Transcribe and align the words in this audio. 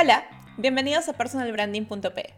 Hola, 0.00 0.24
bienvenidos 0.56 1.10
a 1.10 1.12
personalbranding.p. 1.12 2.34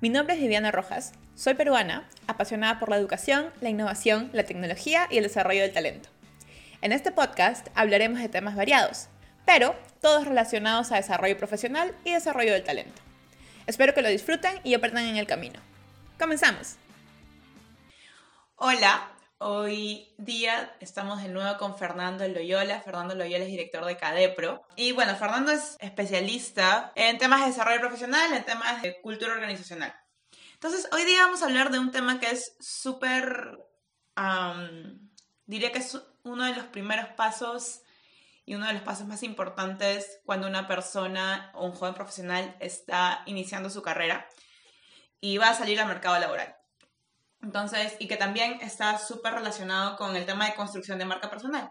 Mi 0.00 0.08
nombre 0.08 0.34
es 0.34 0.40
Viviana 0.40 0.72
Rojas, 0.72 1.12
soy 1.36 1.54
peruana, 1.54 2.08
apasionada 2.26 2.80
por 2.80 2.88
la 2.88 2.96
educación, 2.96 3.52
la 3.60 3.68
innovación, 3.68 4.30
la 4.32 4.42
tecnología 4.42 5.06
y 5.08 5.18
el 5.18 5.22
desarrollo 5.22 5.62
del 5.62 5.72
talento. 5.72 6.08
En 6.82 6.90
este 6.90 7.12
podcast 7.12 7.68
hablaremos 7.76 8.18
de 8.18 8.28
temas 8.28 8.56
variados, 8.56 9.06
pero 9.46 9.76
todos 10.00 10.26
relacionados 10.26 10.90
a 10.90 10.96
desarrollo 10.96 11.36
profesional 11.36 11.94
y 12.04 12.10
desarrollo 12.10 12.52
del 12.52 12.64
talento. 12.64 13.00
Espero 13.68 13.94
que 13.94 14.02
lo 14.02 14.08
disfruten 14.08 14.58
y 14.64 14.74
aprendan 14.74 15.04
en 15.04 15.16
el 15.16 15.28
camino. 15.28 15.60
¡Comenzamos! 16.18 16.78
Hola, 18.56 19.13
Hoy 19.46 20.10
día 20.16 20.74
estamos 20.80 21.22
de 21.22 21.28
nuevo 21.28 21.58
con 21.58 21.76
Fernando 21.76 22.26
Loyola. 22.26 22.80
Fernando 22.80 23.14
Loyola 23.14 23.44
es 23.44 23.50
director 23.50 23.84
de 23.84 23.98
Cadepro. 23.98 24.66
Y 24.74 24.92
bueno, 24.92 25.14
Fernando 25.16 25.52
es 25.52 25.76
especialista 25.80 26.92
en 26.94 27.18
temas 27.18 27.40
de 27.42 27.48
desarrollo 27.48 27.80
profesional, 27.80 28.32
en 28.32 28.42
temas 28.46 28.80
de 28.80 28.98
cultura 29.02 29.34
organizacional. 29.34 29.94
Entonces, 30.54 30.88
hoy 30.92 31.04
día 31.04 31.26
vamos 31.26 31.42
a 31.42 31.44
hablar 31.44 31.70
de 31.70 31.78
un 31.78 31.90
tema 31.90 32.18
que 32.20 32.30
es 32.30 32.56
súper, 32.58 33.58
diría 35.44 35.72
que 35.72 35.78
es 35.80 36.00
uno 36.22 36.46
de 36.46 36.56
los 36.56 36.64
primeros 36.68 37.08
pasos 37.10 37.82
y 38.46 38.54
uno 38.54 38.66
de 38.66 38.72
los 38.72 38.82
pasos 38.82 39.06
más 39.06 39.22
importantes 39.22 40.22
cuando 40.24 40.46
una 40.46 40.66
persona 40.66 41.52
o 41.52 41.66
un 41.66 41.72
joven 41.72 41.92
profesional 41.92 42.56
está 42.60 43.22
iniciando 43.26 43.68
su 43.68 43.82
carrera 43.82 44.26
y 45.20 45.36
va 45.36 45.50
a 45.50 45.54
salir 45.54 45.78
al 45.80 45.88
mercado 45.88 46.18
laboral. 46.18 46.56
Entonces, 47.44 47.94
y 47.98 48.08
que 48.08 48.16
también 48.16 48.58
está 48.62 48.98
súper 48.98 49.34
relacionado 49.34 49.96
con 49.96 50.16
el 50.16 50.24
tema 50.24 50.46
de 50.46 50.54
construcción 50.54 50.98
de 50.98 51.04
marca 51.04 51.28
personal. 51.28 51.70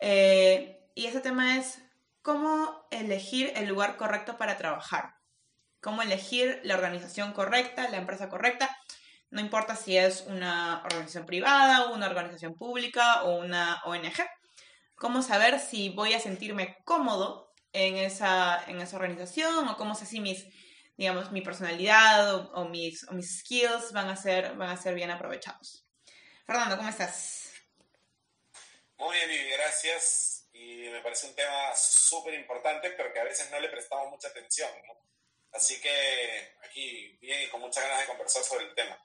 Eh, 0.00 0.78
y 0.94 1.06
ese 1.06 1.20
tema 1.20 1.58
es 1.58 1.82
cómo 2.22 2.86
elegir 2.92 3.52
el 3.56 3.66
lugar 3.66 3.96
correcto 3.96 4.36
para 4.38 4.56
trabajar, 4.56 5.16
cómo 5.80 6.02
elegir 6.02 6.60
la 6.62 6.76
organización 6.76 7.32
correcta, 7.32 7.88
la 7.90 7.96
empresa 7.96 8.28
correcta, 8.28 8.70
no 9.30 9.40
importa 9.40 9.74
si 9.74 9.96
es 9.96 10.24
una 10.28 10.82
organización 10.84 11.26
privada, 11.26 11.88
una 11.90 12.06
organización 12.06 12.54
pública 12.54 13.24
o 13.24 13.38
una 13.38 13.82
ONG, 13.84 14.14
cómo 14.94 15.20
saber 15.20 15.58
si 15.58 15.88
voy 15.88 16.14
a 16.14 16.20
sentirme 16.20 16.76
cómodo 16.84 17.52
en 17.72 17.96
esa, 17.96 18.62
en 18.68 18.80
esa 18.80 18.96
organización 18.96 19.68
o 19.68 19.76
cómo 19.76 19.96
sé 19.96 20.06
si 20.06 20.20
mis 20.20 20.46
digamos, 20.96 21.30
mi 21.30 21.42
personalidad 21.42 22.34
o, 22.54 22.64
mis, 22.68 23.10
mis 23.12 23.40
skills 23.40 23.92
van 23.92 24.08
a, 24.08 24.16
ser, 24.16 24.54
van 24.54 24.70
a 24.70 24.76
ser 24.76 24.94
bien 24.94 25.10
aprovechados. 25.10 25.86
Fernando, 26.46 26.76
¿cómo 26.76 26.88
estás? 26.88 27.52
Muy 28.96 29.16
bien, 29.16 29.30
y 29.30 29.50
gracias. 29.50 30.48
Y 30.52 30.88
me 30.88 31.00
parece 31.00 31.26
un 31.26 31.34
tema 31.34 31.74
súper 31.76 32.34
importante, 32.34 32.90
pero 32.90 33.12
que 33.12 33.20
a 33.20 33.24
veces 33.24 33.50
no 33.50 33.60
le 33.60 33.68
prestamos 33.68 34.08
mucha 34.10 34.28
atención, 34.28 34.70
¿no? 34.86 34.94
Así 35.52 35.80
que 35.80 36.56
aquí 36.64 37.16
bien 37.20 37.42
y 37.42 37.48
con 37.48 37.60
muchas 37.60 37.84
ganas 37.84 38.00
de 38.00 38.06
conversar 38.06 38.42
sobre 38.42 38.66
el 38.66 38.74
tema. 38.74 38.98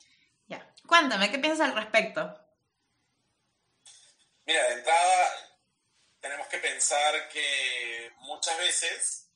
Ya. 0.48 0.74
Cuéntame, 0.88 1.30
¿qué 1.30 1.40
piensas 1.40 1.70
al 1.70 1.76
respecto? 1.76 2.40
Mira, 4.46 4.64
de 4.64 4.74
entrada 4.74 5.52
tenemos 6.20 6.48
que 6.48 6.58
pensar 6.60 7.30
que 7.30 8.12
muchas 8.20 8.58
veces 8.58 9.31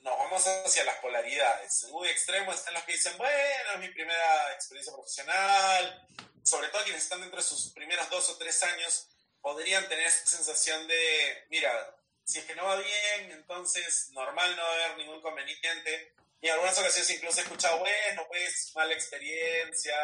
nos 0.00 0.18
vamos 0.18 0.46
hacia 0.46 0.84
las 0.84 0.96
polaridades. 0.96 1.84
Muy 1.90 2.08
extremos 2.08 2.54
están 2.54 2.74
los 2.74 2.84
que 2.84 2.92
dicen, 2.92 3.16
bueno, 3.18 3.72
es 3.74 3.78
mi 3.80 3.88
primera 3.88 4.52
experiencia 4.52 4.92
profesional, 4.92 6.08
sobre 6.42 6.68
todo 6.68 6.82
quienes 6.84 7.02
están 7.02 7.20
dentro 7.20 7.38
de 7.38 7.46
sus 7.46 7.72
primeros 7.72 8.08
dos 8.10 8.30
o 8.30 8.38
tres 8.38 8.62
años, 8.62 9.08
podrían 9.40 9.88
tener 9.88 10.06
esa 10.06 10.26
sensación 10.26 10.86
de, 10.86 11.46
mira, 11.50 11.96
si 12.24 12.38
es 12.38 12.44
que 12.44 12.54
no 12.54 12.64
va 12.64 12.76
bien, 12.76 13.32
entonces 13.32 14.10
normal 14.12 14.56
no 14.56 14.62
va 14.62 14.68
a 14.68 14.84
haber 14.84 14.98
ningún 14.98 15.16
inconveniente. 15.16 16.14
Y 16.40 16.46
en 16.46 16.54
algunas 16.54 16.78
ocasiones 16.78 17.10
incluso 17.10 17.40
he 17.40 17.42
escuchado, 17.42 17.78
bueno, 17.78 18.26
pues 18.28 18.72
mala 18.74 18.94
experiencia, 18.94 19.94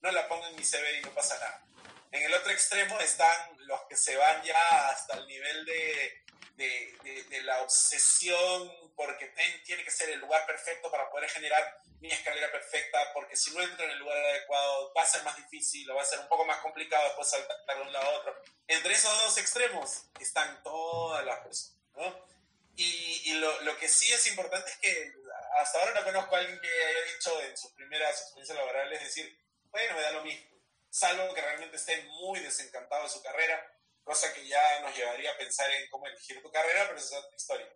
no 0.00 0.10
la 0.10 0.26
pongo 0.28 0.46
en 0.46 0.56
mi 0.56 0.64
CV 0.64 0.98
y 0.98 1.02
no 1.02 1.14
pasa 1.14 1.34
nada. 1.36 1.66
En 2.14 2.22
el 2.22 2.34
otro 2.34 2.52
extremo 2.52 2.98
están 3.00 3.56
los 3.66 3.82
que 3.88 3.96
se 3.96 4.16
van 4.16 4.42
ya 4.42 4.88
hasta 4.88 5.18
el 5.18 5.26
nivel 5.26 5.64
de 5.64 6.24
de, 6.56 7.42
la 7.42 7.62
obsesión 7.62 8.72
porque 8.96 9.32
tiene 9.64 9.84
que 9.84 9.90
ser 9.90 10.08
el 10.10 10.20
lugar 10.20 10.46
perfecto 10.46 10.90
para 10.90 11.10
poder 11.10 11.28
generar 11.28 11.80
mi 12.00 12.08
escalera 12.08 12.50
perfecta, 12.50 13.12
porque 13.12 13.36
si 13.36 13.52
no 13.54 13.62
entro 13.62 13.84
en 13.84 13.92
el 13.92 13.98
lugar 13.98 14.18
adecuado 14.18 14.92
va 14.94 15.02
a 15.02 15.06
ser 15.06 15.22
más 15.24 15.36
difícil 15.36 15.90
o 15.90 15.94
va 15.94 16.02
a 16.02 16.06
ser 16.06 16.20
un 16.20 16.28
poco 16.28 16.44
más 16.44 16.58
complicado 16.58 17.04
después 17.04 17.28
saltar 17.28 17.56
de 17.66 17.82
un 17.82 17.92
lado 17.92 18.06
a 18.06 18.18
otro. 18.18 18.42
Entre 18.68 18.94
esos 18.94 19.12
dos 19.22 19.38
extremos 19.38 20.04
están 20.20 20.62
todas 20.62 21.24
las 21.24 21.40
personas, 21.40 21.78
¿no? 21.96 22.34
Y, 22.76 23.30
y 23.30 23.34
lo, 23.34 23.60
lo, 23.62 23.76
que 23.76 23.88
sí 23.88 24.12
es 24.12 24.26
importante 24.26 24.70
es 24.70 24.76
que 24.78 25.12
hasta 25.58 25.78
ahora 25.78 26.00
no 26.00 26.04
conozco 26.04 26.34
a 26.34 26.38
alguien 26.40 26.60
que 26.60 26.68
haya 26.68 27.12
dicho 27.14 27.42
en 27.42 27.56
sus 27.56 27.70
primeras 27.72 28.20
experiencias 28.20 28.58
laborales 28.58 29.00
decir, 29.00 29.38
bueno, 29.70 29.94
me 29.94 30.02
da 30.02 30.10
lo 30.10 30.24
mismo, 30.24 30.53
salvo 30.94 31.34
que 31.34 31.40
realmente 31.40 31.76
esté 31.76 32.02
muy 32.20 32.40
desencantado 32.40 33.04
de 33.04 33.08
su 33.08 33.22
carrera 33.22 33.74
cosa 34.04 34.32
que 34.34 34.46
ya 34.46 34.80
nos 34.80 34.94
llevaría 34.94 35.32
a 35.32 35.36
pensar 35.38 35.68
en 35.70 35.88
cómo 35.88 36.06
elegir 36.06 36.40
tu 36.42 36.52
carrera, 36.52 36.86
pero 36.86 36.98
esa 36.98 37.18
es 37.18 37.24
otra 37.24 37.36
historia. 37.36 37.68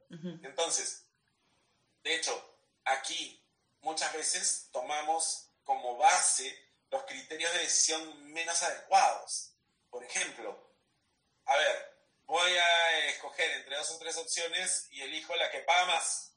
Entonces, 0.43 1.07
de 2.03 2.15
hecho, 2.15 2.61
aquí 2.85 3.43
muchas 3.81 4.13
veces 4.13 4.69
tomamos 4.71 5.51
como 5.65 5.97
base 5.97 6.57
los 6.91 7.03
criterios 7.05 7.53
de 7.55 7.61
decisión 7.61 8.33
menos 8.33 8.63
adecuados. 8.63 9.55
Por 9.91 10.05
ejemplo, 10.05 10.71
a 11.47 11.57
ver, 11.57 11.99
voy 12.27 12.57
a 12.57 13.07
escoger 13.09 13.51
entre 13.53 13.77
dos 13.77 13.91
o 13.93 13.99
tres 13.99 14.17
opciones 14.19 14.87
y 14.91 15.01
elijo 15.03 15.35
la 15.37 15.51
que 15.51 15.61
paga 15.61 15.87
más. 15.87 16.35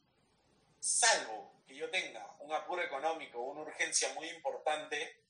Salvo 0.80 1.62
que 1.68 1.75
yo 1.75 1.90
tenga 1.90 2.36
un 2.40 2.53
apuro 2.53 2.81
económico, 2.81 3.41
una 3.41 3.62
urgencia 3.62 4.14
muy 4.14 4.30
importante, 4.30 5.22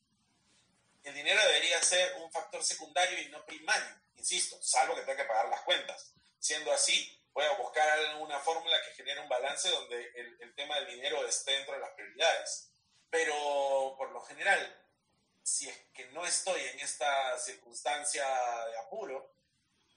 el 1.03 1.13
dinero 1.13 1.41
debería 1.47 1.81
ser 1.81 2.16
un 2.17 2.31
factor 2.31 2.63
secundario 2.63 3.19
y 3.22 3.29
no 3.29 3.45
primario. 3.45 4.01
Insisto, 4.16 4.62
salvo 4.62 4.95
que 4.95 5.01
tenga 5.01 5.17
que 5.17 5.28
pagar 5.28 5.50
las 5.50 5.62
cuentas. 5.62 6.13
Siendo 6.39 6.72
así, 6.72 7.19
voy 7.34 7.45
a 7.45 7.53
buscar 7.53 7.88
alguna 7.89 8.39
fórmula 8.39 8.78
que 8.84 8.94
genere 8.94 9.22
un 9.22 9.29
balance 9.29 9.69
donde 9.69 10.11
el, 10.16 10.56
tema 10.56 10.75
del 10.79 10.95
dinero 10.95 11.25
esté 11.25 11.51
dentro 11.53 11.73
de 11.73 11.79
las 11.79 11.91
prioridades. 11.91 12.69
Pero 13.09 13.95
por 13.97 14.11
lo 14.11 14.22
general, 14.22 14.78
si 15.41 15.67
es 15.69 15.78
que 15.94 16.06
no 16.07 16.25
estoy 16.25 16.61
en 16.61 16.79
esta 16.81 17.38
circunstancia 17.40 18.23
de 18.67 18.78
apuro, 18.78 19.35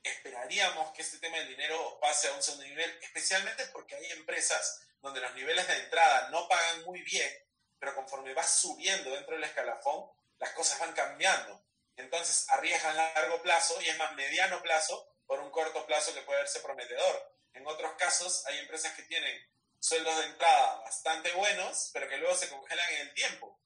esperaríamos 0.03 0.93
que 0.93 1.03
este 1.03 1.19
tema 1.19 1.39
del 1.39 1.49
dinero 1.49 1.99
pase 2.01 2.29
a 2.29 2.33
un 2.33 2.43
segundo 2.43 2.65
nivel, 2.65 2.99
especialmente 3.03 3.67
porque 3.67 3.95
hay 3.95 4.11
empresas 4.13 4.81
donde 5.01 5.21
los 5.21 5.35
niveles 5.35 5.67
de 5.67 5.77
entrada 5.77 6.31
no 6.31 6.49
pagan 6.49 6.85
muy 6.85 7.03
bien, 7.03 7.31
pero 7.79 7.95
conforme 7.95 8.33
vas 8.33 8.59
subiendo 8.59 9.11
dentro 9.11 9.35
del 9.35 9.45
escalafón, 9.45 10.11
las 10.45 10.53
cosas 10.53 10.79
van 10.79 10.93
cambiando. 10.93 11.65
Entonces 11.97 12.47
arriesgan 12.51 12.99
a 12.99 13.15
largo 13.15 13.41
plazo 13.43 13.81
y 13.81 13.89
es 13.89 13.97
más 13.97 14.15
mediano 14.15 14.61
plazo 14.61 15.09
por 15.27 15.41
un 15.41 15.51
corto 15.51 15.87
plazo 15.87 16.13
que 16.13 16.21
puede 16.21 16.41
verse 16.41 16.61
prometedor. 16.61 17.35
En 17.55 17.67
otros 17.67 17.93
casos 17.97 18.45
hay 18.47 18.59
empresas 18.59 18.93
que 18.93 19.05
tienen 19.05 19.35
sueldos 19.81 20.17
de 20.19 20.25
entrada 20.27 20.81
bastante 20.81 21.33
buenos, 21.33 21.91
pero 21.95 22.09
que 22.09 22.19
luego 22.19 22.35
se 22.35 22.51
congelan 22.51 22.93
en 22.93 23.01
el 23.09 23.15
tiempo. 23.15 23.59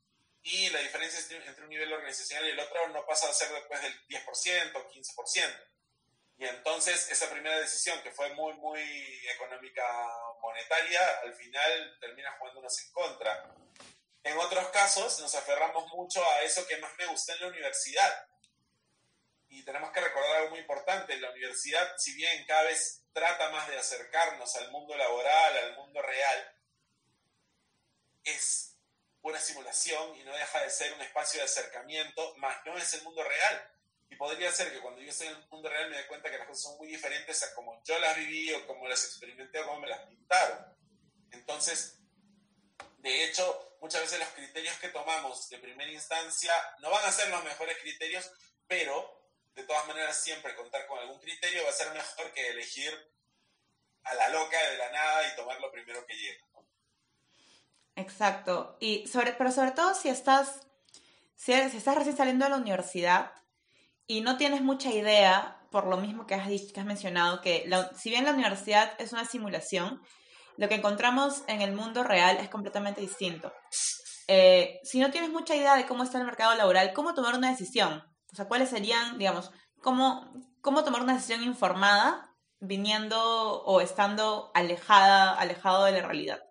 Y 0.43 0.71
la 0.71 0.78
diferencia 0.78 1.19
entre 1.44 1.65
un 1.65 1.69
nivel 1.69 1.93
organizacional 1.93 2.47
y 2.47 2.50
el 2.50 2.61
otro 2.61 2.89
no 2.89 3.05
pasa 3.05 3.28
a 3.28 3.33
ser 3.33 3.53
después 3.53 3.83
del 3.83 4.06
10%, 4.06 4.72
15%. 4.72 5.69
Y 6.39 6.47
entonces 6.47 7.10
esa 7.10 7.28
primera 7.28 7.59
decisión, 7.59 8.00
que 8.03 8.12
fue 8.12 8.33
muy, 8.34 8.53
muy 8.55 8.81
económica 9.34 9.84
monetaria, 10.41 11.00
al 11.25 11.34
final 11.34 11.99
termina 12.00 12.37
jugándonos 12.39 12.81
en 12.84 12.93
contra. 12.93 13.55
En 14.28 14.37
otros 14.37 14.69
casos 14.69 15.21
nos 15.21 15.34
aferramos 15.34 15.91
mucho 15.94 16.22
a 16.22 16.43
eso 16.43 16.66
que 16.66 16.77
más 16.77 16.94
me 16.99 17.06
gusta 17.06 17.33
en 17.33 17.41
la 17.41 17.47
universidad. 17.47 18.28
Y 19.49 19.65
tenemos 19.65 19.91
que 19.91 20.03
recordar 20.03 20.37
algo 20.37 20.50
muy 20.50 20.59
importante, 20.59 21.16
la 21.16 21.31
universidad, 21.31 21.94
si 21.97 22.12
bien 22.12 22.44
cada 22.44 22.65
vez 22.65 23.06
trata 23.15 23.49
más 23.49 23.66
de 23.69 23.78
acercarnos 23.78 24.55
al 24.56 24.71
mundo 24.71 24.94
laboral, 24.94 25.56
al 25.56 25.77
mundo 25.77 26.03
real, 26.03 26.54
es 28.22 28.77
una 29.22 29.41
simulación 29.41 30.15
y 30.19 30.25
no 30.25 30.36
deja 30.36 30.60
de 30.60 30.69
ser 30.69 30.92
un 30.92 31.01
espacio 31.01 31.41
de 31.41 31.47
acercamiento, 31.47 32.36
más 32.36 32.59
no 32.66 32.77
es 32.77 32.92
el 32.92 33.03
mundo 33.04 33.24
real. 33.24 33.72
Y 34.10 34.16
podría 34.16 34.53
ser 34.53 34.71
que 34.71 34.81
cuando 34.81 35.01
yo 35.01 35.09
estoy 35.09 35.28
en 35.28 35.36
el 35.36 35.48
mundo 35.48 35.71
real 35.71 35.89
me 35.89 35.97
dé 35.97 36.07
cuenta 36.07 36.31
que 36.31 36.36
las 36.36 36.47
cosas 36.47 36.65
son 36.65 36.77
muy 36.77 36.89
diferentes 36.89 37.42
a 37.45 37.54
como 37.54 37.83
yo 37.83 37.98
las 37.98 38.15
viví 38.15 38.53
o 38.53 38.66
como 38.66 38.86
las 38.86 39.03
experimenté 39.04 39.60
o 39.60 39.69
como 39.69 39.81
me 39.81 39.89
las 39.89 40.01
pintaron. 40.01 40.77
Entonces, 41.31 41.98
de 42.98 43.24
hecho, 43.24 43.67
muchas 43.80 44.03
veces 44.03 44.19
los 44.19 44.28
criterios 44.30 44.77
que 44.78 44.89
tomamos 44.89 45.48
de 45.48 45.59
primera 45.59 45.91
instancia 45.91 46.53
no 46.80 46.91
van 46.91 47.04
a 47.04 47.13
ser 47.13 47.28
los 47.30 47.42
mejores 47.45 47.78
criterios, 47.78 48.30
pero 48.66 49.19
de 49.54 49.65
todas 49.65 49.86
maneras 49.86 50.22
siempre 50.22 50.54
contar 50.54 50.86
con 50.86 50.98
algún 50.98 51.21
criterio 51.21 51.65
va 51.65 51.71
a 51.71 51.72
ser 51.72 51.92
mejor 51.92 52.33
que 52.33 52.48
elegir 52.48 52.92
a 54.04 54.15
la 54.15 54.28
loca 54.28 54.57
de 54.71 54.78
la 54.78 54.91
nada 54.91 55.28
y 55.28 55.36
tomar 55.36 55.60
lo 55.60 55.71
primero 55.71 56.04
que 56.07 56.15
llega. 56.15 56.45
Exacto. 57.97 58.77
Y 58.80 59.07
sobre, 59.09 59.33
pero 59.33 59.51
sobre 59.51 59.72
todo 59.72 59.95
si 59.95 60.09
estás, 60.09 60.60
si, 61.34 61.53
estás 61.53 61.97
recién 61.97 62.16
saliendo 62.16 62.45
de 62.45 62.53
la 62.53 62.57
universidad 62.57 63.33
y 64.07 64.21
no 64.21 64.36
tienes 64.36 64.63
mucha 64.63 64.91
idea, 64.91 65.66
por 65.71 65.86
lo 65.86 65.97
mismo 65.97 66.27
que 66.27 66.34
has, 66.34 66.48
que 66.48 66.81
has 66.81 66.86
mencionado, 66.86 67.41
que 67.41 67.69
si 67.97 68.10
bien 68.10 68.24
la 68.24 68.33
universidad 68.33 68.95
es 68.98 69.13
una 69.13 69.24
simulación, 69.24 70.01
lo 70.59 70.69
que 70.69 70.75
encontramos 70.75 71.45
en 71.47 71.63
el 71.63 71.72
mundo 71.72 72.03
real 72.03 72.37
es 72.39 72.49
completamente 72.49 73.01
distinto. 73.01 73.53
Eh, 74.27 74.81
si 74.83 74.99
no 74.99 75.13
tienes 75.13 75.31
mucha 75.31 75.55
idea 75.55 75.77
de 75.77 75.87
cómo 75.87 76.03
está 76.03 76.19
el 76.19 76.25
mercado 76.25 76.55
laboral, 76.57 76.93
¿cómo 76.93 77.15
tomar 77.15 77.37
una 77.37 77.51
decisión? 77.51 78.05
O 78.33 78.37
sea, 78.37 78.49
¿cuáles 78.49 78.69
serían, 78.69 79.19
digamos, 79.19 79.53
cómo, 79.81 80.34
cómo 80.60 80.83
tomar 80.83 81.03
una 81.03 81.15
decisión 81.15 81.45
informada 81.45 82.34
viniendo 82.59 83.63
o 83.63 83.81
estando 83.81 84.51
alejada, 84.53 85.39
alejado 85.39 85.84
de 85.84 85.93
la 85.93 86.03
realidad? 86.03 86.43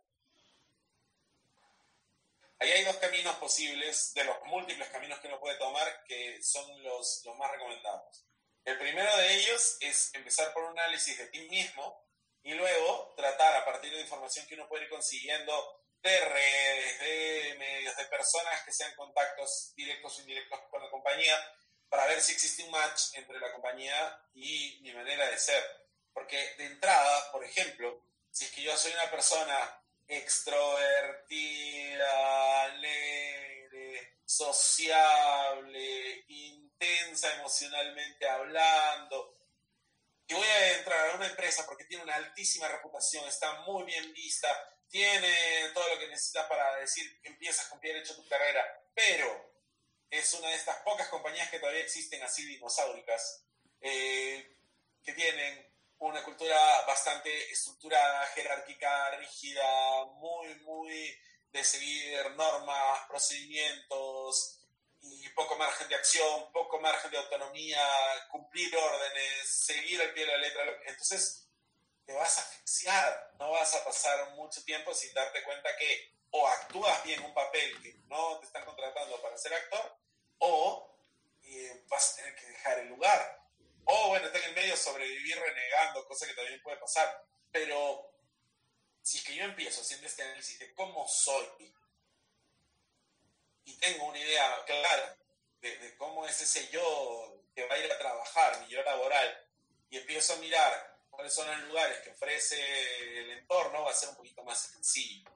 Ahí 2.59 2.71
hay 2.71 2.86
dos 2.86 2.95
caminos 2.95 3.36
posibles, 3.36 4.13
de 4.15 4.24
los 4.24 4.38
múltiples 4.45 4.88
caminos 4.88 5.19
que 5.19 5.27
uno 5.27 5.39
puede 5.42 5.57
tomar, 5.57 5.86
que 6.07 6.42
son 6.42 6.81
los, 6.81 7.24
los 7.25 7.38
más 7.38 7.51
recomendados. 7.51 8.25
El 8.63 8.77
primero 8.80 9.15
de 9.18 9.36
ellos 9.36 9.77
es 9.81 10.13
empezar 10.15 10.54
por 10.54 10.63
un 10.63 10.80
análisis 10.80 11.18
de 11.18 11.27
ti 11.27 11.42
mismo 11.50 12.06
y 12.47 12.53
luego 12.53 13.13
tratar 13.17 13.57
a 13.57 13.65
partir 13.65 13.91
de 13.91 13.99
información 13.99 14.47
que 14.47 14.55
uno 14.55 14.69
puede 14.69 14.85
ir 14.85 14.89
consiguiendo 14.89 15.83
de 16.01 16.17
redes, 16.17 16.99
de 17.01 17.55
medios, 17.59 17.94
de 17.97 18.05
personas 18.05 18.63
que 18.63 18.71
sean 18.71 18.95
contactos 18.95 19.73
directos 19.75 20.17
o 20.17 20.21
indirectos 20.21 20.57
con 20.69 20.81
la 20.81 20.89
compañía, 20.89 21.35
para 21.89 22.05
ver 22.05 22.21
si 22.21 22.31
existe 22.31 22.63
un 22.63 22.71
match 22.71 23.15
entre 23.15 23.38
la 23.38 23.51
compañía 23.51 24.17
y 24.33 24.79
mi 24.81 24.94
manera 24.94 25.29
de 25.29 25.38
ser. 25.38 25.61
Porque 26.13 26.38
de 26.57 26.67
entrada, 26.67 27.33
por 27.33 27.44
ejemplo, 27.44 28.01
si 28.31 28.45
es 28.45 28.51
que 28.51 28.61
yo 28.61 28.77
soy 28.77 28.94
una 28.94 29.11
persona 29.11 29.83
extrovertida, 30.07 32.63
alegre, 32.63 34.19
sociable, 34.23 36.23
intensa 36.29 37.33
emocionalmente 37.33 38.29
hablando, 38.29 39.38
y 40.29 40.33
voy 40.33 40.45
a 40.45 40.77
entrar 40.77 41.09
a 41.09 41.16
empresa 41.27 41.65
porque 41.65 41.85
tiene 41.85 42.03
una 42.03 42.15
altísima 42.15 42.68
reputación, 42.68 43.27
está 43.27 43.62
muy 43.62 43.83
bien 43.83 44.13
vista, 44.13 44.47
tiene 44.89 45.69
todo 45.74 45.88
lo 45.89 46.00
que 46.00 46.07
necesitas 46.07 46.47
para 46.47 46.75
decir 46.77 47.21
que 47.21 47.29
empiezas 47.29 47.68
con 47.68 47.79
pie 47.79 47.94
derecho 47.94 48.15
tu 48.15 48.27
carrera, 48.27 48.63
pero 48.94 49.53
es 50.09 50.33
una 50.33 50.50
de 50.50 50.56
estas 50.56 50.77
pocas 50.77 51.07
compañías 51.09 51.50
que 51.50 51.59
todavía 51.59 51.81
existen 51.81 52.24
así 52.24 52.45
dinosauricas, 52.45 53.44
eh, 53.81 54.57
que 55.03 55.13
tienen 55.13 55.68
una 56.00 56.24
cultura 56.24 56.57
bastante 56.85 57.51
estructurada, 57.51 58.25
jerárquica, 58.27 59.12
rígida, 59.18 60.06
muy, 60.15 60.56
muy 60.62 61.18
de 61.51 61.63
seguir 61.63 62.31
normas, 62.31 63.07
procedimientos 63.07 64.56
y 65.01 65.29
poco 65.29 65.55
margen 65.55 65.88
de 65.88 65.95
acción, 65.95 66.51
poco 66.51 66.79
margen 66.79 67.11
de 67.11 67.17
autonomía, 67.17 67.83
cumplir 68.31 68.75
órdenes, 68.75 69.49
seguir 69.49 70.01
al 70.01 70.13
pie 70.13 70.25
de 70.25 70.31
la 70.31 70.38
letra. 70.38 70.63
Entonces, 70.85 71.47
te 72.05 72.13
vas 72.13 72.38
a 72.38 72.41
asfixiar, 72.41 73.33
no 73.39 73.51
vas 73.51 73.75
a 73.75 73.83
pasar 73.83 74.31
mucho 74.31 74.63
tiempo 74.63 74.94
sin 74.94 75.13
darte 75.13 75.44
cuenta 75.44 75.75
que 75.77 76.17
o 76.31 76.47
actúas 76.47 77.03
bien 77.03 77.23
un 77.23 77.33
papel 77.33 77.81
que 77.81 77.94
no 78.07 78.39
te 78.39 78.47
están 78.47 78.65
contratando 78.65 79.21
para 79.21 79.38
ser 79.38 79.53
actor, 79.53 79.97
o 80.39 80.97
eh, 81.44 81.83
vas 81.88 82.13
a 82.13 82.15
tener 82.17 82.35
que 82.35 82.47
dejar 82.47 82.79
el 82.79 82.88
lugar. 82.88 83.47
O 83.85 84.09
bueno, 84.09 84.25
está 84.25 84.39
en 84.39 84.45
el 84.45 84.55
medio 84.55 84.75
sobrevivir 84.75 85.39
renegando, 85.39 86.05
cosa 86.05 86.27
que 86.27 86.33
también 86.33 86.61
puede 86.61 86.77
pasar. 86.77 87.25
Pero 87.51 88.13
si 89.01 89.19
es 89.19 89.23
que 89.23 89.35
yo 89.35 89.45
empiezo 89.45 89.81
haciendo 89.81 90.07
este 90.07 90.23
análisis 90.23 90.59
de 90.59 90.73
cómo 90.73 91.07
soy 91.07 91.47
y 93.67 93.77
tengo 93.77 94.05
una 94.05 94.17
idea 94.17 94.63
clara 94.65 95.17
de, 95.59 95.77
de 95.77 95.97
cómo 95.97 96.25
es 96.25 96.41
ese 96.41 96.69
yo 96.69 97.43
que 97.53 97.67
va 97.67 97.75
a 97.75 97.79
ir 97.79 97.91
a 97.91 97.97
trabajar, 97.99 98.61
mi 98.61 98.67
yo 98.69 98.81
laboral, 98.81 99.45
y 99.89 99.97
empiezo 99.97 100.33
a 100.33 100.37
mirar 100.37 100.97
cuáles 101.09 101.33
son 101.33 101.47
los 101.47 101.67
lugares 101.67 101.99
que 101.99 102.11
ofrece 102.11 102.55
el 103.19 103.31
entorno, 103.31 103.83
va 103.83 103.91
a 103.91 103.95
ser 103.95 104.09
un 104.09 104.15
poquito 104.15 104.43
más 104.43 104.57
sencillo. 104.57 105.29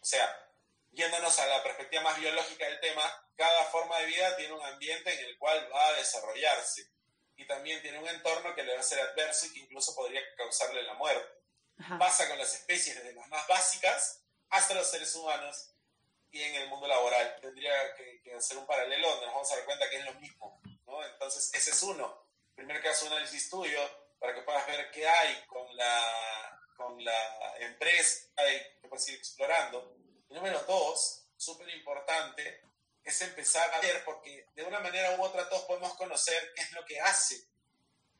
O 0.00 0.04
sea, 0.04 0.50
yéndonos 0.92 1.38
a 1.38 1.46
la 1.46 1.62
perspectiva 1.62 2.02
más 2.02 2.18
biológica 2.18 2.66
del 2.66 2.80
tema, 2.80 3.26
cada 3.36 3.64
forma 3.64 3.98
de 4.00 4.06
vida 4.06 4.36
tiene 4.36 4.52
un 4.52 4.62
ambiente 4.64 5.12
en 5.12 5.26
el 5.26 5.38
cual 5.38 5.72
va 5.72 5.86
a 5.86 5.92
desarrollarse 5.94 6.90
y 7.36 7.46
también 7.46 7.80
tiene 7.80 7.98
un 8.00 8.08
entorno 8.08 8.54
que 8.54 8.64
le 8.64 8.74
va 8.74 8.80
a 8.80 8.82
ser 8.82 9.00
adverso 9.00 9.46
y 9.46 9.52
que 9.54 9.60
incluso 9.60 9.94
podría 9.94 10.20
causarle 10.36 10.82
la 10.82 10.94
muerte. 10.94 11.38
Pasa 11.98 12.28
con 12.28 12.36
las 12.36 12.52
especies 12.52 12.96
desde 12.96 13.14
las 13.14 13.28
más 13.28 13.46
básicas 13.46 14.20
hasta 14.50 14.74
los 14.74 14.90
seres 14.90 15.14
humanos 15.14 15.70
y 16.30 16.42
en 16.42 16.54
el 16.56 16.68
mundo 16.68 16.86
laboral. 16.86 17.36
Tendría 17.40 17.72
que, 17.94 18.34
hacer 18.34 18.58
un 18.58 18.66
paralelo 18.66 19.08
donde 19.10 19.26
nos 19.26 19.34
vamos 19.34 19.52
a 19.52 19.56
dar 19.56 19.64
cuenta 19.64 19.90
que 19.90 19.96
es 19.96 20.04
lo 20.04 20.14
mismo. 20.14 20.60
¿no? 20.86 21.04
Entonces, 21.04 21.50
ese 21.54 21.70
es 21.70 21.82
uno. 21.82 22.26
Primero 22.54 22.80
que 22.80 22.88
hagas 22.88 23.02
un 23.02 23.12
análisis 23.12 23.50
tuyo 23.50 23.80
para 24.18 24.34
que 24.34 24.42
puedas 24.42 24.66
ver 24.66 24.90
qué 24.90 25.06
hay 25.08 25.44
con 25.46 25.76
la, 25.76 26.60
con 26.76 27.04
la 27.04 27.56
empresa 27.58 28.28
que 28.80 28.88
puedes 28.88 29.08
ir 29.08 29.16
explorando. 29.16 29.96
Y 30.28 30.34
número 30.34 30.60
dos, 30.64 31.26
súper 31.36 31.68
importante, 31.70 32.62
es 33.02 33.22
empezar 33.22 33.72
a 33.72 33.80
ver, 33.80 34.04
porque 34.04 34.46
de 34.54 34.64
una 34.64 34.80
manera 34.80 35.16
u 35.16 35.22
otra 35.22 35.48
todos 35.48 35.64
podemos 35.64 35.94
conocer 35.94 36.52
qué 36.54 36.62
es 36.62 36.72
lo 36.72 36.84
que 36.84 37.00
hace 37.00 37.48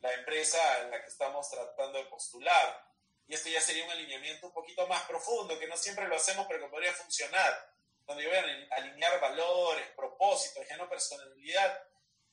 la 0.01 0.13
empresa 0.15 0.59
en 0.83 0.91
la 0.91 1.03
que 1.03 1.09
estamos 1.09 1.49
tratando 1.51 1.99
de 1.99 2.05
postular. 2.05 2.89
Y 3.27 3.35
esto 3.35 3.49
ya 3.49 3.61
sería 3.61 3.85
un 3.85 3.91
alineamiento 3.91 4.47
un 4.47 4.53
poquito 4.53 4.87
más 4.87 5.03
profundo, 5.03 5.59
que 5.59 5.67
no 5.67 5.77
siempre 5.77 6.09
lo 6.09 6.17
hacemos, 6.17 6.47
pero 6.47 6.61
que 6.61 6.71
podría 6.71 6.93
funcionar, 6.95 7.75
donde 8.09 8.25
yo 8.25 8.31
voy 8.31 8.39
a 8.39 8.75
alinear 8.77 9.21
valores, 9.21 9.87
propósitos, 9.95 10.67
ya 10.67 10.79
no 10.79 10.89
personalidad, 10.89 11.87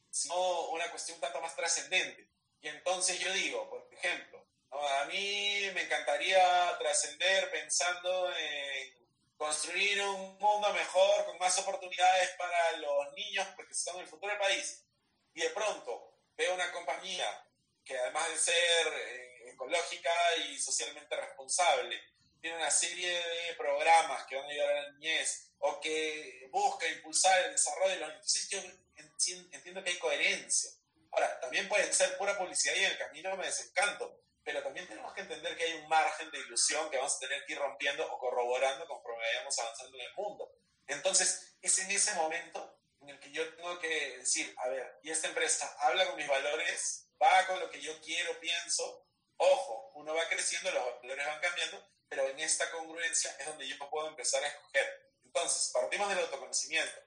sino 0.09 0.69
una 0.69 0.89
cuestión 0.89 1.19
tanto 1.19 1.41
más 1.41 1.53
trascendente. 1.53 2.29
Y 2.61 2.69
entonces 2.69 3.19
yo 3.19 3.31
digo, 3.33 3.69
por 3.69 3.85
ejemplo, 3.91 4.47
a 4.71 5.05
mí 5.05 5.69
me 5.73 5.83
encantaría 5.83 6.77
trascender 6.79 7.51
pensando 7.51 8.33
en 8.37 9.05
construir 9.35 10.01
un 10.01 10.37
mundo 10.37 10.73
mejor, 10.73 11.25
con 11.25 11.37
más 11.39 11.59
oportunidades 11.59 12.29
para 12.37 12.77
los 12.77 13.13
niños, 13.13 13.45
porque 13.57 13.73
son 13.73 13.99
el 13.99 14.07
futuro 14.07 14.31
del 14.31 14.39
país. 14.39 14.85
Y 15.33 15.41
de 15.41 15.49
pronto 15.49 16.21
veo 16.37 16.53
una 16.53 16.71
compañía 16.71 17.45
que 17.83 17.97
además 17.97 18.29
de 18.29 18.37
ser 18.37 18.87
eh, 18.93 19.49
ecológica 19.49 20.13
y 20.47 20.57
socialmente 20.57 21.17
responsable, 21.17 22.01
tiene 22.45 22.59
una 22.59 22.69
serie 22.69 23.09
de 23.09 23.55
programas 23.57 24.23
que 24.27 24.35
van 24.35 24.45
a 24.45 24.49
ayudar 24.49 24.69
a 24.69 24.81
la 24.83 24.91
niñez 24.91 25.49
o 25.57 25.81
que 25.81 26.47
busca 26.51 26.87
impulsar 26.87 27.43
el 27.43 27.53
desarrollo 27.53 27.89
de 27.89 27.99
los 28.01 28.09
niños. 28.09 28.77
Entonces 28.95 29.29
yo 29.31 29.47
entiendo 29.51 29.83
que 29.83 29.89
hay 29.89 29.97
coherencia. 29.97 30.69
Ahora, 31.11 31.39
también 31.39 31.67
puede 31.67 31.91
ser 31.91 32.15
pura 32.19 32.37
publicidad 32.37 32.75
y 32.75 32.83
en 32.83 32.91
el 32.91 32.97
camino 32.99 33.35
me 33.35 33.47
desencanto, 33.47 34.21
pero 34.43 34.61
también 34.61 34.87
tenemos 34.87 35.11
que 35.15 35.21
entender 35.21 35.57
que 35.57 35.63
hay 35.63 35.73
un 35.73 35.87
margen 35.87 36.29
de 36.29 36.37
ilusión 36.37 36.87
que 36.91 36.97
vamos 36.97 37.15
a 37.15 37.19
tener 37.19 37.43
que 37.47 37.53
ir 37.53 37.57
rompiendo 37.57 38.05
o 38.11 38.19
corroborando 38.19 38.85
conforme 38.85 39.23
vayamos 39.23 39.57
avanzando 39.57 39.97
en 39.97 40.05
el 40.05 40.13
mundo. 40.13 40.55
Entonces, 40.85 41.57
es 41.63 41.79
en 41.79 41.89
ese 41.89 42.13
momento 42.13 42.79
en 43.01 43.09
el 43.09 43.19
que 43.19 43.31
yo 43.31 43.55
tengo 43.55 43.79
que 43.79 44.19
decir, 44.19 44.53
a 44.59 44.69
ver, 44.69 44.99
y 45.01 45.09
esta 45.09 45.29
empresa 45.29 45.75
habla 45.79 46.05
con 46.05 46.15
mis 46.15 46.27
valores, 46.27 47.09
va 47.19 47.47
con 47.47 47.59
lo 47.59 47.71
que 47.71 47.81
yo 47.81 47.99
quiero, 48.01 48.39
pienso, 48.39 49.07
ojo, 49.37 49.93
uno 49.95 50.13
va 50.13 50.29
creciendo, 50.29 50.69
los 50.69 51.01
valores 51.01 51.25
van 51.25 51.41
cambiando, 51.41 51.94
pero 52.09 52.27
en 52.27 52.39
esta 52.39 52.69
congruencia 52.71 53.35
es 53.39 53.45
donde 53.47 53.67
yo 53.67 53.77
puedo 53.89 54.07
empezar 54.07 54.43
a 54.43 54.47
escoger. 54.47 55.11
Entonces, 55.23 55.71
partimos 55.73 56.09
del 56.09 56.19
autoconocimiento. 56.19 56.99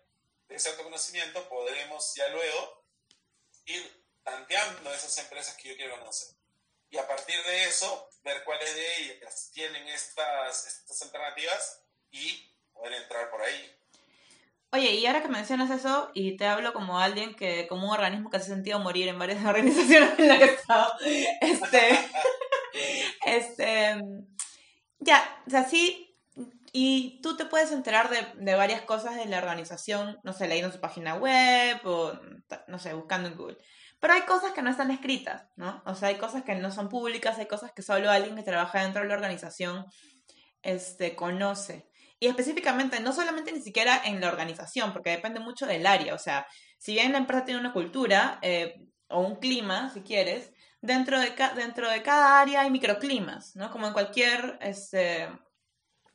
De 0.48 0.56
ese 0.56 0.70
autoconocimiento 0.70 1.48
podremos 1.48 2.14
ya 2.14 2.28
luego 2.28 2.84
ir 3.66 4.04
tanteando 4.22 4.92
esas 4.92 5.16
empresas 5.18 5.56
que 5.56 5.68
yo 5.68 5.76
quiero 5.76 5.98
conocer 5.98 6.38
y 6.90 6.96
a 6.96 7.06
partir 7.06 7.36
de 7.44 7.64
eso 7.64 8.08
ver 8.24 8.42
cuáles 8.44 8.74
de 8.74 9.02
ellas 9.02 9.50
tienen 9.52 9.86
estas, 9.88 10.66
estas 10.66 11.02
alternativas 11.02 11.82
y 12.10 12.50
poder 12.72 12.94
entrar 12.94 13.30
por 13.30 13.42
ahí. 13.42 13.74
Oye, 14.70 14.90
y 14.92 15.06
ahora 15.06 15.22
que 15.22 15.28
mencionas 15.28 15.70
eso, 15.70 16.10
y 16.14 16.36
te 16.36 16.46
hablo 16.46 16.74
como 16.74 16.98
alguien 16.98 17.34
que, 17.34 17.66
como 17.68 17.86
un 17.86 17.94
organismo 17.94 18.30
que 18.30 18.36
ha 18.36 18.40
sentido 18.40 18.78
morir 18.78 19.08
en 19.08 19.18
varias 19.18 19.44
organizaciones 19.44 20.18
en 20.18 20.28
las 20.28 20.38
que 20.38 20.44
he 20.44 20.54
estado, 20.54 20.92
este, 21.40 22.10
este, 23.26 23.96
ya, 25.00 25.22
o 25.46 25.50
sea, 25.50 25.64
sí, 25.64 26.16
y 26.72 27.20
tú 27.22 27.36
te 27.36 27.46
puedes 27.46 27.72
enterar 27.72 28.10
de, 28.10 28.26
de 28.44 28.54
varias 28.54 28.82
cosas 28.82 29.16
de 29.16 29.26
la 29.26 29.38
organización, 29.38 30.18
no 30.22 30.32
sé, 30.32 30.48
leyendo 30.48 30.72
su 30.72 30.80
página 30.80 31.14
web 31.14 31.80
o, 31.84 32.12
no 32.66 32.78
sé, 32.78 32.94
buscando 32.94 33.28
en 33.28 33.36
Google. 33.36 33.58
Pero 34.00 34.14
hay 34.14 34.22
cosas 34.22 34.52
que 34.52 34.62
no 34.62 34.70
están 34.70 34.90
escritas, 34.90 35.46
¿no? 35.56 35.82
O 35.84 35.94
sea, 35.94 36.08
hay 36.08 36.16
cosas 36.16 36.44
que 36.44 36.54
no 36.54 36.70
son 36.70 36.88
públicas, 36.88 37.38
hay 37.38 37.46
cosas 37.46 37.72
que 37.74 37.82
solo 37.82 38.10
alguien 38.10 38.36
que 38.36 38.42
trabaja 38.42 38.82
dentro 38.82 39.02
de 39.02 39.08
la 39.08 39.14
organización 39.14 39.86
este, 40.62 41.16
conoce. 41.16 41.88
Y 42.20 42.26
específicamente, 42.26 43.00
no 43.00 43.12
solamente 43.12 43.52
ni 43.52 43.60
siquiera 43.60 44.00
en 44.04 44.20
la 44.20 44.28
organización, 44.28 44.92
porque 44.92 45.10
depende 45.10 45.40
mucho 45.40 45.66
del 45.66 45.86
área. 45.86 46.14
O 46.14 46.18
sea, 46.18 46.46
si 46.78 46.92
bien 46.92 47.12
la 47.12 47.18
empresa 47.18 47.44
tiene 47.44 47.60
una 47.60 47.72
cultura 47.72 48.38
eh, 48.42 48.74
o 49.08 49.20
un 49.20 49.36
clima, 49.36 49.90
si 49.92 50.02
quieres, 50.02 50.52
dentro 50.80 51.18
de, 51.20 51.34
dentro 51.56 51.90
de 51.90 52.02
cada 52.02 52.40
área 52.40 52.62
hay 52.62 52.70
microclimas, 52.70 53.56
¿no? 53.56 53.70
Como 53.70 53.86
en 53.86 53.92
cualquier, 53.92 54.58
este, 54.60 55.28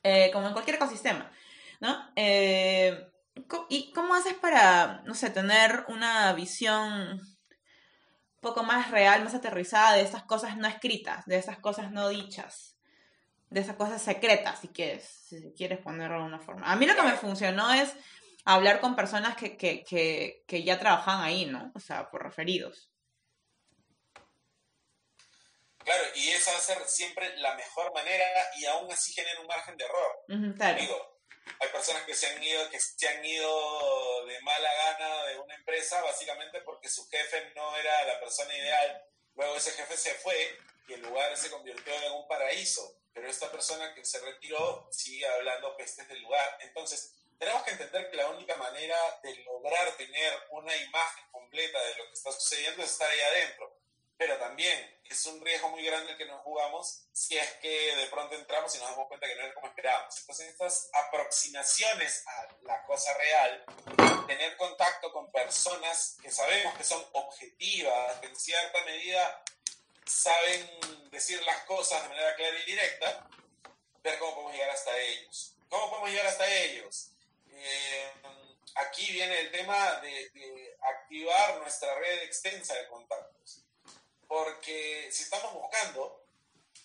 eh, 0.02 0.30
como 0.32 0.46
en 0.46 0.52
cualquier 0.52 0.76
ecosistema, 0.76 1.30
¿no? 1.80 1.96
Eh, 2.16 3.10
¿Y 3.68 3.92
cómo 3.92 4.14
haces 4.14 4.34
para, 4.34 5.02
no 5.04 5.14
sé, 5.14 5.30
tener 5.30 5.84
una 5.88 6.32
visión 6.34 7.20
poco 8.40 8.62
más 8.62 8.90
real, 8.90 9.24
más 9.24 9.34
aterrizada 9.34 9.94
de 9.96 10.02
esas 10.02 10.22
cosas 10.24 10.56
no 10.56 10.68
escritas, 10.68 11.24
de 11.24 11.36
esas 11.36 11.58
cosas 11.58 11.90
no 11.90 12.08
dichas. 12.10 12.72
de 13.50 13.60
esas 13.60 13.76
cosas 13.76 14.02
secretas, 14.02 14.60
si 14.60 14.68
quieres, 14.68 15.04
si 15.28 15.52
quieres 15.56 15.78
ponerlo 15.78 16.16
de 16.16 16.22
alguna 16.24 16.40
forma. 16.40 16.66
A 16.66 16.74
mí 16.74 16.86
lo 16.86 16.96
que 16.96 17.02
me 17.02 17.12
funcionó 17.12 17.72
es 17.72 17.94
hablar 18.44 18.80
con 18.80 18.96
personas 18.96 19.36
que, 19.36 19.56
que, 19.56 19.84
que, 19.84 20.42
que 20.48 20.64
ya 20.64 20.78
trabajan 20.78 21.20
ahí, 21.22 21.46
¿no? 21.46 21.70
O 21.74 21.78
sea, 21.78 22.10
por 22.10 22.24
referidos. 22.24 22.90
Claro, 25.84 26.04
y 26.14 26.30
esa 26.30 26.52
va 26.52 26.58
a 26.58 26.62
ser 26.62 26.88
siempre 26.88 27.36
la 27.36 27.54
mejor 27.54 27.92
manera 27.92 28.26
y 28.56 28.64
aún 28.64 28.90
así 28.90 29.12
genera 29.12 29.40
un 29.40 29.46
margen 29.46 29.76
de 29.76 29.84
error. 29.84 30.24
Digo, 30.28 31.20
hay 31.60 31.68
personas 31.68 32.02
que 32.04 32.14
se 32.14 32.26
han 32.26 32.42
ido, 32.42 32.70
que 32.70 32.80
se 32.80 33.08
han 33.08 33.24
ido 33.24 34.26
de 34.26 34.40
mala 34.40 34.70
gana 34.72 35.24
de 35.26 35.38
una 35.38 35.54
empresa 35.54 36.00
básicamente 36.02 36.60
porque 36.62 36.88
su 36.88 37.06
jefe 37.08 37.52
no 37.54 37.76
era 37.76 38.04
la 38.04 38.18
persona 38.18 38.56
ideal. 38.56 39.04
Luego 39.34 39.56
ese 39.56 39.72
jefe 39.72 39.96
se 39.96 40.14
fue 40.14 40.58
y 40.88 40.94
el 40.94 41.02
lugar 41.02 41.36
se 41.36 41.50
convirtió 41.50 41.92
en 41.94 42.12
un 42.12 42.26
paraíso. 42.26 43.00
Pero 43.12 43.28
esta 43.28 43.50
persona 43.52 43.94
que 43.94 44.04
se 44.04 44.20
retiró 44.20 44.88
sigue 44.90 45.26
hablando 45.26 45.76
pestes 45.76 46.08
del 46.08 46.20
lugar. 46.22 46.58
Entonces, 46.60 47.14
tenemos 47.38 47.62
que 47.62 47.72
entender 47.72 48.10
que 48.10 48.16
la 48.16 48.28
única 48.28 48.56
manera 48.56 48.96
de 49.22 49.36
lograr 49.44 49.96
tener 49.96 50.32
una 50.50 50.74
imagen 50.76 51.24
completa 51.30 51.80
de 51.80 51.96
lo 51.96 52.06
que 52.06 52.14
está 52.14 52.32
sucediendo 52.32 52.82
es 52.82 52.90
estar 52.90 53.08
ahí 53.08 53.20
adentro 53.20 53.83
pero 54.16 54.38
también 54.38 54.94
es 55.04 55.26
un 55.26 55.44
riesgo 55.44 55.68
muy 55.70 55.84
grande 55.84 56.16
que 56.16 56.26
nos 56.26 56.40
jugamos 56.42 57.02
si 57.12 57.36
es 57.36 57.50
que 57.54 57.96
de 57.96 58.06
pronto 58.06 58.34
entramos 58.34 58.74
y 58.74 58.78
nos 58.78 58.90
damos 58.90 59.08
cuenta 59.08 59.26
que 59.26 59.36
no 59.36 59.46
es 59.46 59.54
como 59.54 59.66
esperábamos. 59.66 60.18
Entonces, 60.18 60.48
estas 60.48 60.90
aproximaciones 60.92 62.24
a 62.26 62.48
la 62.62 62.82
cosa 62.84 63.12
real, 63.18 63.64
tener 64.26 64.56
contacto 64.56 65.12
con 65.12 65.30
personas 65.30 66.16
que 66.22 66.30
sabemos 66.30 66.76
que 66.76 66.84
son 66.84 67.04
objetivas, 67.12 68.18
que 68.20 68.28
en 68.28 68.36
cierta 68.36 68.84
medida 68.84 69.42
saben 70.06 71.10
decir 71.10 71.42
las 71.44 71.64
cosas 71.64 72.02
de 72.02 72.08
manera 72.10 72.34
clara 72.36 72.58
y 72.58 72.64
directa, 72.64 73.28
ver 74.02 74.18
cómo 74.18 74.34
podemos 74.34 74.54
llegar 74.54 74.70
hasta 74.70 74.96
ellos. 74.98 75.56
¿Cómo 75.68 75.90
podemos 75.90 76.10
llegar 76.10 76.26
hasta 76.26 76.46
ellos? 76.46 77.10
Eh, 77.50 78.12
aquí 78.76 79.12
viene 79.12 79.40
el 79.40 79.50
tema 79.50 80.00
de, 80.00 80.30
de 80.30 80.76
activar 80.80 81.58
nuestra 81.58 81.94
red 81.98 82.22
extensa 82.22 82.74
de 82.74 82.86
contactos 82.88 83.64
porque 84.26 85.08
si 85.10 85.22
estamos 85.24 85.52
buscando, 85.52 86.24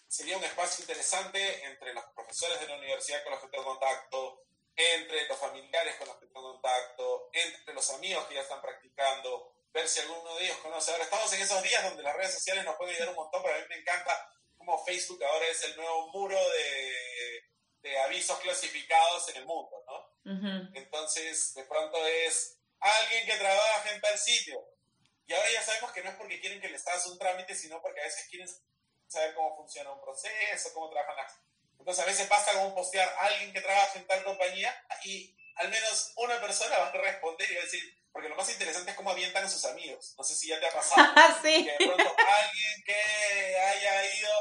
sería 0.07 0.37
un 0.37 0.43
espacio 0.43 0.83
interesante 0.83 1.65
entre 1.65 1.93
los 1.93 2.03
profesores 2.15 2.59
de 2.59 2.67
la 2.67 2.77
universidad 2.77 3.23
con 3.23 3.33
los 3.33 3.41
que 3.41 3.49
tengo 3.49 3.65
contacto, 3.65 4.43
entre 4.75 5.27
los 5.27 5.37
familiares 5.37 5.95
con 5.95 6.07
los 6.07 6.17
que 6.17 6.25
tengo 6.27 6.53
contacto, 6.53 7.29
entre 7.33 7.73
los 7.73 7.89
amigos 7.91 8.25
que 8.27 8.35
ya 8.35 8.41
están 8.41 8.61
practicando, 8.61 9.53
ver 9.71 9.87
si 9.87 9.99
alguno 9.99 10.35
de 10.35 10.45
ellos 10.45 10.57
conoce. 10.57 10.91
Ahora 10.91 11.03
estamos 11.03 11.31
en 11.33 11.41
esos 11.41 11.61
días 11.61 11.83
donde 11.83 12.03
las 12.03 12.15
redes 12.15 12.33
sociales 12.33 12.63
nos 12.65 12.75
pueden 12.75 12.95
ayudar 12.95 13.09
un 13.09 13.15
montón, 13.15 13.43
pero 13.43 13.55
a 13.55 13.59
mí 13.59 13.65
me 13.69 13.77
encanta 13.77 14.33
como 14.57 14.83
Facebook 14.85 15.23
ahora 15.23 15.47
es 15.47 15.63
el 15.63 15.75
nuevo 15.77 16.07
muro 16.09 16.37
de, 16.49 17.43
de 17.81 17.99
avisos 17.99 18.39
clasificados 18.39 19.29
en 19.29 19.37
el 19.37 19.45
mundo, 19.45 19.83
¿no? 19.85 20.09
Entonces, 20.73 21.53
de 21.55 21.63
pronto 21.63 22.05
es 22.05 22.57
alguien 22.79 23.25
que 23.25 23.37
trabaja 23.37 23.91
en 23.91 24.01
tal 24.01 24.17
sitio 24.17 24.63
y 25.29 25.33
ahora 25.33 25.51
ya 25.51 25.61
sabemos 25.61 25.91
que 25.91 26.01
no 26.01 26.09
es 26.09 26.15
porque 26.15 26.39
quieren 26.39 26.59
que 26.59 26.69
les 26.69 26.85
hagas 26.87 27.05
un 27.05 27.19
trámite, 27.19 27.53
sino 27.53 27.79
porque 27.83 28.01
a 28.01 28.05
veces 28.05 28.27
quieren 28.29 28.49
saber 29.07 29.35
cómo 29.35 29.55
funciona 29.57 29.91
un 29.91 30.01
proceso, 30.01 30.73
cómo 30.73 30.89
trabajan 30.89 31.17
las... 31.17 31.33
Entonces 31.77 32.03
a 32.03 32.07
veces 32.07 32.27
pasa 32.27 32.53
como 32.53 32.73
postear 32.73 33.07
a 33.07 33.25
alguien 33.25 33.53
que 33.53 33.61
trabaja 33.61 33.99
en 33.99 34.07
tal 34.07 34.23
compañía 34.23 34.75
y 35.03 35.37
al 35.57 35.69
menos 35.69 36.13
una 36.15 36.41
persona 36.41 36.79
va 36.79 36.87
a 36.87 36.91
responder 36.91 37.51
y 37.51 37.53
va 37.53 37.61
a 37.61 37.65
decir, 37.65 37.95
porque 38.11 38.27
lo 38.27 38.35
más 38.35 38.49
interesante 38.49 38.89
es 38.89 38.97
cómo 38.97 39.11
avientan 39.11 39.45
a 39.45 39.49
sus 39.49 39.63
amigos. 39.65 40.15
No 40.17 40.23
sé 40.23 40.33
si 40.33 40.47
ya 40.47 40.59
te 40.59 40.65
ha 40.65 40.71
pasado. 40.71 41.13
sí. 41.43 41.63
Que 41.63 41.71
de 41.73 41.77
pronto 41.77 42.15
alguien 42.17 42.83
que 42.83 43.55
haya 43.55 44.15
ido 44.15 44.31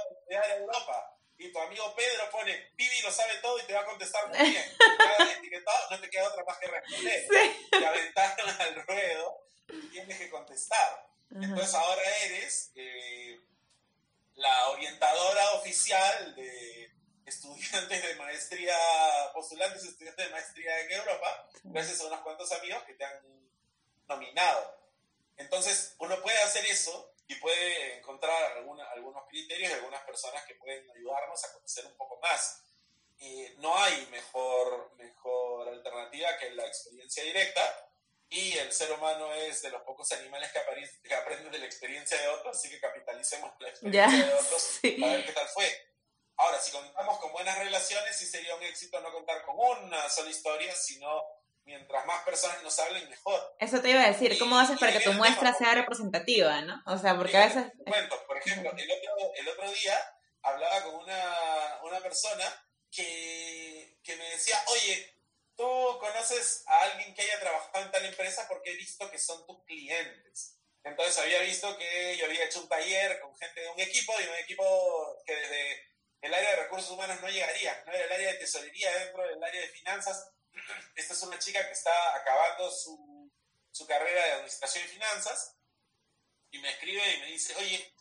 a 0.40 0.56
Europa 0.56 1.18
y 1.36 1.52
tu 1.52 1.60
amigo 1.60 1.94
Pedro 1.94 2.30
pone, 2.30 2.72
Vivi 2.76 3.02
lo 3.02 3.12
sabe 3.12 3.34
todo 3.42 3.58
y 3.58 3.64
te 3.64 3.74
va 3.74 3.80
a 3.80 3.84
contestar 3.84 4.26
muy 4.28 4.38
bien. 4.38 4.64
no 5.90 6.00
te 6.00 6.08
queda 6.08 6.28
otra 6.28 6.44
más 6.44 6.58
que 6.58 6.66
responder. 6.66 7.26
Sí. 7.30 7.68
Y 7.72 7.84
aventaron 7.84 8.60
al 8.62 8.86
ruedo 8.86 9.48
tienes 9.90 10.18
que 10.18 10.30
contestar. 10.30 11.06
Entonces 11.30 11.74
ahora 11.74 12.02
eres 12.24 12.72
eh, 12.74 13.40
la 14.34 14.70
orientadora 14.70 15.52
oficial 15.52 16.34
de 16.34 16.90
estudiantes 17.26 18.02
de 18.02 18.14
maestría, 18.14 18.76
postulantes 19.34 19.84
estudiantes 19.84 20.26
de 20.26 20.32
maestría 20.32 20.80
en 20.80 20.92
Europa, 20.92 21.48
gracias 21.64 22.00
a 22.00 22.06
unos 22.06 22.20
cuantos 22.20 22.50
amigos 22.52 22.82
que 22.84 22.94
te 22.94 23.04
han 23.04 23.50
nominado. 24.08 24.78
Entonces 25.36 25.94
uno 25.98 26.20
puede 26.22 26.38
hacer 26.38 26.64
eso 26.64 27.12
y 27.26 27.34
puede 27.34 27.98
encontrar 27.98 28.56
algunos 28.56 29.28
criterios 29.28 29.70
de 29.70 29.76
algunas 29.76 30.02
personas 30.04 30.44
que 30.44 30.54
pueden 30.54 30.90
ayudarnos 30.90 31.44
a 31.44 31.52
conocer 31.52 31.84
un 31.84 31.96
poco 31.96 32.18
más. 32.20 32.62
no 33.58 33.76
hay 33.76 34.06
mejor, 34.06 34.94
mejor 34.96 35.68
alternativa 35.68 36.38
que 36.38 36.50
la 36.50 36.66
experiencia 36.66 37.22
directa, 37.22 37.88
y 38.30 38.57
el 38.68 38.74
ser 38.74 38.92
humano 38.92 39.32
es 39.32 39.62
de 39.62 39.70
los 39.70 39.80
pocos 39.82 40.12
animales 40.12 40.52
que, 40.52 41.14
aprenden 41.14 41.50
de 41.50 41.58
la 41.58 41.64
experiencia 41.64 42.20
de 42.20 42.28
otros, 42.28 42.56
así 42.56 42.68
que 42.68 42.78
capitalicemos 42.78 43.50
la 43.60 43.68
experiencia 43.70 44.26
de 44.26 44.34
otros 44.34 44.80
para 45.00 45.12
ver 45.12 45.24
qué 45.24 45.32
tal 45.32 45.48
fue. 45.48 45.88
Ahora, 46.36 46.60
si 46.60 46.70
contamos 46.70 47.18
con 47.18 47.32
buenas 47.32 47.58
relaciones, 47.58 48.14
sí 48.14 48.26
sería 48.26 48.54
un 48.54 48.62
éxito 48.62 49.00
no 49.00 49.10
contar 49.10 49.42
con 49.42 49.56
una 49.58 50.08
sola 50.10 50.30
historia, 50.30 50.74
sino 50.76 51.24
mientras 51.64 52.04
más 52.06 52.22
personas 52.24 52.62
nos 52.62 52.78
hablen, 52.78 53.08
mejor. 53.08 53.56
Eso 53.58 53.80
te 53.80 53.90
iba 53.90 54.02
a 54.02 54.08
decir, 54.08 54.38
¿cómo 54.38 54.58
haces 54.58 54.78
para 54.78 54.92
que 54.92 55.00
tu 55.00 55.12
muestra 55.14 55.54
sea 55.54 55.74
representativa, 55.74 56.60
no? 56.60 56.82
O 56.86 56.98
sea, 56.98 57.16
porque 57.16 57.36
a 57.38 57.46
veces 57.46 57.72
por 58.26 58.36
ejemplo, 58.36 58.70
el 58.76 58.90
otro, 58.90 59.32
el 59.34 59.48
otro 59.48 59.70
día 59.72 60.14
hablaba 60.42 60.82
con 60.84 60.94
una, 60.96 61.80
una 61.84 62.00
persona 62.00 62.44
que, 62.90 63.98
que 64.02 64.16
me 64.16 64.30
decía, 64.30 64.62
oye, 64.68 65.18
tú 65.58 65.98
conoces 65.98 66.62
a 66.66 66.77
alguien 66.90 67.14
que 67.14 67.22
haya 67.22 67.40
trabajado 67.40 67.84
en 67.84 67.90
tal 67.90 68.04
empresa 68.04 68.46
porque 68.48 68.72
he 68.72 68.76
visto 68.76 69.10
que 69.10 69.18
son 69.18 69.46
tus 69.46 69.64
clientes. 69.64 70.58
Entonces 70.84 71.18
había 71.18 71.40
visto 71.40 71.76
que 71.76 72.16
yo 72.16 72.26
había 72.26 72.44
hecho 72.44 72.60
un 72.60 72.68
taller 72.68 73.20
con 73.20 73.36
gente 73.36 73.60
de 73.60 73.68
un 73.68 73.80
equipo, 73.80 74.14
y 74.20 74.24
un 74.24 74.36
equipo 74.36 75.22
que 75.26 75.34
desde 75.34 75.88
el 76.22 76.34
área 76.34 76.50
de 76.50 76.62
recursos 76.64 76.90
humanos 76.90 77.20
no 77.20 77.28
llegaría, 77.28 77.82
no 77.86 77.92
era 77.92 78.04
el 78.04 78.12
área 78.12 78.32
de 78.32 78.38
tesorería 78.38 78.98
dentro 78.98 79.26
del 79.26 79.42
área 79.42 79.60
de 79.60 79.68
finanzas. 79.68 80.30
Esta 80.96 81.14
es 81.14 81.22
una 81.22 81.38
chica 81.38 81.64
que 81.66 81.72
está 81.72 82.16
acabando 82.16 82.70
su, 82.70 83.30
su 83.70 83.86
carrera 83.86 84.24
de 84.24 84.32
administración 84.32 84.84
y 84.84 84.88
finanzas 84.88 85.56
y 86.50 86.58
me 86.58 86.70
escribe 86.70 87.14
y 87.14 87.20
me 87.20 87.26
dice, 87.26 87.54
oye, 87.56 87.94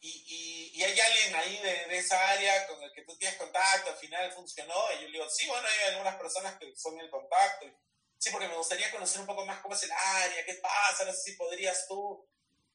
y, 0.00 0.70
y, 0.74 0.84
hay 0.84 1.00
alguien 1.00 1.34
ahí 1.34 1.58
de, 1.58 1.86
de, 1.86 1.98
esa 1.98 2.28
área 2.30 2.66
con 2.68 2.80
el 2.82 2.92
que 2.92 3.02
tú 3.02 3.16
tienes 3.18 3.36
contacto, 3.36 3.90
al 3.90 3.96
final 3.96 4.30
funcionó, 4.32 4.74
y 4.92 5.02
yo 5.02 5.08
le 5.08 5.12
digo, 5.12 5.28
sí, 5.28 5.48
bueno, 5.48 5.66
hay 5.66 5.92
algunas 5.92 6.14
personas 6.16 6.56
que 6.56 6.72
son 6.76 7.00
el 7.00 7.10
contacto, 7.10 7.66
sí, 8.18 8.30
porque 8.30 8.48
me 8.48 8.56
gustaría 8.56 8.90
conocer 8.90 9.20
un 9.20 9.26
poco 9.26 9.46
más 9.46 9.60
cómo 9.60 9.74
es 9.74 9.82
el 9.84 9.92
área, 9.92 10.44
qué 10.44 10.54
pasa, 10.54 11.04
no 11.04 11.12
sé 11.12 11.20
si 11.22 11.32
podrías 11.32 11.86
tú, 11.88 12.26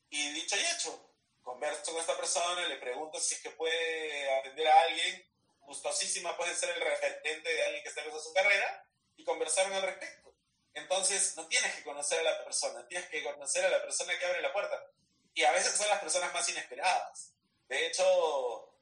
y 0.09 0.31
dicho 0.33 0.55
y 0.55 0.59
hecho, 0.59 1.15
converso 1.41 1.91
con 1.91 2.01
esta 2.01 2.17
persona, 2.17 2.67
le 2.67 2.77
pregunto 2.77 3.19
si 3.19 3.35
es 3.35 3.41
que 3.41 3.49
puede 3.51 4.39
atender 4.39 4.67
a 4.67 4.81
alguien, 4.81 5.29
gustosísima 5.61 6.35
puede 6.37 6.55
ser 6.55 6.69
el 6.69 6.81
referente 6.81 7.53
de 7.53 7.63
alguien 7.65 7.83
que 7.83 7.89
está 7.89 8.01
en 8.01 8.19
su 8.19 8.33
carrera, 8.33 8.87
y 9.15 9.23
conversaron 9.23 9.73
al 9.73 9.83
respecto. 9.83 10.33
Entonces, 10.73 11.35
no 11.37 11.47
tienes 11.47 11.73
que 11.75 11.83
conocer 11.83 12.19
a 12.19 12.23
la 12.23 12.43
persona, 12.43 12.87
tienes 12.87 13.07
que 13.09 13.23
conocer 13.23 13.65
a 13.65 13.69
la 13.69 13.81
persona 13.81 14.17
que 14.17 14.25
abre 14.25 14.41
la 14.41 14.51
puerta 14.51 14.83
y 15.35 15.43
a 15.43 15.51
veces 15.51 15.75
son 15.75 15.87
las 15.87 15.99
personas 15.99 16.33
más 16.33 16.47
inesperadas. 16.49 17.33
De 17.67 17.87
hecho, 17.87 18.72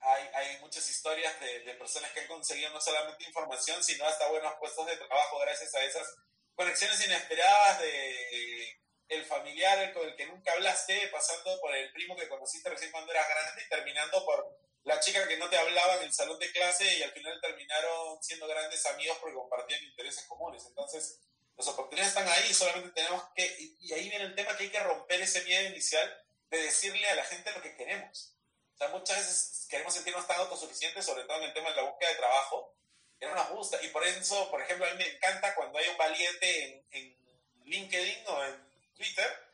hay, 0.00 0.28
hay 0.34 0.60
muchas 0.60 0.88
historias 0.88 1.38
de, 1.40 1.60
de, 1.60 1.74
personas 1.74 2.10
que 2.12 2.20
han 2.20 2.26
conseguido 2.26 2.70
no 2.70 2.80
solamente 2.80 3.24
información, 3.24 3.82
sino 3.82 4.04
hasta 4.04 4.28
buenos 4.28 4.54
puestos 4.58 4.86
de 4.86 4.96
trabajo 4.96 5.38
gracias 5.40 5.74
a 5.74 5.84
esas 5.84 6.14
conexiones 6.54 7.04
inesperadas 7.04 7.80
de 7.80 8.80
el 9.08 9.24
familiar 9.24 9.92
con 9.92 10.08
el 10.08 10.16
que 10.16 10.26
nunca 10.26 10.52
hablaste, 10.52 11.08
pasando 11.08 11.58
por 11.60 11.74
el 11.74 11.92
primo 11.92 12.16
que 12.16 12.28
conociste 12.28 12.68
recién 12.70 12.90
cuando 12.90 13.12
eras 13.12 13.28
grande 13.28 13.62
y 13.64 13.68
terminando 13.68 14.24
por 14.24 14.58
la 14.82 15.00
chica 15.00 15.26
que 15.28 15.36
no 15.36 15.48
te 15.48 15.56
hablaba 15.56 15.96
en 15.96 16.04
el 16.04 16.12
salón 16.12 16.38
de 16.38 16.50
clase 16.52 16.98
y 16.98 17.02
al 17.02 17.12
final 17.12 17.40
terminaron 17.40 18.22
siendo 18.22 18.46
grandes 18.46 18.84
amigos 18.86 19.18
porque 19.20 19.34
compartían 19.34 19.82
intereses 19.84 20.26
comunes. 20.26 20.64
Entonces, 20.66 21.20
las 21.56 21.68
oportunidades 21.68 22.16
están 22.16 22.28
ahí, 22.28 22.52
solamente 22.52 22.90
tenemos 22.90 23.22
que, 23.34 23.56
y 23.58 23.92
ahí 23.92 24.08
viene 24.08 24.26
el 24.26 24.34
tema 24.34 24.56
que 24.56 24.64
hay 24.64 24.70
que 24.70 24.80
romper 24.80 25.20
ese 25.20 25.42
miedo 25.44 25.68
inicial 25.70 26.24
de 26.50 26.58
decirle 26.58 27.08
a 27.08 27.16
la 27.16 27.24
gente 27.24 27.52
lo 27.52 27.62
que 27.62 27.76
queremos. 27.76 28.35
O 28.76 28.78
sea, 28.78 28.88
muchas 28.88 29.16
veces 29.16 29.66
queremos 29.70 29.94
sentirnos 29.94 30.26
tan 30.26 30.38
autosuficientes, 30.38 31.04
sobre 31.04 31.24
todo 31.24 31.38
en 31.38 31.44
el 31.44 31.54
tema 31.54 31.70
de 31.70 31.76
la 31.76 31.82
búsqueda 31.82 32.10
de 32.10 32.16
trabajo, 32.16 32.76
que 33.18 33.26
no 33.26 33.34
nos 33.34 33.48
gusta. 33.48 33.82
Y 33.82 33.88
por 33.88 34.06
eso, 34.06 34.50
por 34.50 34.60
ejemplo, 34.60 34.86
a 34.86 34.90
mí 34.90 34.98
me 34.98 35.08
encanta 35.08 35.54
cuando 35.54 35.78
hay 35.78 35.88
un 35.88 35.96
valiente 35.96 36.64
en, 36.64 36.86
en 36.90 37.16
LinkedIn 37.64 38.26
o 38.28 38.44
en 38.44 38.94
Twitter 38.94 39.46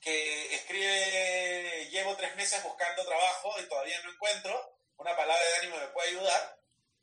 que 0.00 0.54
escribe, 0.54 1.88
llevo 1.90 2.16
tres 2.16 2.34
meses 2.36 2.62
buscando 2.62 3.04
trabajo 3.04 3.54
y 3.60 3.68
todavía 3.68 4.00
no 4.02 4.12
encuentro, 4.12 4.78
una 4.96 5.14
palabra 5.14 5.44
de 5.44 5.56
ánimo 5.56 5.76
me 5.76 5.88
puede 5.88 6.08
ayudar. 6.08 6.58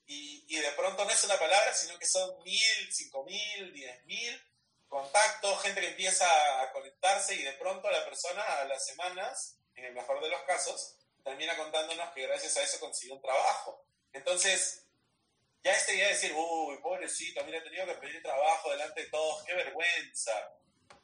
Y, 0.08 0.46
y 0.48 0.60
de 0.60 0.72
pronto 0.72 1.06
no 1.06 1.12
es 1.12 1.24
una 1.26 1.38
palabra, 1.38 1.76
sino 1.76 2.00
que 2.00 2.08
son 2.08 2.42
mil, 2.44 2.92
cinco 2.92 3.24
mil, 3.24 3.72
diez 3.72 4.04
mil 4.06 4.42
contacto, 4.88 5.56
gente 5.58 5.82
que 5.82 5.90
empieza 5.90 6.26
a 6.62 6.72
conectarse 6.72 7.36
y 7.36 7.44
de 7.44 7.54
pronto 7.54 7.92
la 7.92 8.06
persona 8.06 8.42
a 8.42 8.66
las 8.66 8.86
semanas, 8.86 9.58
en 9.76 9.86
el 9.86 9.94
mejor 9.94 10.22
de 10.22 10.30
los 10.30 10.42
casos, 10.44 10.97
termina 11.28 11.58
contándonos 11.58 12.14
que 12.14 12.26
gracias 12.26 12.56
a 12.56 12.64
eso 12.64 12.80
consiguió 12.80 13.16
un 13.16 13.22
trabajo. 13.22 13.86
Entonces, 14.14 14.88
ya 15.62 15.74
esta 15.74 15.94
idea 15.94 16.08
de 16.08 16.14
decir, 16.14 16.34
uy, 16.34 16.78
pobrecito, 16.82 17.44
mira, 17.44 17.58
he 17.58 17.62
tenido 17.62 17.86
que 17.86 17.96
pedir 17.96 18.22
trabajo 18.24 18.72
delante 18.72 19.02
de 19.02 19.10
todos, 19.10 19.44
qué 19.44 19.54
vergüenza. 19.54 20.32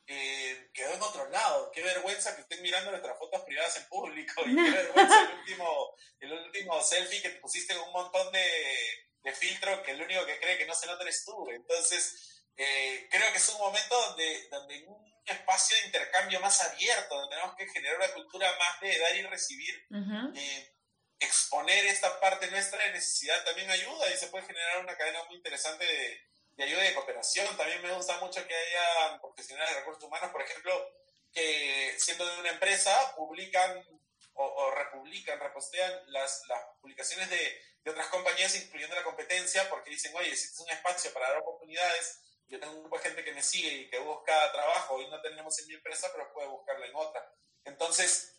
Eh, 0.07 0.69
quedó 0.73 0.93
en 0.93 1.01
otro 1.01 1.29
lado. 1.29 1.71
Qué 1.71 1.81
vergüenza 1.81 2.35
que 2.35 2.41
estén 2.41 2.61
mirando 2.61 2.91
nuestras 2.91 3.17
fotos 3.17 3.41
privadas 3.41 3.75
en 3.75 3.89
público. 3.89 4.41
Y 4.45 4.55
qué 4.55 4.71
vergüenza 4.71 5.21
el 5.23 5.37
último, 5.39 5.95
el 6.21 6.33
último 6.33 6.81
selfie 6.81 7.21
que 7.21 7.29
te 7.29 7.39
pusiste 7.41 7.75
con 7.75 7.87
un 7.87 7.93
montón 7.93 8.31
de, 8.31 8.45
de 9.23 9.33
filtro 9.33 9.83
que 9.83 9.91
el 9.91 10.01
único 10.01 10.25
que 10.25 10.39
cree 10.39 10.57
que 10.57 10.65
no 10.65 10.73
se 10.73 10.87
nota 10.87 11.03
eres 11.03 11.25
tú. 11.25 11.49
Entonces, 11.49 12.45
eh, 12.55 13.09
creo 13.11 13.29
que 13.31 13.39
es 13.39 13.49
un 13.49 13.59
momento 13.59 14.01
donde, 14.07 14.47
donde 14.49 14.75
en 14.77 14.87
un 14.87 15.12
espacio 15.25 15.77
de 15.77 15.85
intercambio 15.85 16.39
más 16.39 16.61
abierto, 16.61 17.15
donde 17.15 17.35
tenemos 17.35 17.55
que 17.55 17.67
generar 17.67 17.97
una 17.97 18.13
cultura 18.13 18.55
más 18.59 18.79
de 18.81 18.99
dar 18.99 19.15
y 19.15 19.21
recibir, 19.23 19.87
eh, 20.35 20.75
exponer 21.19 21.85
esta 21.85 22.19
parte 22.19 22.51
nuestra 22.51 22.83
de 22.83 22.91
necesidad 22.91 23.43
también 23.45 23.69
ayuda 23.69 24.11
y 24.13 24.17
se 24.17 24.27
puede 24.27 24.45
generar 24.45 24.79
una 24.79 24.97
cadena 24.97 25.23
muy 25.25 25.37
interesante 25.37 25.85
de 25.85 26.33
de 26.55 26.63
ayuda 26.63 26.83
y 26.83 26.87
de 26.89 26.93
cooperación. 26.93 27.57
También 27.57 27.81
me 27.81 27.93
gusta 27.93 28.19
mucho 28.19 28.45
que 28.45 28.55
haya 28.55 29.19
profesionales 29.21 29.73
de 29.73 29.79
recursos 29.79 30.03
humanos, 30.03 30.31
por 30.31 30.41
ejemplo, 30.41 30.71
que 31.31 31.95
siendo 31.97 32.25
de 32.25 32.39
una 32.39 32.49
empresa 32.51 33.15
publican 33.15 33.83
o, 34.35 34.71
republican, 34.71 35.39
repostean 35.39 35.91
las, 36.07 36.41
las 36.47 36.59
publicaciones 36.81 37.29
de, 37.29 37.61
de, 37.83 37.91
otras 37.91 38.07
compañías, 38.07 38.55
incluyendo 38.55 38.95
la 38.95 39.03
competencia, 39.03 39.69
porque 39.69 39.91
dicen, 39.91 40.11
oye, 40.15 40.35
si 40.35 40.47
es 40.47 40.59
un 40.59 40.71
espacio 40.71 41.13
para 41.13 41.29
dar 41.29 41.37
oportunidades, 41.37 42.19
yo 42.47 42.59
tengo 42.59 42.73
un 42.73 42.81
grupo 42.81 42.97
de 42.97 43.03
gente 43.03 43.23
que 43.23 43.33
me 43.33 43.41
sigue 43.41 43.73
y 43.73 43.89
que 43.89 43.99
busca 43.99 44.51
trabajo, 44.51 45.01
y 45.01 45.09
no 45.09 45.21
tenemos 45.21 45.57
en 45.59 45.67
mi 45.67 45.73
empresa, 45.75 46.09
pero 46.11 46.31
puede 46.33 46.47
buscarlo 46.47 46.85
en 46.85 46.95
otra. 46.95 47.33
Entonces, 47.65 48.33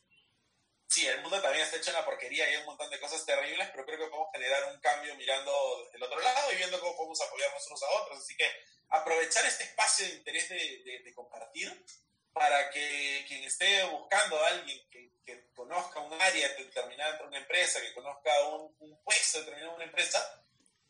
sí, 0.86 1.06
el 1.06 1.20
mundo 1.22 1.40
también 1.40 1.64
está 1.64 1.76
hecho 1.76 1.90
en 1.90 1.96
la 1.96 2.04
porquería 2.04 2.48
y 2.48 2.54
hay 2.54 2.60
un 2.60 2.66
montón 2.66 2.90
de 2.90 3.00
cosas 3.00 3.24
terribles, 3.24 3.68
pero 3.70 3.84
creo 3.84 3.98
que 3.98 4.06
podemos 4.06 4.32
generar 4.32 4.72
un 4.72 4.80
cambio 4.80 5.14
mirando 5.16 5.52
el 5.92 6.02
otro 6.02 6.20
lado 6.20 6.52
y 6.52 6.56
viendo 6.56 6.80
cómo 6.80 6.96
podemos 6.96 7.20
apoyarnos 7.20 7.66
unos 7.66 7.82
a 7.82 8.02
otros. 8.02 8.18
Así 8.18 8.36
que 8.36 8.50
aprovechar 8.90 9.44
este 9.46 9.64
espacio 9.64 10.06
de 10.06 10.14
interés 10.14 10.48
de, 10.48 11.02
de, 11.04 11.14
compartir 11.14 11.84
para 12.32 12.70
que 12.70 13.24
quien 13.26 13.44
esté 13.44 13.84
buscando 13.84 14.38
a 14.38 14.48
alguien 14.48 14.80
que, 14.90 15.10
que, 15.24 15.48
conozca 15.54 16.00
un 16.00 16.20
área 16.20 16.48
determinada 16.48 17.10
dentro 17.10 17.26
de 17.26 17.30
una 17.30 17.38
empresa, 17.38 17.80
que 17.80 17.94
conozca 17.94 18.48
un, 18.48 18.76
un 18.80 19.02
puesto 19.02 19.38
determinado 19.38 19.70
en 19.70 19.76
una 19.76 19.84
empresa, 19.84 20.43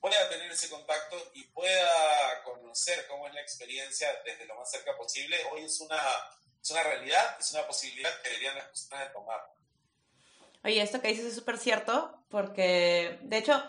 pueda 0.04 0.28
tener 0.28 0.52
ese 0.52 0.68
contacto 0.68 1.16
y 1.32 1.44
pueda 1.44 2.42
conocer 2.44 3.06
cómo 3.08 3.26
es 3.26 3.32
la 3.32 3.40
experiencia 3.40 4.06
desde 4.22 4.44
lo 4.44 4.54
más 4.56 4.70
cerca 4.70 4.94
posible. 4.98 5.34
Hoy 5.50 5.62
es 5.62 5.80
una, 5.80 5.96
es 6.62 6.70
una 6.72 6.82
realidad, 6.82 7.36
es 7.40 7.50
una 7.52 7.66
posibilidad 7.66 8.10
que 8.20 8.28
deberían 8.28 8.54
las 8.54 8.66
personas 8.66 9.08
de 9.08 9.14
tomar. 9.14 9.40
Oye, 10.62 10.82
esto 10.82 11.00
que 11.00 11.08
dices 11.08 11.24
es 11.24 11.34
súper 11.34 11.56
cierto, 11.56 12.22
porque 12.28 13.18
de 13.22 13.38
hecho, 13.38 13.64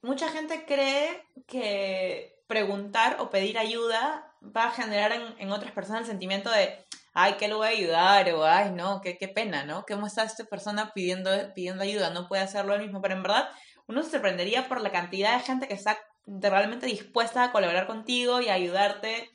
mucha 0.00 0.28
gente 0.28 0.64
cree 0.64 1.26
que 1.48 2.40
preguntar 2.46 3.16
o 3.18 3.30
pedir 3.30 3.58
ayuda 3.58 4.36
va 4.44 4.66
a 4.66 4.70
generar 4.70 5.10
en, 5.10 5.50
otras 5.50 5.72
personas 5.72 6.02
el 6.02 6.06
sentimiento 6.06 6.52
de, 6.52 6.86
ay, 7.14 7.34
¿qué 7.34 7.48
lo 7.48 7.56
voy 7.56 7.66
a 7.66 7.70
ayudar? 7.70 8.32
O, 8.34 8.44
ay, 8.44 8.70
no, 8.70 9.00
qué, 9.00 9.18
qué 9.18 9.26
pena, 9.26 9.64
¿no? 9.64 9.84
¿Cómo 9.88 10.06
está 10.06 10.22
esta 10.22 10.44
persona 10.44 10.92
pidiendo, 10.94 11.52
pidiendo 11.52 11.82
ayuda? 11.82 12.10
No 12.10 12.28
puede 12.28 12.42
hacerlo 12.44 12.76
él 12.76 12.82
mismo, 12.82 13.02
pero 13.02 13.14
en 13.14 13.24
verdad 13.24 13.50
uno 13.88 14.02
se 14.02 14.10
sorprendería 14.10 14.68
por 14.68 14.80
la 14.80 14.90
cantidad 14.90 15.36
de 15.36 15.44
gente 15.44 15.68
que 15.68 15.74
está 15.74 15.98
realmente 16.26 16.86
dispuesta 16.86 17.44
a 17.44 17.52
colaborar 17.52 17.86
contigo 17.86 18.40
y 18.40 18.48
ayudarte. 18.48 19.30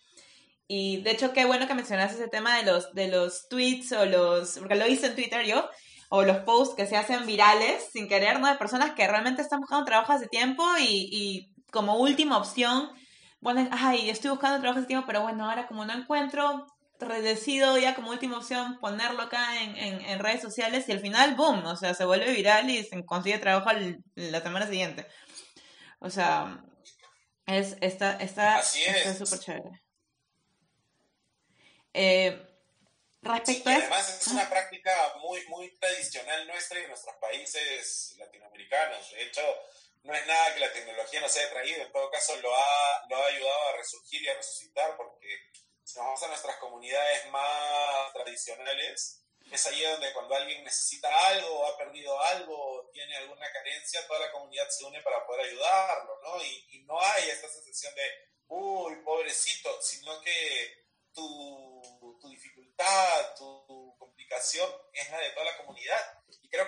Y 0.67 1.01
de 1.01 1.11
hecho, 1.11 1.33
qué 1.33 1.45
bueno 1.45 1.67
que 1.67 1.73
mencionaste 1.73 2.15
ese 2.15 2.27
tema 2.27 2.57
de 2.57 2.63
los, 2.63 2.93
de 2.93 3.07
los 3.07 3.47
tweets 3.49 3.91
o 3.93 4.05
los, 4.05 4.57
porque 4.59 4.75
lo 4.75 4.87
hice 4.87 5.07
en 5.07 5.15
Twitter 5.15 5.45
yo, 5.45 5.69
o 6.09 6.23
los 6.23 6.37
posts 6.37 6.75
que 6.75 6.85
se 6.85 6.97
hacen 6.97 7.25
virales 7.25 7.89
sin 7.91 8.07
querer, 8.07 8.39
¿no? 8.39 8.47
De 8.47 8.55
personas 8.55 8.91
que 8.91 9.07
realmente 9.07 9.41
están 9.41 9.59
buscando 9.61 9.85
trabajo 9.85 10.13
hace 10.13 10.27
tiempo 10.27 10.63
y, 10.79 11.09
y 11.11 11.53
como 11.71 11.97
última 11.97 12.37
opción 12.37 12.89
ponen, 13.41 13.69
ay, 13.71 14.09
estoy 14.09 14.31
buscando 14.31 14.59
trabajo 14.59 14.79
hace 14.79 14.87
tiempo, 14.87 15.05
pero 15.07 15.21
bueno, 15.21 15.49
ahora 15.49 15.67
como 15.67 15.85
no 15.85 15.93
encuentro, 15.93 16.65
decido 16.99 17.77
ya 17.77 17.95
como 17.95 18.11
última 18.11 18.37
opción 18.37 18.79
ponerlo 18.79 19.21
acá 19.21 19.61
en, 19.61 19.77
en, 19.77 20.19
redes 20.19 20.41
sociales 20.41 20.87
y 20.87 20.91
al 20.91 20.99
final, 20.99 21.35
boom, 21.35 21.65
o 21.65 21.75
sea, 21.75 21.93
se 21.93 22.05
vuelve 22.05 22.33
viral 22.33 22.69
y 22.69 22.83
se 22.83 23.05
consigue 23.05 23.37
trabajo 23.37 23.69
la 24.15 24.41
semana 24.41 24.67
siguiente. 24.67 25.07
O 25.99 26.09
sea, 26.09 26.63
es, 27.45 27.77
está, 27.81 28.17
está, 28.17 28.59
está 28.59 29.13
súper 29.13 29.39
chévere. 29.39 29.83
Eh, 31.93 32.47
Respecto 33.21 33.69
además 33.69 34.21
es 34.21 34.27
una 34.27 34.49
práctica 34.49 34.91
muy, 35.19 35.45
muy 35.47 35.75
tradicional 35.79 36.47
nuestra 36.47 36.79
y 36.79 36.83
de 36.83 36.87
nuestros 36.87 37.15
países 37.17 38.15
latinoamericanos. 38.17 39.11
De 39.11 39.23
hecho, 39.23 39.41
no 40.03 40.13
es 40.13 40.25
nada 40.27 40.53
que 40.53 40.59
la 40.61 40.71
tecnología 40.71 41.19
nos 41.19 41.35
haya 41.35 41.49
traído, 41.49 41.83
en 41.83 41.91
todo 41.91 42.09
caso 42.09 42.35
lo 42.37 42.55
ha, 42.55 43.05
lo 43.09 43.17
ha 43.17 43.27
ayudado 43.27 43.67
a 43.69 43.77
resurgir 43.77 44.21
y 44.21 44.29
a 44.29 44.35
resucitar, 44.35 44.95
porque 44.95 45.27
si 45.87 45.97
vamos 45.99 46.21
a 46.21 46.27
nuestras 46.27 46.57
comunidades 46.57 47.31
más 47.31 48.11
tradicionales, 48.11 49.23
es 49.49 49.67
ahí 49.67 49.81
donde 49.83 50.11
cuando 50.11 50.35
alguien 50.35 50.61
necesita 50.65 51.07
algo, 51.29 51.65
ha 51.65 51.77
perdido 51.77 52.19
algo, 52.23 52.89
tiene 52.91 53.15
alguna 53.15 53.49
carencia, 53.53 54.05
toda 54.05 54.19
la 54.19 54.31
comunidad 54.33 54.67
se 54.67 54.83
une 54.83 55.01
para 55.01 55.25
poder 55.25 55.45
ayudarlo, 55.45 56.19
¿no? 56.23 56.43
Y, 56.43 56.83
no 56.87 57.01
hay 57.01 57.29
esta 57.29 57.49
sensación 57.49 57.93
de, 57.95 58.01
uy, 58.47 58.95
pobrecito, 59.03 59.81
sino 59.81 60.21
que 60.21 60.87
tu, 61.13 62.17
tu 62.21 62.29
dificultad, 62.29 63.35
tu, 63.35 63.95
complicación 63.97 64.69
es 64.93 65.09
la 65.09 65.19
de 65.19 65.29
toda 65.31 65.45
la 65.45 65.57
comunidad. 65.57 66.16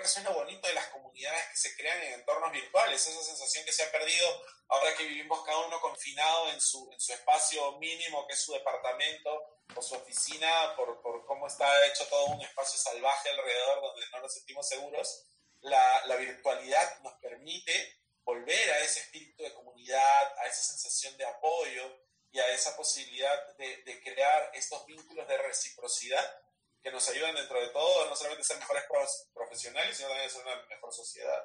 Que 0.00 0.06
eso 0.06 0.20
es 0.20 0.24
lo 0.24 0.34
bonito 0.34 0.66
de 0.66 0.74
las 0.74 0.86
comunidades 0.88 1.44
que 1.50 1.56
se 1.56 1.76
crean 1.76 2.02
en 2.02 2.14
entornos 2.14 2.52
virtuales, 2.52 3.06
esa 3.06 3.22
sensación 3.22 3.64
que 3.64 3.72
se 3.72 3.82
ha 3.82 3.92
perdido 3.92 4.26
ahora 4.68 4.94
que 4.96 5.04
vivimos 5.04 5.44
cada 5.44 5.58
uno 5.58 5.80
confinado 5.80 6.50
en 6.50 6.60
su, 6.60 6.90
en 6.92 7.00
su 7.00 7.12
espacio 7.12 7.72
mínimo, 7.78 8.26
que 8.26 8.34
es 8.34 8.40
su 8.40 8.52
departamento 8.52 9.60
o 9.74 9.82
su 9.82 9.94
oficina, 9.94 10.74
por, 10.76 11.00
por 11.02 11.24
cómo 11.26 11.46
está 11.46 11.86
hecho 11.86 12.06
todo 12.08 12.26
un 12.26 12.40
espacio 12.40 12.78
salvaje 12.78 13.30
alrededor 13.30 13.82
donde 13.82 14.06
no 14.12 14.20
nos 14.20 14.34
sentimos 14.34 14.68
seguros. 14.68 15.26
La, 15.60 16.06
la 16.06 16.16
virtualidad 16.16 17.00
nos 17.00 17.14
permite 17.14 18.00
volver 18.24 18.70
a 18.72 18.78
ese 18.80 19.00
espíritu 19.00 19.42
de 19.42 19.54
comunidad, 19.54 20.38
a 20.38 20.46
esa 20.46 20.62
sensación 20.62 21.16
de 21.16 21.26
apoyo, 21.26 22.00
y 22.32 22.38
a 22.38 22.48
esa 22.48 22.76
posibilidad 22.76 23.56
de, 23.56 23.82
de, 23.82 24.00
crear 24.02 24.50
estos 24.54 24.86
vínculos 24.86 25.26
de 25.26 25.36
reciprocidad 25.38 26.24
que 26.82 26.90
nos 26.90 27.08
ayudan 27.08 27.34
dentro 27.34 27.60
de 27.60 27.68
todo, 27.68 28.06
no 28.06 28.16
solamente 28.16 28.42
a 28.42 28.44
ser 28.44 28.58
mejores 28.58 28.84
profesionales, 29.50 29.96
sino 29.96 30.08
también 30.08 30.28
a 30.28 30.30
ser 30.30 30.42
una 30.42 30.66
mejor 30.68 30.92
sociedad. 30.92 31.42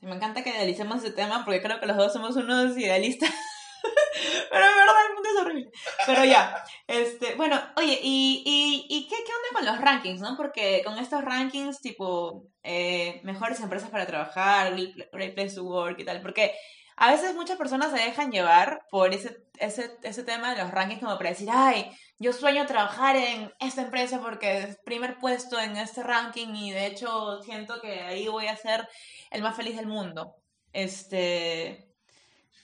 Me 0.00 0.14
encanta 0.14 0.44
que 0.44 0.50
idealicemos 0.50 1.02
ese 1.02 1.12
tema 1.12 1.44
porque 1.44 1.62
creo 1.62 1.80
que 1.80 1.86
los 1.86 1.96
dos 1.96 2.12
somos 2.12 2.36
unos 2.36 2.76
idealistas. 2.76 3.30
Pero 4.50 4.64
en 4.64 4.74
verdad 4.74 4.94
el 5.08 5.14
mundo 5.14 5.28
es 5.28 5.40
horrible. 5.40 5.70
Pero 6.06 6.24
ya, 6.24 6.64
este, 6.86 7.34
bueno, 7.34 7.60
oye, 7.76 7.98
¿y, 8.02 8.42
y, 8.46 8.86
y 8.88 9.08
qué, 9.08 9.16
qué, 9.16 9.32
onda 9.32 9.48
con 9.54 9.66
los 9.66 9.80
rankings, 9.80 10.20
no? 10.20 10.36
Porque 10.36 10.82
con 10.84 10.98
estos 10.98 11.24
rankings 11.24 11.80
tipo 11.80 12.46
eh, 12.62 13.20
mejores 13.24 13.60
empresas 13.60 13.90
para 13.90 14.06
trabajar, 14.06 14.74
Great 15.12 15.34
Place 15.34 15.56
to 15.56 15.64
Work 15.64 15.98
y 15.98 16.04
tal, 16.04 16.22
porque 16.22 16.54
a 16.96 17.10
veces 17.10 17.34
muchas 17.34 17.58
personas 17.58 17.90
se 17.90 17.98
dejan 17.98 18.30
llevar 18.30 18.86
por 18.90 19.12
ese, 19.12 19.43
ese, 19.58 19.96
ese 20.02 20.24
tema 20.24 20.54
de 20.54 20.62
los 20.62 20.70
rankings 20.70 21.00
como 21.00 21.16
para 21.16 21.30
decir, 21.30 21.48
ay, 21.50 21.90
yo 22.18 22.32
sueño 22.32 22.66
trabajar 22.66 23.16
en 23.16 23.52
esta 23.60 23.82
empresa 23.82 24.20
porque 24.20 24.58
es 24.58 24.76
primer 24.78 25.18
puesto 25.18 25.58
en 25.58 25.76
este 25.76 26.02
ranking 26.02 26.54
y 26.54 26.72
de 26.72 26.86
hecho 26.86 27.42
siento 27.42 27.80
que 27.80 28.00
ahí 28.02 28.28
voy 28.28 28.46
a 28.46 28.56
ser 28.56 28.88
el 29.30 29.42
más 29.42 29.56
feliz 29.56 29.76
del 29.76 29.86
mundo. 29.86 30.36
Este... 30.72 31.90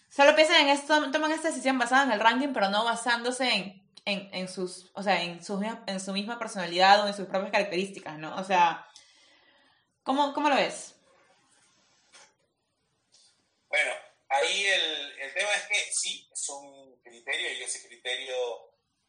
Solo 0.09 0.35
piensan 0.35 0.63
en 0.63 0.69
esto, 0.71 1.11
toman 1.13 1.31
esta 1.31 1.49
decisión 1.49 1.79
basada 1.79 2.03
en 2.03 2.13
el 2.13 2.21
ranking, 2.21 2.53
pero 2.53 2.69
no 2.69 2.85
basándose 2.85 3.49
en, 3.55 3.89
en, 4.05 4.29
en 4.33 4.49
sus, 4.49 4.91
o 4.95 5.03
sea, 5.05 5.23
en 5.23 5.43
su, 5.45 5.63
en 5.87 6.01
su 6.01 6.13
misma 6.13 6.37
personalidad 6.39 7.05
o 7.05 7.07
en 7.07 7.15
sus 7.15 7.27
propias 7.27 7.53
características, 7.53 8.19
¿no? 8.19 8.35
O 8.35 8.43
sea, 8.43 8.87
¿cómo, 10.03 10.33
cómo 10.33 10.49
lo 10.49 10.57
ves? 10.57 10.97
Bueno, 13.69 13.93
ahí 14.31 14.67
el, 14.67 15.21
el, 15.21 15.35
tema 15.35 15.55
es 15.55 15.67
que 15.67 15.93
sí, 15.93 16.29
es 16.33 16.49
un 16.49 17.01
criterio 17.03 17.53
y 17.53 17.63
ese 17.63 17.87
criterio 17.87 18.37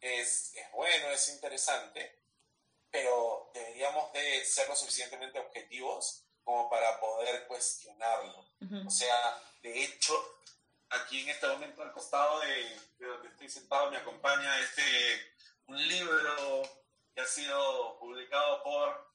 es, 0.00 0.52
es, 0.54 0.70
bueno, 0.72 1.10
es 1.10 1.28
interesante, 1.28 2.20
pero 2.90 3.50
deberíamos 3.54 4.12
de 4.12 4.44
ser 4.44 4.68
lo 4.68 4.76
suficientemente 4.76 5.38
objetivos 5.38 6.24
como 6.44 6.68
para 6.68 7.00
poder 7.00 7.46
cuestionarlo. 7.46 8.44
O 8.86 8.90
sea, 8.90 9.42
de 9.62 9.82
hecho, 9.82 10.14
aquí 10.90 11.22
en 11.22 11.30
este 11.30 11.46
momento 11.46 11.82
al 11.82 11.92
costado 11.92 12.40
de, 12.40 12.80
de, 12.98 13.06
donde 13.06 13.28
estoy 13.28 13.48
sentado 13.48 13.90
me 13.90 13.96
acompaña 13.96 14.60
este, 14.60 15.34
un 15.66 15.88
libro 15.88 16.62
que 17.14 17.20
ha 17.20 17.26
sido 17.26 17.98
publicado 17.98 18.62
por, 18.62 19.14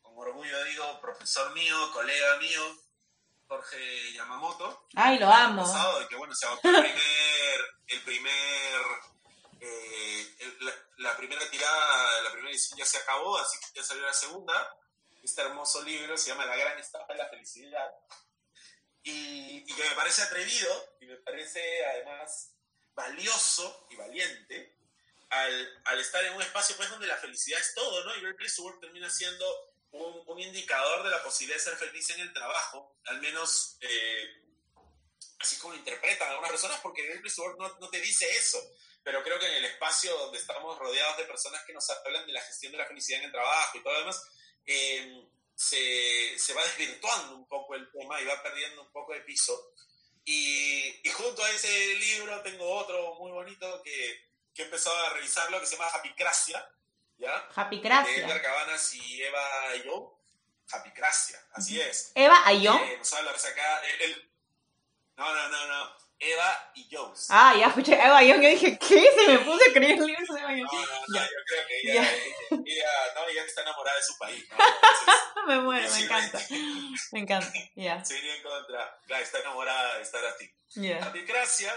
con 0.00 0.18
orgullo 0.18 0.64
digo, 0.64 1.00
profesor 1.00 1.52
mío, 1.52 1.76
colega 1.92 2.36
mío, 2.38 2.81
Jorge 3.52 4.12
Yamamoto. 4.14 4.86
Ay, 4.94 5.18
lo 5.18 5.30
amo. 5.30 5.60
Pasado, 5.60 6.08
que 6.08 6.16
bueno, 6.16 6.34
se 6.34 6.46
agotó 6.46 6.68
el 6.68 6.74
primer, 6.74 7.60
el 7.88 8.00
primer 8.00 8.80
eh, 9.60 10.26
la, 10.96 11.14
primera 11.18 11.50
tirada, 11.50 12.22
la 12.22 12.32
primera 12.32 12.50
edición 12.50 12.78
ya 12.78 12.86
se 12.86 12.96
acabó, 12.96 13.36
así 13.36 13.58
que 13.60 13.78
ya 13.78 13.84
salió 13.84 14.06
la 14.06 14.14
segunda. 14.14 14.74
Este 15.22 15.42
hermoso 15.42 15.82
libro 15.82 16.16
se 16.16 16.30
llama 16.30 16.46
La 16.46 16.56
gran 16.56 16.78
estafa 16.78 17.12
de 17.12 17.18
la 17.18 17.28
felicidad. 17.28 17.92
y, 19.02 19.70
y 19.70 19.74
que 19.74 19.84
me 19.84 19.96
parece 19.96 20.22
atrevido 20.22 20.96
y 21.02 21.06
me 21.06 21.16
parece 21.16 21.84
además 21.84 22.54
valioso 22.94 23.86
y 23.90 23.96
valiente 23.96 24.78
al, 25.28 25.82
al, 25.84 26.00
estar 26.00 26.24
en 26.24 26.32
un 26.32 26.42
espacio 26.42 26.74
pues 26.78 26.88
donde 26.88 27.06
la 27.06 27.18
felicidad 27.18 27.60
es 27.60 27.74
todo, 27.74 28.02
¿no? 28.06 28.16
Y 28.16 28.24
el 28.24 28.34
Place 28.34 28.56
to 28.56 28.62
Work 28.62 28.80
termina 28.80 29.10
siendo 29.10 29.71
un, 29.92 30.22
un, 30.26 30.40
indicador 30.40 31.02
de 31.02 31.10
la 31.10 31.22
posibilidad 31.22 31.58
de 31.58 31.64
ser 31.64 31.76
feliz 31.76 32.10
en 32.10 32.20
el 32.20 32.32
trabajo, 32.32 32.96
al 33.06 33.20
menos 33.20 33.76
eh, 33.80 34.42
así 35.38 35.56
como 35.58 35.72
lo 35.72 35.78
interpretan 35.78 36.30
algunas 36.30 36.50
personas, 36.50 36.80
porque 36.80 37.10
el 37.10 37.22
Work 37.38 37.58
no, 37.58 37.78
no, 37.78 37.90
te 37.90 38.00
dice 38.00 38.28
eso, 38.30 38.58
pero 39.02 39.22
creo 39.22 39.38
que 39.38 39.46
en 39.46 39.54
el 39.54 39.64
espacio 39.64 40.16
donde 40.16 40.38
estamos 40.38 40.78
rodeados 40.78 41.16
de 41.18 41.24
personas 41.24 41.62
que 41.64 41.72
nos 41.72 41.88
hablan 41.90 42.26
de 42.26 42.32
la 42.32 42.40
gestión 42.42 42.72
de 42.72 42.78
la 42.78 42.86
felicidad 42.86 43.20
en 43.20 43.26
el 43.26 43.32
trabajo 43.32 43.78
y 43.78 43.82
todo 43.82 43.92
lo 43.92 44.00
demás, 44.00 44.22
eh, 44.66 45.26
se, 45.54 46.38
se, 46.38 46.54
va 46.54 46.64
desvirtuando 46.64 47.36
un 47.36 47.46
poco 47.46 47.74
el 47.74 47.90
tema 47.92 48.20
y 48.20 48.24
va 48.24 48.42
perdiendo 48.42 48.82
un 48.82 48.92
poco 48.92 49.12
de 49.12 49.20
piso. 49.20 49.74
Y, 50.24 51.00
y 51.06 51.10
junto 51.10 51.44
a 51.44 51.50
ese 51.50 51.94
libro 51.94 52.40
tengo 52.42 52.68
otro 52.78 53.14
muy 53.16 53.32
bonito 53.32 53.82
que 53.82 54.32
que 54.54 54.62
he 54.62 54.64
empezado 54.64 54.96
a 54.96 55.10
revisarlo, 55.10 55.60
que 55.60 55.66
se 55.66 55.76
llama 55.76 55.90
Happycracia, 55.90 56.68
¿ya? 57.18 57.48
Happycracia. 57.54 58.12
De 58.12 58.24
Edgar 58.24 58.42
Cabanas 58.42 58.94
y 58.94 59.22
Eva 59.22 59.68
Ayón. 59.70 60.08
Happycracia, 60.70 61.38
así 61.52 61.80
es. 61.80 62.12
¿Eva 62.14 62.46
Ayón? 62.46 62.80
Eh, 62.82 62.96
nos 62.98 63.12
habla 63.12 63.30
acá, 63.32 63.82
el, 63.84 64.10
el, 64.10 64.32
no, 65.16 65.34
no, 65.34 65.48
no, 65.48 65.66
no, 65.66 65.96
Eva 66.18 66.72
y 66.74 66.88
Jones. 66.90 67.26
Ah, 67.30 67.54
ya 67.58 67.66
escuché 67.66 67.94
Eva 67.94 68.18
Ayón, 68.18 68.40
yo 68.40 68.48
dije, 68.48 68.78
¿qué? 68.78 69.10
Se 69.14 69.26
me 69.28 69.38
puse 69.40 69.70
a 69.70 69.72
creer 69.72 69.98
libros 69.98 70.28
de 70.28 70.40
Eva 70.40 70.48
Ayón. 70.48 70.68
No, 70.72 70.80
no, 70.80 70.86
no, 71.08 71.20
yo 71.20 71.36
creo 71.46 71.66
que 71.66 71.80
ella, 71.80 72.02
ella, 72.02 72.62
ella, 72.64 72.90
no, 73.14 73.28
ella 73.28 73.44
está 73.44 73.62
enamorada 73.62 73.96
de 73.96 74.02
su 74.02 74.18
país. 74.18 74.44
¿no? 74.48 74.56
Entonces, 74.56 75.14
me 75.46 75.60
muero, 75.60 75.90
me 75.90 76.00
encanta. 76.00 76.38
me 77.12 77.20
encanta, 77.20 77.52
ya. 77.74 78.02
Yeah. 78.06 78.34
En 78.34 78.42
contra, 78.42 79.00
claro, 79.06 79.22
está 79.22 79.40
enamorada 79.40 79.96
de 79.96 80.02
estar 80.02 80.24
a 80.24 80.36
ti. 80.36 80.50
Yeah. 80.74 81.04
Happycracia 81.04 81.72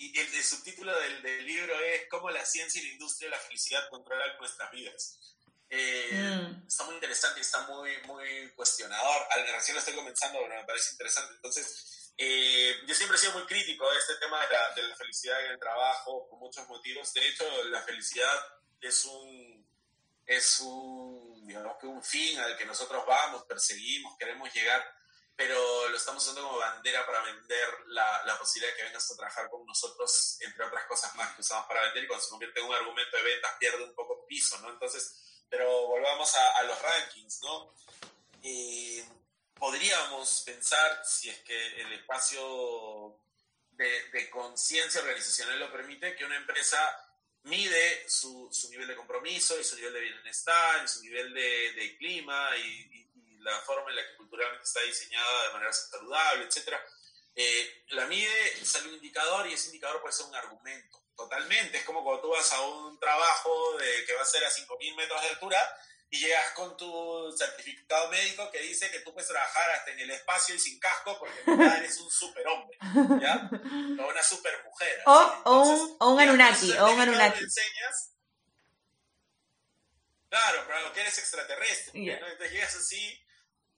y 0.00 0.18
el, 0.18 0.34
el 0.34 0.42
subtítulo 0.42 0.98
del, 0.98 1.20
del, 1.20 1.44
libro 1.44 1.78
es 1.78 2.08
Cómo 2.08 2.30
la 2.30 2.42
ciencia 2.46 2.80
y 2.80 2.86
la 2.86 2.92
industria 2.94 3.28
de 3.28 3.36
la 3.36 3.42
felicidad 3.42 3.86
controlan 3.90 4.34
nuestras 4.38 4.70
vidas. 4.70 5.36
Eh, 5.68 6.10
mm. 6.10 6.66
Está 6.66 6.84
muy 6.84 6.94
interesante 6.94 7.38
y 7.38 7.42
está 7.42 7.66
muy, 7.66 7.90
muy 8.06 8.50
cuestionador. 8.56 9.26
Recién 9.52 9.74
lo 9.74 9.80
estoy 9.80 9.94
comenzando, 9.94 10.38
pero 10.40 10.58
me 10.58 10.64
parece 10.64 10.92
interesante. 10.92 11.34
Entonces, 11.34 12.14
eh, 12.16 12.76
yo 12.86 12.94
siempre 12.94 13.18
he 13.18 13.20
sido 13.20 13.34
muy 13.34 13.44
crítico 13.44 13.90
de 13.90 13.98
este 13.98 14.14
tema 14.16 14.40
de 14.40 14.50
la, 14.50 14.74
de 14.74 14.82
la, 14.88 14.96
felicidad 14.96 15.44
en 15.44 15.52
el 15.52 15.58
trabajo 15.58 16.26
por 16.30 16.38
muchos 16.38 16.66
motivos. 16.66 17.12
De 17.12 17.28
hecho, 17.28 17.64
la 17.64 17.82
felicidad 17.82 18.40
es 18.80 19.04
un, 19.04 19.68
es 20.24 20.60
un, 20.60 21.46
digamos 21.46 21.76
que 21.78 21.86
un 21.86 22.02
fin 22.02 22.38
al 22.38 22.56
que 22.56 22.64
nosotros 22.64 23.04
vamos, 23.06 23.44
perseguimos, 23.44 24.16
queremos 24.18 24.50
llegar 24.54 24.82
pero 25.40 25.88
lo 25.88 25.96
estamos 25.96 26.22
usando 26.22 26.42
como 26.42 26.58
bandera 26.58 27.06
para 27.06 27.22
vender 27.22 27.66
la, 27.86 28.22
la, 28.26 28.38
posibilidad 28.38 28.74
de 28.74 28.76
que 28.76 28.84
vengas 28.84 29.10
a 29.10 29.16
trabajar 29.16 29.48
con 29.48 29.64
nosotros, 29.64 30.36
entre 30.40 30.66
otras 30.66 30.84
cosas 30.84 31.16
más 31.16 31.34
que 31.34 31.40
usamos 31.40 31.66
para 31.66 31.82
vender, 31.84 32.04
y 32.04 32.06
cuando 32.08 32.22
se 32.22 32.30
convierte 32.30 32.60
en 32.60 32.66
un 32.66 32.74
argumento 32.74 33.16
de 33.16 33.22
ventas 33.22 33.56
pierde 33.58 33.82
un 33.82 33.94
poco 33.94 34.26
piso, 34.26 34.58
¿no? 34.58 34.68
Entonces, 34.68 35.42
pero 35.48 35.86
volvamos 35.86 36.36
a, 36.36 36.58
a 36.58 36.62
los 36.64 36.82
rankings, 36.82 37.40
¿no? 37.40 37.72
Eh, 38.42 39.02
podríamos 39.54 40.42
pensar, 40.44 41.00
si 41.06 41.30
es 41.30 41.38
que 41.38 41.80
el 41.80 41.90
espacio 41.94 43.18
de, 43.70 44.10
de 44.10 44.28
conciencia 44.28 45.00
organizacional 45.00 45.58
lo 45.58 45.72
permite, 45.72 46.16
que 46.16 46.26
una 46.26 46.36
empresa 46.36 46.78
mide 47.44 48.06
su, 48.10 48.50
su, 48.52 48.68
nivel 48.68 48.88
de 48.88 48.96
compromiso 48.96 49.58
y 49.58 49.64
su 49.64 49.76
nivel 49.76 49.94
de 49.94 50.00
bienestar 50.00 50.84
y 50.84 50.88
su 50.88 51.00
nivel 51.00 51.32
de, 51.32 51.72
de 51.72 51.96
clima 51.96 52.50
y, 52.58 52.90
y 52.92 53.09
la 53.40 53.60
forma 53.60 53.90
en 53.90 53.96
la 53.96 54.02
que 54.06 54.16
culturalmente 54.16 54.64
está 54.64 54.80
diseñada 54.80 55.46
de 55.46 55.52
manera 55.52 55.72
saludable, 55.72 56.44
etc. 56.44 56.76
Eh, 57.34 57.84
la 57.88 58.06
mide, 58.06 58.64
sale 58.64 58.88
un 58.88 58.94
indicador 58.94 59.46
y 59.46 59.54
ese 59.54 59.66
indicador 59.66 60.00
puede 60.00 60.12
ser 60.12 60.26
un 60.26 60.34
argumento. 60.34 60.98
Totalmente. 61.16 61.78
Es 61.78 61.84
como 61.84 62.02
cuando 62.02 62.22
tú 62.22 62.28
vas 62.30 62.52
a 62.52 62.60
un 62.62 62.98
trabajo 62.98 63.76
de, 63.78 64.04
que 64.04 64.14
va 64.14 64.22
a 64.22 64.26
ser 64.26 64.44
a 64.44 64.50
5.000 64.50 64.96
metros 64.96 65.20
de 65.22 65.28
altura 65.28 65.76
y 66.08 66.18
llegas 66.18 66.52
con 66.54 66.76
tu 66.76 67.32
certificado 67.36 68.08
médico 68.08 68.50
que 68.50 68.58
dice 68.60 68.90
que 68.90 69.00
tú 69.00 69.12
puedes 69.12 69.28
trabajar 69.28 69.70
hasta 69.70 69.92
en 69.92 70.00
el 70.00 70.10
espacio 70.10 70.54
y 70.54 70.58
sin 70.58 70.80
casco 70.80 71.16
porque 71.18 71.38
eres 71.76 72.00
un 72.00 72.10
superhombre, 72.10 72.76
¿ya? 73.20 73.48
O 74.02 74.08
una 74.08 74.22
supermujer. 74.22 75.02
O, 75.06 75.42
o, 75.44 76.10
un, 76.10 76.20
Anunnaki, 76.20 76.72
o 76.72 76.90
un 76.90 77.00
Anunnaki. 77.00 77.44
enseñas 77.44 78.10
Claro, 80.30 80.64
pero 80.66 80.92
que 80.92 81.00
eres 81.00 81.18
extraterrestre. 81.18 82.00
Yeah. 82.00 82.20
¿no? 82.20 82.28
Entonces 82.28 82.52
llegas 82.52 82.74
así, 82.76 83.20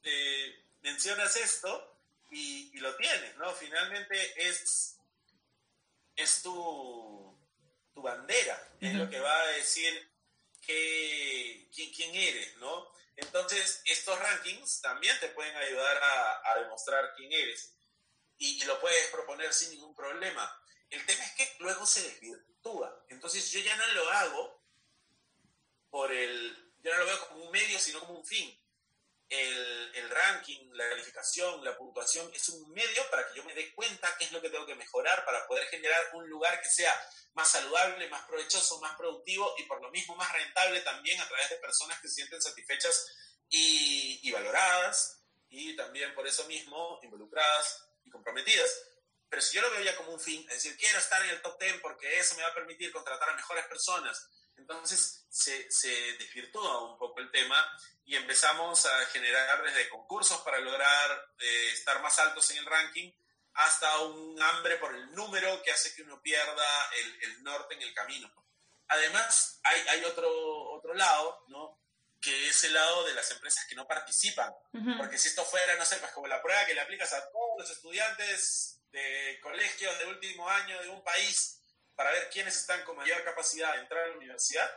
eh, 0.04 0.64
mencionas 0.82 1.36
esto 1.36 2.00
y, 2.30 2.70
y, 2.76 2.80
lo 2.80 2.94
tienes, 2.96 3.36
¿no? 3.36 3.52
Finalmente 3.54 4.48
es, 4.48 4.98
es 6.16 6.42
tu, 6.42 7.38
tu 7.94 8.02
bandera, 8.02 8.56
uh 8.74 8.78
-huh. 8.78 8.88
es 8.88 8.94
lo 8.94 9.10
que 9.10 9.20
va 9.20 9.40
a 9.40 9.46
decir 9.48 10.10
que, 10.60 11.68
quién, 11.74 11.92
quién 11.92 12.14
eres, 12.14 12.56
¿no? 12.56 12.90
Entonces, 13.16 13.82
estos 13.84 14.18
rankings 14.18 14.80
también 14.80 15.18
te 15.20 15.28
pueden 15.28 15.54
ayudar 15.56 16.02
a, 16.02 16.52
a 16.52 16.58
demostrar 16.60 17.14
quién 17.14 17.30
eres 17.32 17.74
y, 18.38 18.62
y, 18.62 18.64
lo 18.64 18.80
puedes 18.80 19.08
proponer 19.08 19.52
sin 19.52 19.70
ningún 19.70 19.94
problema. 19.94 20.58
El 20.88 21.04
tema 21.06 21.24
es 21.24 21.32
que 21.32 21.56
luego 21.60 21.86
se 21.86 22.02
desvirtúa. 22.02 23.04
Entonces, 23.08 23.50
yo 23.50 23.60
ya 23.60 23.76
no 23.76 23.86
lo 23.88 24.10
hago 24.10 24.62
por 25.90 26.10
el. 26.12 26.72
Yo 26.82 26.92
no 26.92 26.98
lo 26.98 27.06
veo 27.06 27.28
como 27.28 27.44
un 27.44 27.50
medio, 27.52 27.78
sino 27.78 28.00
como 28.00 28.14
un 28.18 28.26
fin 28.26 28.61
el, 29.32 29.90
el, 29.94 30.10
ranking, 30.10 30.70
la 30.74 30.88
calificación, 30.90 31.64
la 31.64 31.76
puntuación 31.76 32.30
es 32.34 32.50
un 32.50 32.70
medio 32.70 33.08
para 33.10 33.26
que 33.26 33.34
yo 33.34 33.44
me 33.44 33.54
dé 33.54 33.72
cuenta 33.74 34.14
qué 34.18 34.26
es 34.26 34.32
lo 34.32 34.42
que 34.42 34.50
tengo 34.50 34.66
que 34.66 34.74
mejorar 34.74 35.24
para 35.24 35.46
poder 35.46 35.66
generar 35.68 36.10
un 36.12 36.28
lugar 36.28 36.60
que 36.60 36.68
sea 36.68 36.94
más 37.32 37.50
saludable, 37.50 38.08
más 38.10 38.26
provechoso, 38.26 38.78
más 38.80 38.94
productivo 38.96 39.54
y 39.56 39.62
por 39.62 39.80
lo 39.80 39.90
mismo 39.90 40.14
más 40.16 40.30
rentable 40.32 40.82
también 40.82 41.18
a 41.18 41.28
través 41.28 41.48
de 41.48 41.56
personas 41.56 41.98
que 42.00 42.08
se 42.08 42.16
sienten 42.16 42.42
satisfechas 42.42 43.06
y, 43.48 44.20
y 44.22 44.30
valoradas 44.32 45.24
y 45.48 45.74
también 45.76 46.14
por 46.14 46.26
eso 46.26 46.44
mismo 46.44 47.00
involucradas 47.02 47.88
y 48.04 48.10
comprometidas. 48.10 48.70
Pero 49.30 49.40
si 49.40 49.56
yo 49.56 49.62
lo 49.62 49.70
veo 49.70 49.82
ya 49.82 49.96
como 49.96 50.12
un 50.12 50.20
fin, 50.20 50.42
es 50.50 50.62
decir, 50.62 50.76
quiero 50.76 50.98
estar 50.98 51.22
en 51.22 51.30
el 51.30 51.40
top 51.40 51.58
10 51.58 51.80
porque 51.80 52.18
eso 52.18 52.36
me 52.36 52.42
va 52.42 52.48
a 52.48 52.54
permitir 52.54 52.92
contratar 52.92 53.30
a 53.30 53.36
mejores 53.36 53.64
personas, 53.64 54.28
entonces 54.56 55.26
se, 55.28 55.70
se 55.70 55.88
desvirtúa 56.18 56.90
un 56.90 56.98
poco 56.98 57.20
el 57.20 57.30
tema 57.30 57.56
y 58.04 58.16
empezamos 58.16 58.84
a 58.86 59.06
generar 59.06 59.62
desde 59.62 59.88
concursos 59.88 60.40
para 60.42 60.58
lograr 60.60 61.34
eh, 61.38 61.70
estar 61.72 62.00
más 62.02 62.18
altos 62.18 62.50
en 62.50 62.58
el 62.58 62.66
ranking 62.66 63.12
hasta 63.54 63.98
un 64.00 64.40
hambre 64.42 64.76
por 64.76 64.94
el 64.94 65.12
número 65.12 65.62
que 65.62 65.72
hace 65.72 65.94
que 65.94 66.02
uno 66.02 66.20
pierda 66.22 66.90
el, 66.98 67.22
el 67.22 67.42
norte 67.42 67.74
en 67.74 67.82
el 67.82 67.94
camino. 67.94 68.32
Además, 68.88 69.60
hay, 69.62 69.80
hay, 69.88 70.04
otro, 70.04 70.28
otro 70.72 70.94
lado, 70.94 71.44
¿no? 71.48 71.78
que 72.20 72.48
es 72.48 72.64
el 72.64 72.72
lado 72.74 73.04
de 73.04 73.14
las 73.14 73.30
empresas 73.30 73.66
que 73.66 73.74
no 73.74 73.86
participan. 73.86 74.52
Uh 74.72 74.78
-huh. 74.78 74.96
Porque 74.96 75.18
si 75.18 75.28
esto 75.28 75.44
fuera, 75.44 75.74
no 75.76 75.84
sé, 75.84 75.96
pues 75.96 76.12
como 76.12 76.28
la 76.28 76.40
prueba 76.40 76.64
que 76.64 76.74
le 76.74 76.80
aplicas 76.80 77.12
a 77.12 77.30
todos 77.30 77.58
los 77.58 77.70
estudiantes 77.70 78.80
de 78.92 79.40
colegios 79.42 79.98
de 79.98 80.06
último 80.06 80.48
año 80.48 80.80
de 80.80 80.88
un 80.88 81.02
país 81.02 81.61
para 81.94 82.10
ver 82.12 82.30
quiénes 82.30 82.56
están 82.56 82.84
con 82.84 82.96
mayor 82.96 83.22
capacidad 83.24 83.74
de 83.74 83.80
entrar 83.80 84.04
a 84.04 84.08
la 84.08 84.16
universidad, 84.16 84.70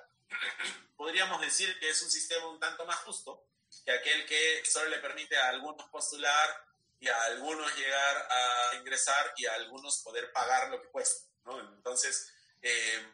podríamos 0.95 1.41
decir 1.41 1.77
que 1.79 1.89
es 1.89 2.01
un 2.01 2.09
sistema 2.09 2.47
un 2.47 2.59
tanto 2.59 2.85
más 2.85 2.97
justo 2.99 3.47
que 3.83 3.91
aquel 3.91 4.25
que 4.25 4.63
solo 4.65 4.89
le 4.89 4.99
permite 4.99 5.37
a 5.37 5.49
algunos 5.49 5.89
postular 5.89 6.65
y 6.99 7.07
a 7.07 7.23
algunos 7.25 7.75
llegar 7.75 8.27
a 8.29 8.75
ingresar 8.75 9.33
y 9.37 9.45
a 9.45 9.53
algunos 9.53 10.01
poder 10.01 10.31
pagar 10.31 10.69
lo 10.69 10.81
que 10.81 10.89
cuesta. 10.89 11.25
Entonces, 11.75 12.33
eh, 12.61 13.05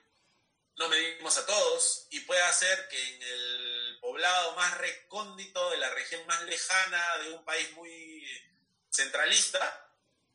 no 0.77 0.87
medimos 0.87 1.37
a 1.37 1.45
todos 1.45 2.07
y 2.11 2.21
puede 2.21 2.41
hacer 2.41 2.87
que 2.87 3.15
en 3.15 3.21
el 3.21 3.97
poblado 3.99 4.55
más 4.55 4.77
recóndito 4.77 5.69
de 5.71 5.77
la 5.77 5.89
región 5.89 6.25
más 6.27 6.41
lejana 6.43 7.17
de 7.17 7.31
un 7.33 7.43
país 7.43 7.71
muy 7.73 8.25
centralista, 8.89 9.90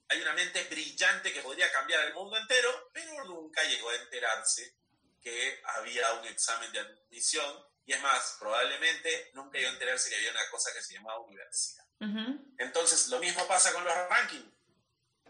hay 0.09 0.21
una 0.21 0.33
mente 0.33 0.65
brillante 0.65 1.33
que 1.33 1.43
podría 1.43 1.71
cambiar 1.73 2.05
el 2.05 2.15
mundo 2.15 2.37
entero, 2.37 2.91
pero 2.93 3.25
nunca 3.25 3.63
llegó 3.65 3.91
a 3.91 3.97
enterarse 3.97 4.77
que 5.23 5.61
había 5.65 6.13
un 6.15 6.27
examen 6.27 6.71
de 6.73 6.81
admisión 6.81 7.65
y 7.85 7.93
es 7.93 8.01
más, 8.01 8.37
probablemente 8.41 9.31
nunca 9.35 9.59
llegó 9.59 9.71
a 9.71 9.75
enterarse 9.75 10.11
que 10.11 10.17
había 10.17 10.33
una 10.33 10.51
cosa 10.51 10.73
que 10.73 10.83
se 10.83 10.95
llamaba 10.95 11.21
universidad. 11.21 11.85
Uh 12.01 12.05
-huh. 12.05 12.55
Entonces, 12.59 13.09
lo 13.09 13.21
mismo 13.21 13.47
pasa 13.47 13.73
con 13.73 13.85
los 13.85 13.95
rankings. 14.09 14.53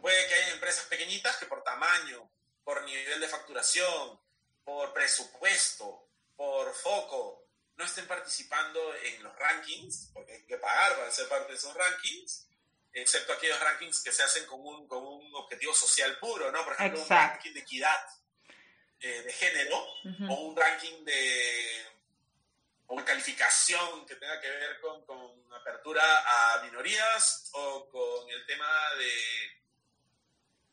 Puede 0.00 0.26
que 0.26 0.34
haya 0.34 0.52
empresas 0.54 0.86
pequeñitas 0.86 1.36
que 1.36 1.46
por 1.46 1.62
tamaño, 1.62 2.30
por 2.64 2.82
nivel 2.84 3.20
de 3.20 3.28
facturación, 3.28 4.20
por 4.64 4.92
presupuesto, 4.92 6.10
por 6.34 6.74
foco, 6.74 7.46
no 7.76 7.84
estén 7.84 8.06
participando 8.06 8.94
en 8.96 9.22
los 9.22 9.36
rankings, 9.36 10.10
porque 10.12 10.32
hay 10.32 10.46
que 10.46 10.56
pagar 10.56 10.96
para 10.96 11.10
ser 11.10 11.28
parte 11.28 11.52
de 11.52 11.58
esos 11.58 11.74
rankings, 11.74 12.45
excepto 13.02 13.32
aquellos 13.34 13.60
rankings 13.60 14.02
que 14.02 14.12
se 14.12 14.22
hacen 14.22 14.46
con 14.46 14.60
un, 14.60 14.88
con 14.88 15.06
un 15.06 15.34
objetivo 15.34 15.74
social 15.74 16.18
puro, 16.18 16.50
¿no? 16.50 16.64
Por 16.64 16.72
ejemplo, 16.74 17.00
Exacto. 17.00 17.24
un 17.24 17.30
ranking 17.34 17.52
de 17.52 17.60
equidad 17.60 18.00
eh, 19.00 19.22
de 19.22 19.32
género 19.32 19.78
uh 19.78 20.08
-huh. 20.08 20.30
o 20.30 20.34
un 20.48 20.56
ranking 20.56 21.04
de, 21.04 21.86
o 22.86 23.04
calificación 23.04 24.06
que 24.06 24.16
tenga 24.16 24.40
que 24.40 24.48
ver 24.48 24.80
con, 24.80 25.04
con, 25.04 25.44
apertura 25.52 26.02
a 26.02 26.62
minorías 26.62 27.50
o 27.52 27.88
con 27.90 28.30
el 28.30 28.46
tema 28.46 28.70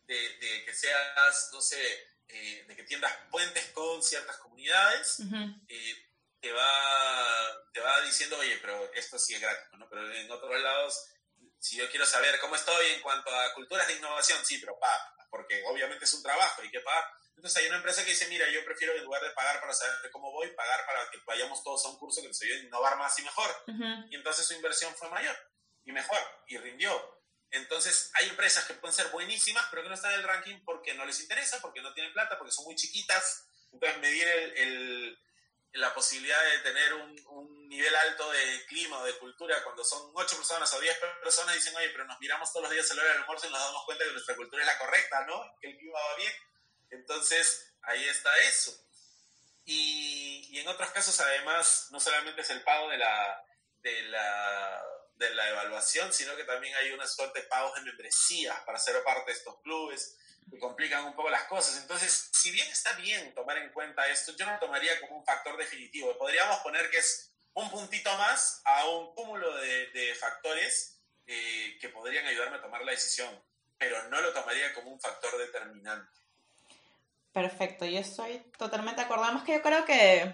de, 0.07 0.13
de, 0.13 0.65
que 0.65 0.73
seas, 0.73 1.49
no 1.51 1.61
sé, 1.61 1.81
eh, 2.27 2.65
de 2.67 2.75
que 2.75 2.83
tiendas 2.83 3.11
puentes 3.31 3.65
con 3.71 4.03
ciertas 4.03 4.37
comunidades, 4.37 5.19
eh, 5.67 6.05
te, 6.39 6.51
va, 6.51 7.71
te 7.73 7.79
va 7.79 8.01
diciendo, 8.01 8.37
oye, 8.37 8.57
pero 8.61 8.93
esto 8.93 9.17
sí 9.17 9.33
es 9.33 9.41
gratis, 9.41 9.67
¿no? 9.79 9.89
Pero 9.89 10.13
en 10.13 10.29
otros 10.29 10.61
lados, 10.61 11.12
si 11.63 11.77
yo 11.77 11.89
quiero 11.89 12.05
saber 12.05 12.39
cómo 12.39 12.55
estoy 12.55 12.91
en 12.91 13.01
cuanto 13.01 13.33
a 13.33 13.53
culturas 13.53 13.87
de 13.87 13.95
innovación, 13.95 14.43
sí, 14.45 14.57
pero 14.57 14.77
pa, 14.77 15.15
porque 15.29 15.63
obviamente 15.65 16.05
es 16.05 16.13
un 16.13 16.21
trabajo, 16.21 16.61
hay 16.61 16.69
que 16.69 16.81
pagar 16.81 17.05
entonces 17.35 17.61
hay 17.61 17.67
una 17.67 17.77
empresa 17.77 18.03
que 18.03 18.11
dice, 18.11 18.27
mira, 18.27 18.49
yo 18.49 18.63
prefiero 18.63 18.93
en 18.93 19.03
lugar 19.03 19.21
de 19.21 19.31
pagar 19.31 19.59
para 19.59 19.73
saber 19.73 20.09
cómo 20.11 20.31
voy, 20.31 20.49
pagar 20.51 20.85
para 20.85 21.09
que 21.09 21.17
vayamos 21.25 21.63
todos 21.63 21.85
a 21.85 21.89
un 21.89 21.97
curso 21.97 22.21
que 22.21 22.27
nos 22.27 22.41
ayude 22.41 22.59
a 22.59 22.63
innovar 22.63 22.97
más 22.97 23.17
y 23.19 23.23
mejor. 23.23 23.63
Y 24.09 24.15
entonces 24.15 24.45
su 24.45 24.53
inversión 24.53 24.93
fue 24.95 25.09
mayor 25.09 25.35
y 25.83 25.91
mejor 25.91 26.19
y 26.47 26.57
rindió. 26.57 27.21
Entonces 27.51 28.11
hay 28.13 28.29
empresas 28.29 28.65
que 28.65 28.75
pueden 28.75 28.95
ser 28.95 29.07
buenísimas, 29.07 29.65
pero 29.69 29.83
que 29.83 29.89
no 29.89 29.95
están 29.95 30.13
en 30.13 30.19
el 30.19 30.25
ranking 30.25 30.63
porque 30.63 30.93
no 30.93 31.05
les 31.05 31.19
interesa, 31.19 31.59
porque 31.61 31.81
no 31.81 31.93
tienen 31.93 32.13
plata, 32.13 32.37
porque 32.37 32.53
son 32.53 32.65
muy 32.65 32.75
chiquitas. 32.75 33.45
Entonces 33.71 33.99
medir 33.99 34.27
el, 34.27 34.57
el, 34.57 35.19
la 35.73 35.93
posibilidad 35.93 36.43
de 36.43 36.59
tener 36.59 36.93
un, 36.93 37.25
un, 37.27 37.67
nivel 37.67 37.95
alto 37.95 38.29
de 38.31 38.65
clima 38.67 38.99
o 38.99 39.05
de 39.05 39.17
cultura 39.17 39.63
cuando 39.63 39.83
son 39.83 40.11
8 40.13 40.35
personas 40.37 40.71
o 40.73 40.79
10 40.79 40.95
personas 41.23 41.55
dicen, 41.55 41.75
oye, 41.75 41.89
pero 41.89 42.05
nos 42.05 42.19
miramos 42.19 42.51
todos 42.53 42.65
los 42.65 42.71
días 42.71 42.91
a 42.91 42.93
la 42.93 43.03
del 43.03 43.17
almuerzo 43.17 43.47
y 43.47 43.49
nos 43.49 43.59
damos 43.59 43.83
cuenta 43.85 44.03
que 44.05 44.11
nuestra 44.11 44.35
cultura 44.35 44.61
es 44.61 44.67
la 44.67 44.77
correcta, 44.77 45.25
¿no? 45.25 45.55
Que 45.59 45.71
el 45.71 45.77
clima 45.77 45.99
va 45.99 46.15
bien 46.17 46.33
entonces, 46.93 47.73
ahí 47.81 48.07
está 48.07 48.35
eso. 48.39 48.71
Y, 49.65 50.47
y, 50.51 50.59
en 50.59 50.67
otros 50.67 50.89
casos, 50.91 51.19
además, 51.19 51.87
no 51.91 51.99
solamente 51.99 52.41
es 52.41 52.49
el 52.49 52.63
pago 52.63 52.89
de 52.89 52.97
la, 52.97 53.45
de 53.81 54.03
la, 54.03 54.83
de 55.15 55.29
la 55.33 55.49
evaluación, 55.49 56.13
sino 56.13 56.35
que 56.35 56.43
también 56.43 56.75
hay 56.75 56.91
una 56.91 57.07
suerte 57.07 57.41
de 57.41 57.47
pagos 57.47 57.75
de 57.75 57.81
membresías 57.81 58.59
para 58.61 58.79
ser 58.79 59.01
parte 59.03 59.31
de 59.31 59.37
estos 59.37 59.61
clubes 59.61 60.17
que 60.49 60.59
complican 60.59 61.05
un 61.05 61.15
poco 61.15 61.29
las 61.29 61.43
cosas. 61.43 61.81
Entonces, 61.81 62.29
si 62.33 62.51
bien 62.51 62.67
está 62.69 62.93
bien 62.93 63.33
tomar 63.33 63.57
en 63.57 63.71
cuenta 63.71 64.07
esto, 64.07 64.35
yo 64.35 64.45
no 64.45 64.53
lo 64.53 64.59
tomaría 64.59 64.99
como 65.01 65.17
un 65.17 65.25
factor 65.25 65.57
definitivo. 65.57 66.17
Podríamos 66.17 66.59
poner 66.59 66.89
que 66.89 66.97
es 66.97 67.33
un 67.53 67.69
puntito 67.69 68.15
más 68.17 68.61
a 68.65 68.87
un 68.87 69.13
cúmulo 69.13 69.55
de, 69.57 69.87
de 69.91 70.15
factores 70.15 70.93
eh, 71.25 71.77
que 71.79 71.89
podrían 71.89 72.25
ayudarme 72.25 72.57
a 72.57 72.61
tomar 72.61 72.83
la 72.83 72.91
decisión, 72.91 73.29
pero 73.77 74.09
no 74.09 74.21
lo 74.21 74.33
tomaría 74.33 74.73
como 74.73 74.91
un 74.91 74.99
factor 74.99 75.37
determinante. 75.37 76.19
Perfecto, 77.31 77.85
yo 77.85 77.99
estoy 77.99 78.39
totalmente 78.57 79.01
de 79.01 79.05
acuerdo. 79.05 79.23
Además 79.23 79.43
que 79.43 79.53
yo 79.53 79.61
creo 79.61 79.85
que, 79.85 80.33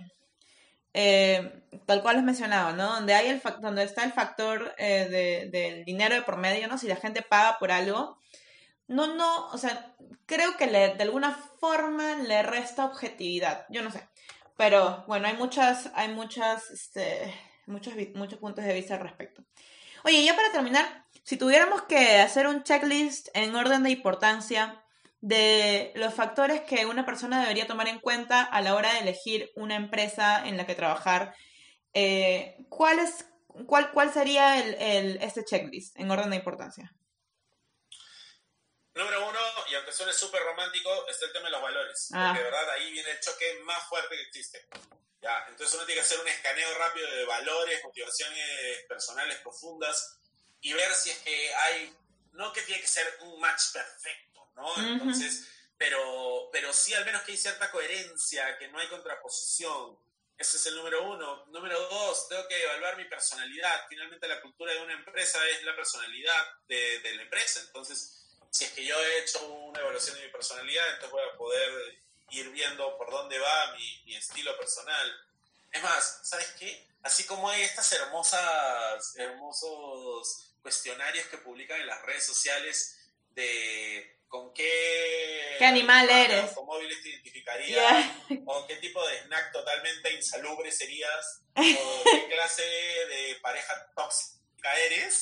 eh, 0.93 1.63
tal 1.85 2.01
cual 2.01 2.17
has 2.17 2.23
mencionado, 2.23 2.75
¿no? 2.75 2.95
Donde, 2.95 3.13
hay 3.13 3.27
el 3.27 3.41
donde 3.61 3.83
está 3.83 4.03
el 4.03 4.13
factor 4.13 4.73
eh, 4.77 5.07
de, 5.09 5.49
del 5.51 5.85
dinero 5.85 6.15
de 6.15 6.23
por 6.23 6.37
medio, 6.37 6.67
¿no? 6.67 6.77
Si 6.77 6.87
la 6.87 6.95
gente 6.95 7.21
paga 7.21 7.59
por 7.59 7.71
algo, 7.71 8.19
no, 8.89 9.15
no, 9.15 9.47
o 9.49 9.57
sea, 9.57 9.95
creo 10.25 10.57
que 10.57 10.67
le, 10.67 10.95
de 10.95 11.03
alguna 11.03 11.33
forma 11.59 12.15
le 12.15 12.43
resta 12.43 12.85
objetividad, 12.85 13.65
yo 13.69 13.81
no 13.81 13.91
sé. 13.91 14.07
Pero 14.57 15.05
bueno, 15.07 15.27
hay 15.27 15.37
muchas, 15.37 15.89
hay 15.93 16.09
muchas, 16.09 16.69
este, 16.71 17.33
muchos, 17.67 17.93
muchos 18.15 18.39
puntos 18.39 18.65
de 18.65 18.73
vista 18.73 18.95
al 18.95 19.01
respecto. 19.01 19.45
Oye, 20.03 20.23
ya 20.23 20.35
para 20.35 20.51
terminar, 20.51 21.05
si 21.23 21.37
tuviéramos 21.37 21.83
que 21.83 22.17
hacer 22.17 22.47
un 22.47 22.63
checklist 22.63 23.29
en 23.33 23.55
orden 23.55 23.83
de 23.83 23.91
importancia, 23.91 24.83
de 25.21 25.91
los 25.95 26.13
factores 26.13 26.61
que 26.61 26.85
una 26.85 27.05
persona 27.05 27.41
debería 27.41 27.67
tomar 27.67 27.87
en 27.87 27.99
cuenta 27.99 28.41
a 28.41 28.61
la 28.61 28.75
hora 28.75 28.93
de 28.93 28.99
elegir 28.99 29.51
una 29.55 29.75
empresa 29.75 30.47
en 30.47 30.57
la 30.57 30.65
que 30.65 30.75
trabajar. 30.75 31.35
Eh, 31.93 32.57
¿cuál, 32.69 32.99
es, 32.99 33.25
cuál, 33.65 33.91
¿Cuál 33.91 34.11
sería 34.11 34.57
el, 34.59 35.17
este 35.21 35.43
checklist 35.43 35.99
en 35.99 36.09
orden 36.09 36.29
de 36.29 36.37
importancia? 36.37 36.93
Número 38.99 39.27
uno, 39.27 39.39
y 39.69 39.75
aunque 39.75 39.91
suene 39.91 40.13
súper 40.13 40.43
romántico, 40.43 41.07
está 41.07 41.25
el 41.25 41.33
tema 41.33 41.45
de 41.45 41.51
los 41.51 41.61
valores. 41.61 42.09
Ah. 42.13 42.31
Porque 42.33 42.43
de 42.43 42.51
verdad 42.51 42.69
ahí 42.71 42.91
viene 42.91 43.11
el 43.11 43.19
choque 43.19 43.59
más 43.63 43.87
fuerte 43.87 44.15
que 44.15 44.21
existe. 44.23 44.67
Ya, 45.21 45.45
entonces 45.49 45.75
uno 45.75 45.85
tiene 45.85 46.01
que 46.01 46.05
hacer 46.05 46.19
un 46.19 46.27
escaneo 46.27 46.77
rápido 46.77 47.09
de 47.11 47.25
valores, 47.25 47.83
motivaciones 47.83 48.83
personales 48.87 49.37
profundas 49.39 50.17
y 50.61 50.71
ver 50.73 50.93
si 50.93 51.09
es 51.09 51.17
que 51.19 51.53
hay, 51.55 51.93
no 52.31 52.53
que 52.53 52.61
tiene 52.61 52.81
que 52.81 52.87
ser 52.87 53.17
un 53.21 53.39
match 53.39 53.73
perfecto 53.73 54.29
entonces, 54.77 55.47
pero, 55.77 56.49
pero 56.51 56.73
sí 56.73 56.93
al 56.93 57.05
menos 57.05 57.21
que 57.23 57.31
hay 57.31 57.37
cierta 57.37 57.71
coherencia, 57.71 58.57
que 58.57 58.67
no 58.67 58.79
hay 58.79 58.87
contraposición. 58.87 59.97
Ese 60.37 60.57
es 60.57 60.65
el 60.67 60.75
número 60.75 61.03
uno. 61.03 61.45
Número 61.47 61.79
dos, 61.89 62.29
tengo 62.29 62.47
que 62.47 62.63
evaluar 62.63 62.95
mi 62.97 63.05
personalidad. 63.05 63.85
Finalmente 63.89 64.27
la 64.27 64.41
cultura 64.41 64.73
de 64.73 64.81
una 64.81 64.93
empresa 64.93 65.39
es 65.49 65.63
la 65.63 65.75
personalidad 65.75 66.47
de, 66.67 66.99
de 66.99 67.15
la 67.15 67.23
empresa. 67.23 67.59
Entonces, 67.61 68.28
si 68.51 68.65
es 68.65 68.71
que 68.71 68.85
yo 68.85 68.99
he 69.01 69.19
hecho 69.19 69.45
una 69.47 69.79
evaluación 69.79 70.15
de 70.17 70.25
mi 70.25 70.31
personalidad, 70.31 70.85
entonces 70.89 71.11
voy 71.11 71.21
a 71.21 71.37
poder 71.37 71.99
ir 72.31 72.49
viendo 72.49 72.97
por 72.97 73.09
dónde 73.11 73.39
va 73.39 73.75
mi, 73.75 74.03
mi 74.05 74.15
estilo 74.15 74.57
personal. 74.57 75.11
Es 75.71 75.83
más, 75.83 76.21
¿sabes 76.23 76.47
qué? 76.59 76.87
Así 77.03 77.25
como 77.25 77.49
hay 77.49 77.61
estas 77.61 77.91
hermosas, 77.93 79.15
hermosos 79.17 80.53
cuestionarios 80.61 81.27
que 81.27 81.37
publican 81.37 81.79
en 81.79 81.87
las 81.87 82.01
redes 82.03 82.25
sociales 82.25 82.99
de 83.31 84.19
con 84.27 84.53
qué, 84.53 85.55
¿Qué 85.57 85.65
animal 85.65 86.07
eres, 86.07 86.51
con 86.51 86.65
móviles 86.67 87.01
te 87.01 87.09
identificarías, 87.09 88.11
o 88.45 88.67
qué 88.67 88.75
tipo 88.75 89.05
de 89.07 89.21
snack 89.23 89.51
totalmente 89.51 90.13
insalubre 90.13 90.71
serías, 90.71 91.41
o 91.55 92.03
qué 92.03 92.27
clase 92.29 92.61
de 92.61 93.39
pareja 93.41 93.91
tóxica 93.95 94.77
eres, 94.85 95.21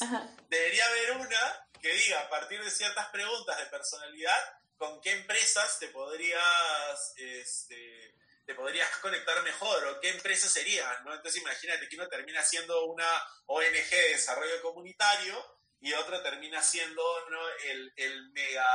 debería 0.50 0.86
haber 0.88 1.12
una 1.12 1.67
que 1.80 1.92
diga 1.94 2.22
a 2.22 2.30
partir 2.30 2.64
de 2.64 2.70
ciertas 2.70 3.08
preguntas 3.10 3.58
de 3.58 3.66
personalidad 3.66 4.54
con 4.78 5.02
qué 5.02 5.12
empresas 5.12 5.80
te 5.80 5.88
podrías 5.88 7.14
este, 7.18 8.16
te 8.46 8.56
podrías 8.56 8.90
conectar 8.98 9.42
mejor 9.44 9.86
o 9.88 10.00
qué 10.00 10.10
empresa 10.10 10.48
sería, 10.48 10.88
¿no? 11.04 11.14
Entonces 11.14 11.42
imagínate 11.42 11.90
que 11.90 11.98
uno 11.98 12.08
termina 12.08 12.42
siendo 12.44 12.86
una 12.86 13.08
ONG 13.48 13.90
de 13.90 14.10
desarrollo 14.10 14.62
comunitario 14.62 15.58
y 15.80 15.94
otro 15.94 16.22
termina 16.22 16.62
siendo 16.62 17.04
¿no? 17.30 17.40
el, 17.66 17.94
el 17.96 18.32
mega, 18.32 18.66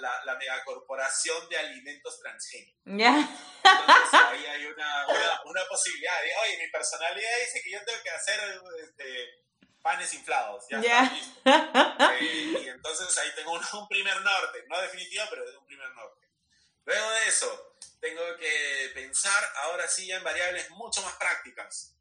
la, 0.00 0.24
la 0.24 0.36
megacorporación 0.36 1.48
de 1.48 1.58
alimentos 1.58 2.18
transgénicos. 2.20 2.82
Entonces 3.64 4.20
ahí 4.26 4.46
hay 4.46 4.66
una, 4.66 5.06
una, 5.44 5.64
posibilidad 5.68 6.22
de, 6.22 6.32
oye, 6.42 6.64
mi 6.64 6.70
personalidad 6.70 7.30
dice 7.44 7.62
que 7.62 7.70
yo 7.70 7.84
tengo 7.84 8.02
que 8.02 8.10
hacer 8.10 8.40
este, 8.82 9.28
panes 9.82 10.12
inflados. 10.14 10.64
Ya 10.68 10.80
está 10.80 12.18
eh, 12.20 12.56
y 12.64 12.68
entonces 12.68 13.16
ahí 13.18 13.30
tengo 13.34 13.52
un, 13.52 13.60
un, 13.74 13.88
primer 13.88 14.20
norte, 14.20 14.64
no 14.68 14.80
definitivo, 14.80 15.24
pero 15.30 15.44
un 15.58 15.66
primer 15.66 15.90
norte. 15.90 16.28
Luego 16.84 17.10
de 17.10 17.28
eso, 17.28 17.76
tengo 18.00 18.36
que 18.36 18.90
pensar 18.94 19.52
ahora 19.62 19.86
sí 19.88 20.06
ya 20.06 20.16
en 20.16 20.24
variables 20.24 20.70
mucho 20.70 21.02
más 21.02 21.14
prácticas. 21.14 21.94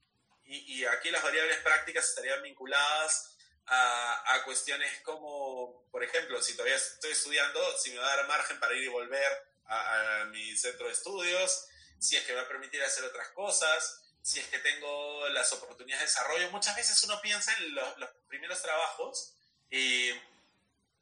Y, 0.43 0.79
y 0.79 0.85
aquí 0.85 1.11
las 1.11 1.21
variables 1.21 1.57
prácticas 1.57 2.05
estarían 2.05 2.41
vinculadas 2.41 3.35
a, 3.69 4.41
cuestiones 4.45 4.91
como, 5.03 5.87
por 5.91 6.03
ejemplo, 6.03 6.41
si 6.41 6.53
todavía 6.53 6.75
estoy 6.75 7.11
estudiando, 7.11 7.59
si 7.77 7.91
me 7.91 7.99
va 7.99 8.13
a 8.13 8.17
dar 8.17 8.27
margen 8.27 8.59
para 8.59 8.73
ir 8.73 8.83
y 8.83 8.87
volver 8.87 9.47
a, 9.65 10.25
mi 10.31 10.57
centro 10.57 10.87
de 10.87 10.93
estudios, 10.93 11.67
si 11.99 12.15
es 12.15 12.23
que 12.23 12.33
me 12.33 12.39
va 12.39 12.45
a 12.45 12.47
permitir 12.47 12.81
hacer 12.81 13.03
otras 13.03 13.29
cosas, 13.29 14.01
si 14.21 14.39
es 14.39 14.47
que 14.47 14.59
tengo 14.59 15.27
las 15.29 15.51
oportunidades 15.53 16.01
de 16.01 16.07
desarrollo. 16.07 16.51
Muchas 16.51 16.75
veces 16.75 17.03
uno 17.03 17.19
piensa 17.21 17.53
en 17.57 17.75
los, 17.75 18.09
primeros 18.27 18.61
trabajos 18.61 19.33
y 19.69 20.11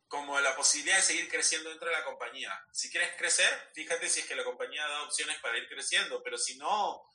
como 0.07 0.39
la 0.39 0.55
posibilidad 0.55 0.97
de 0.97 1.03
seguir 1.03 1.29
creciendo 1.29 1.69
dentro 1.69 1.89
de 1.89 1.95
la 1.95 2.05
compañía. 2.05 2.65
Si 2.71 2.89
quieres 2.89 3.11
crecer, 3.17 3.71
fíjate 3.73 4.09
si 4.09 4.21
es 4.21 4.25
que 4.25 4.35
la 4.35 4.43
compañía 4.43 4.87
da 4.87 5.03
opciones 5.03 5.37
para 5.39 5.57
ir 5.57 5.67
creciendo, 5.67 6.23
pero 6.23 6.37
si 6.37 6.57
no, 6.57 7.05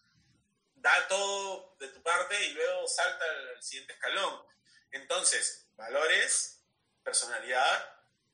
da 0.74 1.08
todo 1.08 1.74
de 1.78 1.88
tu 1.88 2.02
parte 2.02 2.44
y 2.44 2.52
luego 2.52 2.86
salta 2.86 3.24
al 3.24 3.62
siguiente 3.62 3.94
escalón. 3.94 4.42
Entonces, 4.90 5.66
valores, 5.76 6.60
personalidad, 7.02 7.91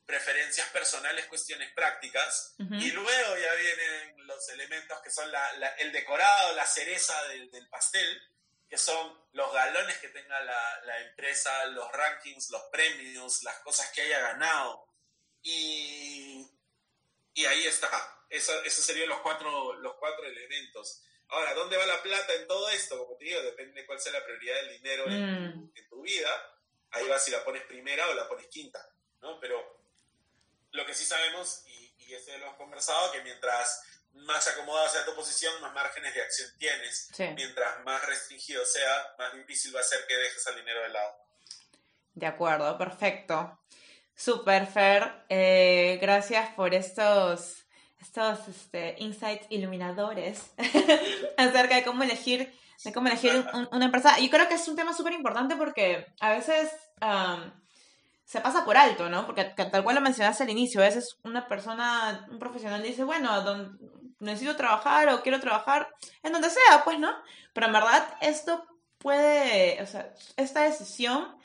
preferencias 0.09 0.67
personales, 0.69 1.27
cuestiones 1.27 1.71
prácticas, 1.73 2.55
y 2.57 2.89
luego 2.89 3.37
ya 3.37 3.53
vienen 3.53 4.25
los 4.25 4.49
elementos 4.49 4.99
que 5.01 5.11
son 5.11 5.29
el 5.77 5.91
decorado, 5.91 6.55
la 6.55 6.65
cereza 6.65 7.13
del, 7.27 7.69
pastel, 7.69 8.19
que 8.67 8.79
son 8.79 9.23
los 9.33 9.53
galones 9.53 9.99
que 9.99 10.09
tenga 10.09 10.41
la, 10.41 10.99
empresa, 11.01 11.63
los 11.67 11.91
rankings, 11.91 12.49
los 12.49 12.63
premios, 12.71 13.43
las 13.43 13.59
cosas 13.59 13.91
que 13.91 14.01
haya 14.01 14.19
ganado. 14.19 14.87
Y, 15.43 16.43
y 17.35 17.45
ahí 17.45 17.67
está. 17.67 17.87
esos 18.31 18.83
serían 18.83 19.09
los 19.09 19.19
cuatro, 19.19 19.75
los 19.75 19.93
cuatro 19.99 20.25
elementos. 20.25 21.03
Ahora, 21.27 21.53
¿dónde 21.53 21.77
va 21.77 21.85
la 21.85 22.01
plata 22.01 22.33
en 22.33 22.47
todo 22.47 22.67
esto? 22.71 22.97
Como 22.97 23.15
te 23.15 23.25
digo, 23.25 23.43
depende 23.43 23.81
de 23.81 23.85
cuál 23.85 24.01
sea 24.01 24.11
la 24.13 24.25
prioridad 24.25 24.55
del 24.55 24.81
dinero 24.81 25.05
en, 25.05 25.65
mm. 25.65 25.73
tu 25.87 26.01
vida. 26.01 26.31
Ahí 26.89 27.07
va 27.07 27.19
si 27.19 27.29
la 27.29 27.45
pones 27.45 27.61
primera 27.65 28.09
o 28.09 28.15
la 28.15 28.27
pones 28.27 28.47
quinta, 28.47 28.83
¿no? 29.21 29.39
Pero 29.39 29.78
lo 30.71 30.85
que 30.85 30.93
sí 30.93 31.05
sabemos, 31.05 31.63
y, 31.67 31.93
y 32.05 32.13
eso 32.13 32.31
lo 32.37 32.45
hemos 32.45 32.57
conversado, 32.57 33.11
que 33.11 33.21
mientras 33.21 33.81
más 34.13 34.47
acomodado 34.47 34.89
sea 34.89 35.05
tu 35.05 35.15
posición, 35.15 35.61
más 35.61 35.73
márgenes 35.73 36.13
de 36.13 36.21
acción 36.21 36.49
tienes. 36.57 37.09
Mientras 37.35 37.83
más 37.83 38.05
restringido 38.05 38.65
sea, 38.65 39.15
más 39.17 39.33
difícil 39.33 39.75
va 39.75 39.79
a 39.79 39.83
ser 39.83 40.05
que 40.07 40.15
dejes 40.15 40.45
al 40.47 40.55
dinero 40.55 40.81
de 40.81 40.89
lado. 40.89 41.15
De 42.13 42.25
acuerdo, 42.25 42.77
perfecto. 42.77 43.59
Super, 44.15 44.67
Fer. 44.67 45.25
Eh, 45.29 45.97
gracias 46.01 46.49
por 46.55 46.73
estos, 46.73 47.65
estos 48.01 48.47
este, 48.47 48.95
insights 48.97 49.45
iluminadores 49.49 50.51
acerca 51.37 51.75
de 51.75 51.83
cómo 51.83 52.03
elegir, 52.03 52.53
de 52.83 52.93
cómo 52.93 53.07
elegir 53.07 53.45
una 53.71 53.85
empresa. 53.85 54.19
Yo 54.19 54.29
creo 54.29 54.47
que 54.49 54.55
es 54.55 54.67
un 54.67 54.75
tema 54.75 54.93
súper 54.93 55.13
importante 55.13 55.55
porque 55.55 56.05
a 56.19 56.31
veces 56.31 56.69
se 58.29 58.41
pasa 58.41 58.63
por 58.63 58.77
alto, 58.77 59.09
¿no? 59.09 59.25
Porque 59.25 59.43
tal 59.43 59.83
cual 59.83 59.95
lo 59.95 60.01
mencionaste 60.01 60.43
al 60.43 60.51
inicio, 60.51 60.81
a 60.81 60.83
veces 60.83 61.17
una 61.23 61.47
persona, 61.47 62.27
un 62.29 62.37
profesional 62.37 62.83
dice, 62.83 63.03
bueno, 63.03 63.41
don, 63.41 63.79
necesito 64.19 64.55
trabajar 64.55 65.09
o 65.09 65.23
quiero 65.23 65.39
trabajar 65.39 65.87
en 66.21 66.33
donde 66.33 66.51
sea, 66.51 66.83
pues, 66.83 66.99
¿no? 66.99 67.09
Pero 67.53 67.65
en 67.65 67.73
verdad 67.73 68.07
esto 68.21 68.63
puede, 68.99 69.81
o 69.81 69.87
sea, 69.87 70.13
esta 70.37 70.61
decisión 70.61 71.35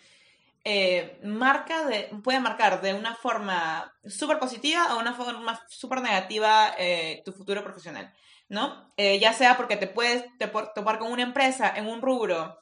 eh, 0.62 1.18
marca 1.24 1.86
de, 1.86 2.10
puede 2.22 2.38
marcar 2.38 2.82
de 2.82 2.92
una 2.92 3.14
forma 3.14 3.90
súper 4.04 4.38
positiva 4.38 4.94
o 4.94 5.00
una 5.00 5.14
forma 5.14 5.64
súper 5.66 6.02
negativa 6.02 6.74
eh, 6.76 7.22
tu 7.24 7.32
futuro 7.32 7.64
profesional, 7.64 8.12
¿no? 8.50 8.92
Eh, 8.98 9.18
ya 9.18 9.32
sea 9.32 9.56
porque 9.56 9.78
te 9.78 9.86
puedes 9.86 10.26
topar 10.74 10.98
con 10.98 11.10
una 11.10 11.22
empresa 11.22 11.72
en 11.74 11.86
un 11.86 12.02
rubro 12.02 12.58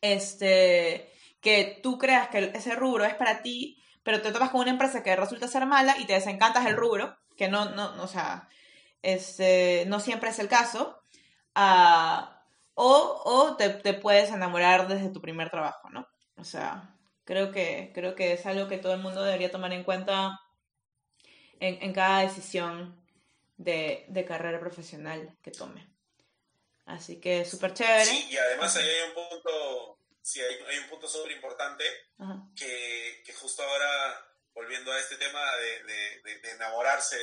este, 0.00 1.13
que 1.44 1.78
tú 1.80 1.96
creas 1.98 2.28
que 2.28 2.50
ese 2.54 2.74
rubro 2.74 3.04
es 3.04 3.14
para 3.14 3.42
ti, 3.42 3.80
pero 4.02 4.20
te 4.20 4.32
topas 4.32 4.50
con 4.50 4.62
una 4.62 4.72
empresa 4.72 5.04
que 5.04 5.14
resulta 5.14 5.46
ser 5.46 5.64
mala 5.66 5.96
y 5.98 6.06
te 6.06 6.14
desencantas 6.14 6.66
el 6.66 6.76
rubro, 6.76 7.16
que 7.36 7.46
no, 7.46 7.66
no, 7.70 8.08
sea, 8.08 8.48
este, 9.02 9.84
no 9.86 10.00
siempre 10.00 10.30
es 10.30 10.40
el 10.40 10.48
caso, 10.48 11.00
ah, 11.54 12.42
o, 12.74 13.22
o 13.24 13.56
te, 13.56 13.68
te 13.70 13.94
puedes 13.94 14.32
enamorar 14.32 14.88
desde 14.88 15.10
tu 15.10 15.20
primer 15.20 15.50
trabajo, 15.50 15.88
¿no? 15.90 16.08
O 16.36 16.44
sea, 16.44 16.94
Creo 17.24 17.52
que, 17.52 17.90
creo 17.94 18.14
que 18.14 18.34
es 18.34 18.44
algo 18.44 18.68
que 18.68 18.78
todo 18.78 18.92
el 18.92 19.00
mundo 19.00 19.22
debería 19.22 19.50
tomar 19.50 19.72
en 19.72 19.82
cuenta 19.82 20.40
en, 21.58 21.82
en 21.82 21.92
cada 21.94 22.20
decisión 22.20 23.02
de, 23.56 24.04
de, 24.08 24.24
carrera 24.26 24.60
profesional 24.60 25.34
que 25.42 25.50
tome. 25.50 25.88
Así 26.84 27.20
que 27.20 27.46
súper 27.46 27.72
chévere. 27.72 28.04
Sí, 28.04 28.28
y 28.30 28.36
además 28.36 28.76
ahí 28.76 28.86
hay 28.86 29.08
un 29.08 29.14
punto, 29.14 29.93
sí, 30.24 30.40
hay, 30.40 30.58
hay 30.68 30.78
un 30.78 30.88
punto 30.88 31.06
súper 31.06 31.32
importante 31.32 31.84
que, 32.56 33.22
que, 33.24 33.32
justo 33.34 33.62
ahora, 33.62 34.26
volviendo 34.54 34.90
a 34.90 34.98
este 34.98 35.16
tema 35.16 35.56
de, 35.56 35.82
de, 35.84 36.38
de 36.40 36.50
enamorarse 36.52 37.18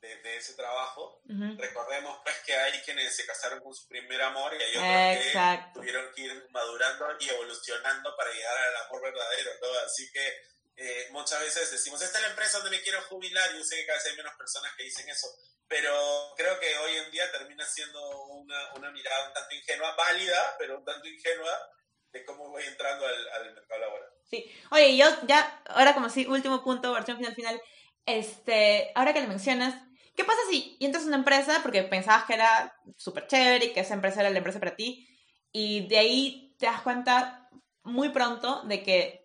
de, 0.00 0.36
ese 0.36 0.54
trabajo. 0.54 1.22
Recordemos 1.58 2.18
pues 2.24 2.36
que 2.40 2.54
hay 2.54 2.80
quienes 2.80 3.14
se 3.14 3.26
casaron 3.26 3.60
con 3.60 3.74
su 3.74 3.86
primer 3.86 4.20
amor 4.22 4.52
y 4.54 4.62
hay 4.62 4.76
otros 4.76 5.32
que 5.32 5.64
tuvieron 5.74 6.12
que 6.14 6.22
ir 6.22 6.46
madurando 6.50 7.06
y 7.20 7.28
evolucionando 7.28 8.16
para 8.16 8.32
llegar 8.32 8.58
al 8.58 8.76
amor 8.86 9.02
verdadero, 9.02 9.50
¿no? 9.60 9.78
Así 9.86 10.10
que 10.10 10.42
eh, 10.76 11.08
muchas 11.10 11.40
veces 11.40 11.70
decimos, 11.70 12.00
esta 12.00 12.18
es 12.18 12.24
la 12.24 12.30
empresa 12.30 12.58
donde 12.58 12.76
me 12.76 12.82
quiero 12.82 13.02
jubilar, 13.02 13.52
yo 13.54 13.62
sé 13.62 13.76
que 13.76 13.86
cada 13.86 13.98
vez 13.98 14.06
hay 14.06 14.16
menos 14.16 14.34
personas 14.36 14.72
que 14.76 14.84
dicen 14.84 15.08
eso, 15.10 15.28
pero 15.68 16.32
creo 16.36 16.58
que 16.58 16.76
hoy 16.78 16.96
en 16.96 17.10
día 17.10 17.30
termina 17.30 17.66
siendo 17.66 18.00
una, 18.28 18.74
una 18.74 18.90
mirada 18.90 19.28
un 19.28 19.34
tanto 19.34 19.54
ingenua, 19.54 19.94
válida, 19.94 20.56
pero 20.58 20.78
un 20.78 20.84
tanto 20.84 21.06
ingenua 21.06 21.70
de 22.12 22.24
cómo 22.24 22.50
voy 22.50 22.62
entrando 22.64 23.06
al, 23.06 23.28
al 23.40 23.54
mercado 23.54 23.80
laboral. 23.80 24.08
Sí, 24.24 24.50
oye, 24.70 24.96
yo 24.96 25.06
ya, 25.26 25.62
ahora 25.68 25.94
como 25.94 26.08
si 26.08 26.26
último 26.26 26.62
punto, 26.62 26.92
versión 26.92 27.16
final 27.16 27.34
final, 27.34 27.60
este, 28.06 28.92
ahora 28.94 29.12
que 29.12 29.20
le 29.20 29.26
mencionas, 29.26 29.74
¿Qué 30.20 30.26
pasa 30.26 30.40
si 30.50 30.76
entras 30.80 31.04
a 31.04 31.06
una 31.06 31.16
empresa 31.16 31.60
porque 31.62 31.82
pensabas 31.82 32.24
que 32.24 32.34
era 32.34 32.74
súper 32.98 33.26
chévere 33.26 33.64
y 33.64 33.72
que 33.72 33.80
esa 33.80 33.94
empresa 33.94 34.20
era 34.20 34.28
la 34.28 34.36
empresa 34.36 34.58
para 34.58 34.76
ti 34.76 35.08
y 35.50 35.86
de 35.88 35.96
ahí 35.96 36.54
te 36.58 36.66
das 36.66 36.82
cuenta 36.82 37.48
muy 37.84 38.10
pronto 38.10 38.62
de 38.64 38.82
que 38.82 39.24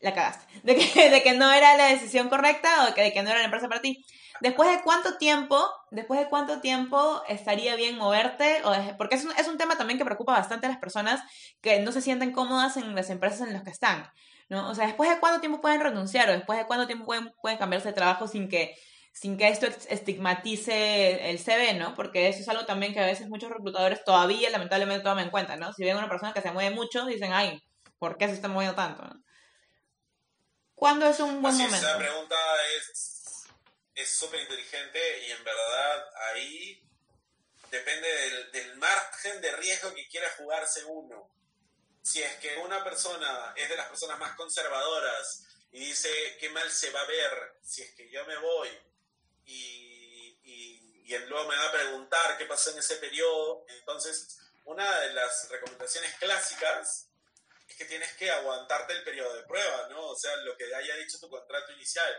la 0.00 0.14
cagaste, 0.14 0.46
de 0.64 0.74
que, 0.74 1.10
de 1.10 1.22
que 1.22 1.34
no 1.34 1.52
era 1.52 1.76
la 1.76 1.86
decisión 1.86 2.28
correcta 2.28 2.84
o 2.84 2.94
de 3.00 3.12
que 3.12 3.22
no 3.22 3.30
era 3.30 3.38
la 3.38 3.44
empresa 3.44 3.68
para 3.68 3.80
ti? 3.80 4.04
¿Después 4.40 4.70
de 4.70 4.82
cuánto 4.82 5.16
tiempo, 5.18 5.68
después 5.90 6.20
de 6.20 6.28
cuánto 6.28 6.60
tiempo 6.60 7.22
estaría 7.28 7.76
bien 7.76 7.96
moverte? 7.96 8.62
O 8.64 8.72
porque 8.96 9.16
es 9.16 9.24
un, 9.24 9.32
es 9.32 9.48
un 9.48 9.58
tema 9.58 9.76
también 9.76 9.98
que 9.98 10.04
preocupa 10.04 10.32
bastante 10.32 10.66
a 10.66 10.70
las 10.70 10.78
personas 10.78 11.20
que 11.60 11.80
no 11.80 11.92
se 11.92 12.00
sienten 12.00 12.32
cómodas 12.32 12.76
en 12.76 12.94
las 12.94 13.10
empresas 13.10 13.46
en 13.46 13.52
las 13.52 13.64
que 13.64 13.70
están, 13.70 14.10
¿no? 14.48 14.70
O 14.70 14.74
sea, 14.74 14.86
¿después 14.86 15.10
de 15.10 15.18
cuánto 15.18 15.40
tiempo 15.40 15.60
pueden 15.60 15.80
renunciar 15.80 16.28
o 16.28 16.32
después 16.32 16.58
de 16.58 16.66
cuánto 16.66 16.86
tiempo 16.86 17.06
pueden, 17.06 17.32
pueden 17.42 17.58
cambiarse 17.58 17.88
de 17.88 17.94
trabajo 17.94 18.28
sin 18.28 18.48
que 18.48 18.74
sin 19.12 19.36
que 19.36 19.48
esto 19.48 19.66
estigmatice 19.66 21.30
el 21.30 21.40
CV, 21.40 21.74
¿no? 21.74 21.94
Porque 21.96 22.28
eso 22.28 22.40
es 22.40 22.48
algo 22.48 22.66
también 22.66 22.92
que 22.92 23.00
a 23.00 23.06
veces 23.06 23.28
muchos 23.28 23.50
reclutadores 23.50 24.04
todavía 24.04 24.48
lamentablemente 24.50 25.02
toman 25.02 25.24
en 25.24 25.30
cuenta, 25.30 25.56
¿no? 25.56 25.72
Si 25.72 25.82
ven 25.82 25.96
a 25.96 25.98
una 25.98 26.08
persona 26.08 26.32
que 26.32 26.40
se 26.40 26.52
mueve 26.52 26.72
mucho, 26.72 27.04
dicen, 27.04 27.32
ay, 27.32 27.60
¿por 27.98 28.16
qué 28.16 28.28
se 28.28 28.34
está 28.34 28.46
moviendo 28.46 28.76
tanto? 28.76 29.02
¿Cuándo 30.76 31.08
es 31.08 31.18
un 31.18 31.42
buen 31.42 31.56
momento? 31.56 31.76
Esa 31.76 31.98
pregunta 31.98 32.36
es 32.76 33.17
súper 34.06 34.40
inteligente 34.40 35.26
y 35.26 35.32
en 35.32 35.44
verdad 35.44 36.10
ahí 36.30 36.82
depende 37.70 38.08
del, 38.08 38.52
del 38.52 38.76
margen 38.76 39.40
de 39.40 39.52
riesgo 39.56 39.94
que 39.94 40.08
quiera 40.08 40.30
jugarse 40.36 40.84
uno. 40.84 41.30
Si 42.02 42.22
es 42.22 42.36
que 42.36 42.56
una 42.58 42.82
persona 42.84 43.52
es 43.56 43.68
de 43.68 43.76
las 43.76 43.88
personas 43.88 44.18
más 44.18 44.36
conservadoras 44.36 45.44
y 45.72 45.80
dice 45.80 46.36
qué 46.40 46.48
mal 46.50 46.70
se 46.70 46.90
va 46.90 47.00
a 47.00 47.06
ver 47.06 47.58
si 47.62 47.82
es 47.82 47.94
que 47.94 48.08
yo 48.10 48.24
me 48.24 48.36
voy 48.38 48.68
y, 49.44 50.38
y, 50.42 51.04
y 51.04 51.18
luego 51.26 51.48
me 51.48 51.56
va 51.56 51.68
a 51.68 51.72
preguntar 51.72 52.38
qué 52.38 52.46
pasó 52.46 52.70
en 52.70 52.78
ese 52.78 52.96
periodo. 52.96 53.64
Entonces, 53.68 54.38
una 54.64 55.00
de 55.00 55.12
las 55.14 55.48
recomendaciones 55.48 56.14
clásicas 56.16 57.08
es 57.66 57.76
que 57.76 57.84
tienes 57.86 58.12
que 58.14 58.30
aguantarte 58.30 58.92
el 58.92 59.04
periodo 59.04 59.34
de 59.34 59.42
prueba, 59.44 59.88
¿no? 59.88 60.08
O 60.08 60.16
sea, 60.16 60.34
lo 60.36 60.56
que 60.56 60.74
haya 60.74 60.96
dicho 60.96 61.18
tu 61.18 61.28
contrato 61.28 61.72
inicial. 61.72 62.14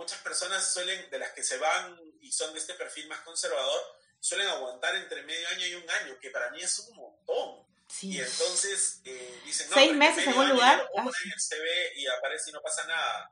Muchas 0.00 0.20
personas 0.20 0.72
suelen, 0.72 1.10
de 1.10 1.18
las 1.18 1.32
que 1.32 1.44
se 1.44 1.58
van 1.58 2.00
y 2.22 2.32
son 2.32 2.54
de 2.54 2.58
este 2.58 2.72
perfil 2.72 3.06
más 3.06 3.20
conservador, 3.20 3.98
suelen 4.18 4.46
aguantar 4.46 4.96
entre 4.96 5.22
medio 5.24 5.46
año 5.48 5.66
y 5.66 5.74
un 5.74 5.90
año, 5.90 6.18
que 6.18 6.30
para 6.30 6.50
mí 6.52 6.62
es 6.62 6.78
un 6.78 6.96
montón. 6.96 7.66
Y 8.00 8.18
entonces 8.18 9.02
eh, 9.04 9.42
dicen, 9.44 9.68
no, 9.68 9.74
seis 9.74 9.92
meses 9.92 10.26
en 10.26 10.38
un 10.38 10.48
lugar. 10.48 10.88
en 10.96 11.04
el 11.04 11.38
CV 11.38 11.92
y 11.96 12.06
aparece 12.06 12.48
y 12.48 12.54
no 12.54 12.62
pasa 12.62 12.86
nada. 12.86 13.30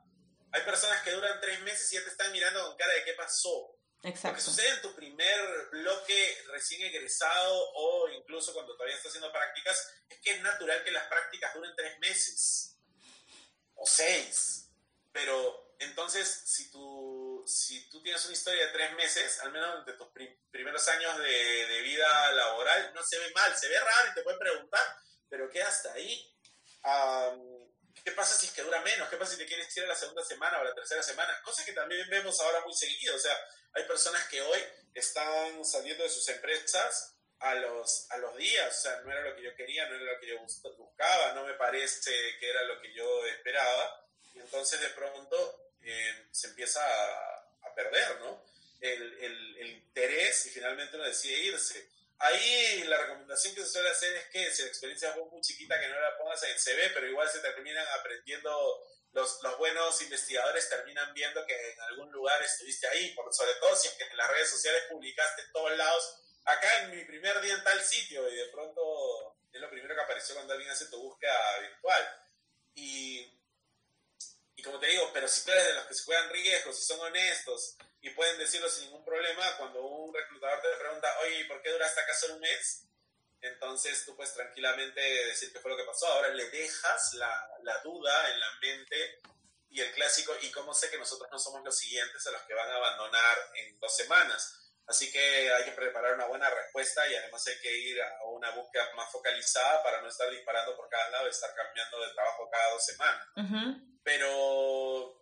Hay 0.52 0.60
personas 0.60 1.02
que 1.02 1.12
duran 1.12 1.40
tres 1.40 1.58
meses 1.60 1.90
y 1.90 1.96
ya 1.96 2.04
te 2.04 2.10
están 2.10 2.30
mirando 2.32 2.62
con 2.66 2.76
cara 2.76 2.92
de 2.92 3.04
qué 3.04 3.14
pasó. 3.14 3.74
Exacto. 4.02 4.28
Lo 4.28 4.34
que 4.34 4.40
sucede 4.42 4.68
en 4.68 4.82
tu 4.82 4.94
primer 4.94 5.68
bloque 5.70 6.38
recién 6.48 6.82
egresado 6.82 7.70
o 7.76 8.10
incluso 8.10 8.52
cuando 8.52 8.74
todavía 8.74 8.96
estás 8.96 9.12
haciendo 9.12 9.32
prácticas 9.32 9.90
es 10.10 10.18
que 10.20 10.32
es 10.32 10.42
natural 10.42 10.84
que 10.84 10.90
las 10.90 11.04
prácticas 11.04 11.54
duren 11.54 11.74
tres 11.74 11.98
meses 11.98 12.76
o 13.74 13.86
seis. 13.86 14.68
Pero 15.12 15.67
entonces, 15.78 16.42
si 16.44 16.70
tú, 16.70 17.44
si 17.46 17.88
tú 17.88 18.02
tienes 18.02 18.24
una 18.24 18.34
historia 18.34 18.66
de 18.66 18.72
tres 18.72 18.92
meses, 18.94 19.40
al 19.40 19.52
menos 19.52 19.86
de 19.86 19.92
tus 19.92 20.08
primeros 20.50 20.88
años 20.88 21.18
de, 21.18 21.66
de, 21.66 21.82
vida 21.82 22.32
laboral, 22.32 22.92
no 22.94 23.02
se 23.04 23.18
ve 23.18 23.30
mal, 23.30 23.56
se 23.56 23.68
ve 23.68 23.78
raro 23.78 24.10
y 24.10 24.14
te 24.14 24.22
pueden 24.22 24.40
preguntar, 24.40 24.96
pero 25.28 25.48
¿qué 25.50 25.62
hasta 25.62 25.92
ahí? 25.92 26.34
¿Qué 28.04 28.12
pasa 28.12 28.36
si 28.36 28.46
es 28.46 28.52
que 28.52 28.62
dura 28.62 28.80
menos? 28.80 29.08
¿Qué 29.08 29.16
pasa 29.16 29.32
si 29.32 29.38
te 29.38 29.46
quieres 29.46 29.76
ir 29.76 29.84
a 29.84 29.88
la 29.88 29.94
segunda 29.94 30.24
semana 30.24 30.58
o 30.58 30.60
a 30.62 30.64
la 30.64 30.74
tercera 30.74 31.02
semana? 31.02 31.40
Cosa 31.42 31.64
que 31.64 31.72
también 31.72 32.08
vemos 32.08 32.40
ahora 32.40 32.60
muy 32.62 32.74
seguido. 32.74 33.14
O 33.14 33.18
sea, 33.18 33.36
hay 33.74 33.84
personas 33.84 34.26
que 34.28 34.40
hoy 34.40 34.60
están 34.94 35.64
saliendo 35.64 36.02
de 36.02 36.10
sus 36.10 36.26
empresas 36.28 37.16
a 37.40 37.54
los, 37.54 38.10
a 38.10 38.16
los 38.18 38.36
días. 38.36 38.78
O 38.78 38.80
sea, 38.80 39.00
no 39.00 39.12
era 39.12 39.20
lo 39.22 39.36
que 39.36 39.42
yo 39.42 39.54
quería, 39.54 39.86
no 39.88 39.96
era 39.96 40.12
lo 40.12 40.20
que 40.20 40.28
yo 40.28 40.38
buscaba, 40.38 41.34
no 41.34 41.44
me 41.44 41.54
parece 41.54 42.12
que 42.38 42.48
era 42.48 42.62
lo 42.64 42.80
que 42.80 42.92
yo 42.94 43.26
esperaba. 43.26 44.06
Y 44.34 44.38
entonces 44.38 44.80
de 44.80 44.88
pronto 44.90 45.67
eh, 45.88 46.28
se 46.30 46.48
empieza 46.48 46.80
a, 46.84 47.68
a 47.68 47.74
perder, 47.74 48.20
¿no? 48.20 48.44
El, 48.80 49.02
el, 49.20 49.56
el, 49.56 49.68
interés 49.70 50.46
y 50.46 50.50
finalmente 50.50 50.96
uno 50.96 51.06
decide 51.06 51.38
irse. 51.38 51.88
Ahí 52.18 52.84
la 52.84 52.98
recomendación 52.98 53.54
que 53.54 53.62
se 53.62 53.72
suele 53.72 53.88
hacer 53.88 54.14
es 54.16 54.26
que 54.26 54.50
si 54.50 54.62
la 54.62 54.68
experiencia 54.68 55.12
fue 55.12 55.24
muy 55.26 55.40
chiquita, 55.40 55.80
que 55.80 55.88
no 55.88 55.98
la 55.98 56.18
pongas 56.18 56.42
en 56.42 56.50
el 56.50 56.58
CV, 56.58 56.90
pero 56.92 57.08
igual 57.08 57.28
se 57.30 57.40
terminan 57.40 57.86
aprendiendo, 57.98 58.86
los, 59.12 59.42
los 59.42 59.58
buenos 59.58 60.00
investigadores 60.02 60.68
terminan 60.68 61.14
viendo 61.14 61.44
que 61.46 61.70
en 61.72 61.80
algún 61.80 62.12
lugar 62.12 62.42
estuviste 62.42 62.86
ahí, 62.88 63.14
por, 63.14 63.32
sobre 63.32 63.54
todo 63.54 63.74
si 63.74 63.88
es 63.88 63.94
que 63.94 64.04
en 64.04 64.16
las 64.16 64.30
redes 64.30 64.50
sociales 64.50 64.82
publicaste 64.90 65.42
en 65.42 65.52
todos 65.52 65.76
lados, 65.76 66.20
acá 66.44 66.82
en 66.82 66.90
mi 66.96 67.04
primer 67.04 67.40
día 67.40 67.54
en 67.54 67.64
tal 67.64 67.80
sitio, 67.82 68.28
y 68.28 68.36
de 68.36 68.48
pronto 68.48 69.38
es 69.50 69.60
lo 69.60 69.70
primero 69.70 69.94
que 69.94 70.02
apareció 70.02 70.34
cuando 70.34 70.52
alguien 70.52 70.70
hace 70.70 70.86
tu 70.86 71.00
búsqueda 71.00 71.58
virtual. 71.60 72.22
Y, 72.74 73.37
como 74.68 74.80
te 74.80 74.86
digo, 74.86 75.10
pero 75.12 75.26
si 75.26 75.44
tú 75.44 75.50
eres 75.50 75.66
de 75.66 75.74
los 75.74 75.86
que 75.86 75.94
se 75.94 76.04
juegan 76.04 76.30
riesgos, 76.30 76.76
si 76.76 76.84
son 76.84 77.00
honestos, 77.00 77.76
y 78.00 78.10
pueden 78.10 78.38
decirlo 78.38 78.68
sin 78.68 78.84
ningún 78.84 79.04
problema. 79.04 79.56
Cuando 79.56 79.82
un 79.82 80.14
reclutador 80.14 80.60
te 80.60 80.68
pregunta, 80.78 81.18
oye, 81.24 81.44
¿por 81.46 81.60
qué 81.62 81.70
duraste 81.70 82.00
acaso 82.00 82.34
un 82.34 82.40
mes? 82.40 82.84
Entonces 83.40 84.04
tú 84.04 84.16
puedes 84.16 84.34
tranquilamente 84.34 85.00
decir 85.00 85.52
qué 85.52 85.60
fue 85.60 85.70
lo 85.70 85.76
que 85.76 85.84
pasó. 85.84 86.06
Ahora 86.06 86.28
le 86.28 86.48
dejas 86.50 87.14
la, 87.14 87.48
la 87.62 87.78
duda 87.82 88.30
en 88.32 88.40
la 88.40 88.52
mente 88.60 89.20
y 89.70 89.80
el 89.80 89.92
clásico, 89.92 90.34
¿y 90.40 90.50
cómo 90.50 90.72
sé 90.72 90.90
que 90.90 90.98
nosotros 90.98 91.28
no 91.30 91.38
somos 91.38 91.62
los 91.62 91.76
siguientes 91.76 92.26
a 92.26 92.30
los 92.30 92.42
que 92.42 92.54
van 92.54 92.70
a 92.70 92.76
abandonar 92.76 93.38
en 93.54 93.78
dos 93.78 93.94
semanas? 93.94 94.67
Así 94.88 95.12
que 95.12 95.52
hay 95.52 95.64
que 95.66 95.72
preparar 95.72 96.14
una 96.14 96.24
buena 96.24 96.48
respuesta 96.48 97.06
y 97.06 97.14
además 97.14 97.46
hay 97.46 97.60
que 97.60 97.76
ir 97.76 98.00
a 98.00 98.24
una 98.24 98.50
búsqueda 98.52 98.88
más 98.94 99.12
focalizada 99.12 99.82
para 99.82 100.00
no 100.00 100.08
estar 100.08 100.30
disparando 100.30 100.74
por 100.76 100.88
cada 100.88 101.10
lado 101.10 101.26
y 101.26 101.30
estar 101.30 101.54
cambiando 101.54 102.00
de 102.00 102.14
trabajo 102.14 102.48
cada 102.50 102.70
dos 102.72 102.84
semanas. 102.86 103.28
Pero 104.02 105.14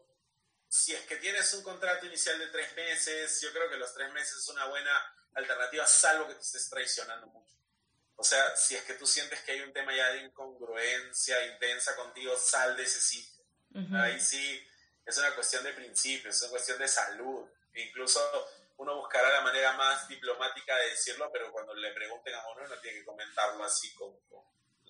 si 0.69 0.95
es 0.95 1.01
que 1.07 1.17
tienes 1.17 1.53
un 1.55 1.65
contrato 1.65 2.07
inicial 2.07 2.39
de 2.39 2.47
tres 2.47 2.77
meses, 2.77 3.41
yo 3.41 3.53
creo 3.53 3.69
que 3.69 3.77
los 3.77 3.93
tres 3.93 4.13
meses 4.13 4.37
es 4.37 4.49
una 4.49 4.67
buena 4.67 5.15
alternativa, 5.35 5.85
salvo 5.85 6.29
que 6.29 6.35
te 6.35 6.43
estés 6.43 6.71
traicionando 6.71 7.27
mucho. 7.27 7.57
O 8.15 8.23
sea, 8.23 8.57
si 8.57 8.77
es 8.77 8.85
que 8.85 8.95
tú 8.95 9.05
sientes 9.05 9.41
que 9.43 9.53
hay 9.53 9.61
un 9.63 9.73
tema 9.73 9.95
ya 9.95 10.11
de 10.13 10.21
incongruencia 10.21 11.45
intensa 11.47 11.97
contigo, 11.97 12.37
sal 12.39 12.77
de 12.77 12.85
ese 12.85 13.01
sitio. 13.01 13.45
Ahí 13.95 14.21
sí 14.21 14.65
es 15.05 15.19
una 15.19 15.35
cuestión 15.35 15.65
de 15.65 15.73
principios, 15.73 16.37
es 16.37 16.43
una 16.43 16.51
cuestión 16.51 16.79
de 16.79 16.89
salud. 16.89 17.49
E 17.75 17.83
incluso 17.83 18.21
uno 18.79 18.97
buscará 18.97 19.31
la 19.31 19.41
manera 19.41 19.73
más 19.73 20.07
diplomática 20.09 20.77
de 20.77 20.91
decirlo, 20.91 21.31
pero 21.33 21.51
cuando 21.51 21.75
le 21.75 21.93
pregunten 21.93 22.35
a 22.35 22.49
uno, 22.49 22.67
no 22.67 22.79
tiene 22.81 22.99
que 22.99 23.05
comentarlo 23.05 23.65
así 23.65 23.95
como, 23.95 24.21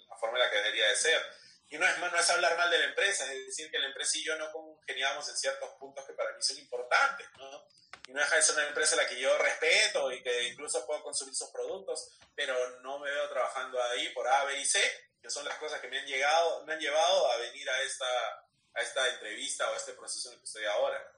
la 0.08 0.16
forma 0.16 0.38
en 0.38 0.44
la 0.44 0.50
que 0.50 0.56
debería 0.56 0.88
de 0.88 0.96
ser. 0.96 1.22
Y 1.68 1.78
no 1.78 1.86
es, 1.86 1.98
no 1.98 2.06
es 2.16 2.30
hablar 2.30 2.56
mal 2.56 2.70
de 2.70 2.78
la 2.78 2.84
empresa, 2.86 3.32
es 3.32 3.46
decir, 3.46 3.70
que 3.70 3.78
la 3.78 3.88
empresa 3.88 4.18
y 4.18 4.24
yo 4.24 4.36
no 4.36 4.50
congeniamos 4.52 5.28
en 5.28 5.36
ciertos 5.36 5.70
puntos 5.78 6.04
que 6.06 6.12
para 6.12 6.32
mí 6.32 6.42
son 6.42 6.58
importantes, 6.58 7.26
¿no? 7.38 7.66
Y 8.06 8.12
no 8.12 8.20
deja 8.20 8.36
de 8.36 8.42
ser 8.42 8.54
una 8.54 8.68
empresa 8.68 8.94
a 8.94 9.02
la 9.02 9.08
que 9.08 9.18
yo 9.18 9.36
respeto 9.38 10.12
y 10.12 10.22
que 10.22 10.44
incluso 10.44 10.86
puedo 10.86 11.02
consumir 11.02 11.34
sus 11.34 11.50
productos, 11.50 12.18
pero 12.36 12.80
no 12.80 13.00
me 13.00 13.10
veo 13.10 13.28
trabajando 13.28 13.82
ahí 13.82 14.08
por 14.10 14.28
A, 14.28 14.44
B 14.44 14.60
y 14.60 14.64
C, 14.64 14.80
que 15.20 15.28
son 15.28 15.44
las 15.44 15.58
cosas 15.58 15.80
que 15.80 15.88
me 15.88 15.98
han, 15.98 16.06
llegado, 16.06 16.64
me 16.64 16.74
han 16.74 16.80
llevado 16.80 17.32
a 17.32 17.36
venir 17.38 17.68
a 17.68 17.82
esta, 17.82 18.06
a 18.74 18.80
esta 18.80 19.08
entrevista 19.08 19.68
o 19.68 19.74
a 19.74 19.76
este 19.76 19.92
proceso 19.94 20.28
en 20.28 20.34
el 20.34 20.40
que 20.40 20.44
estoy 20.44 20.64
ahora. 20.66 21.12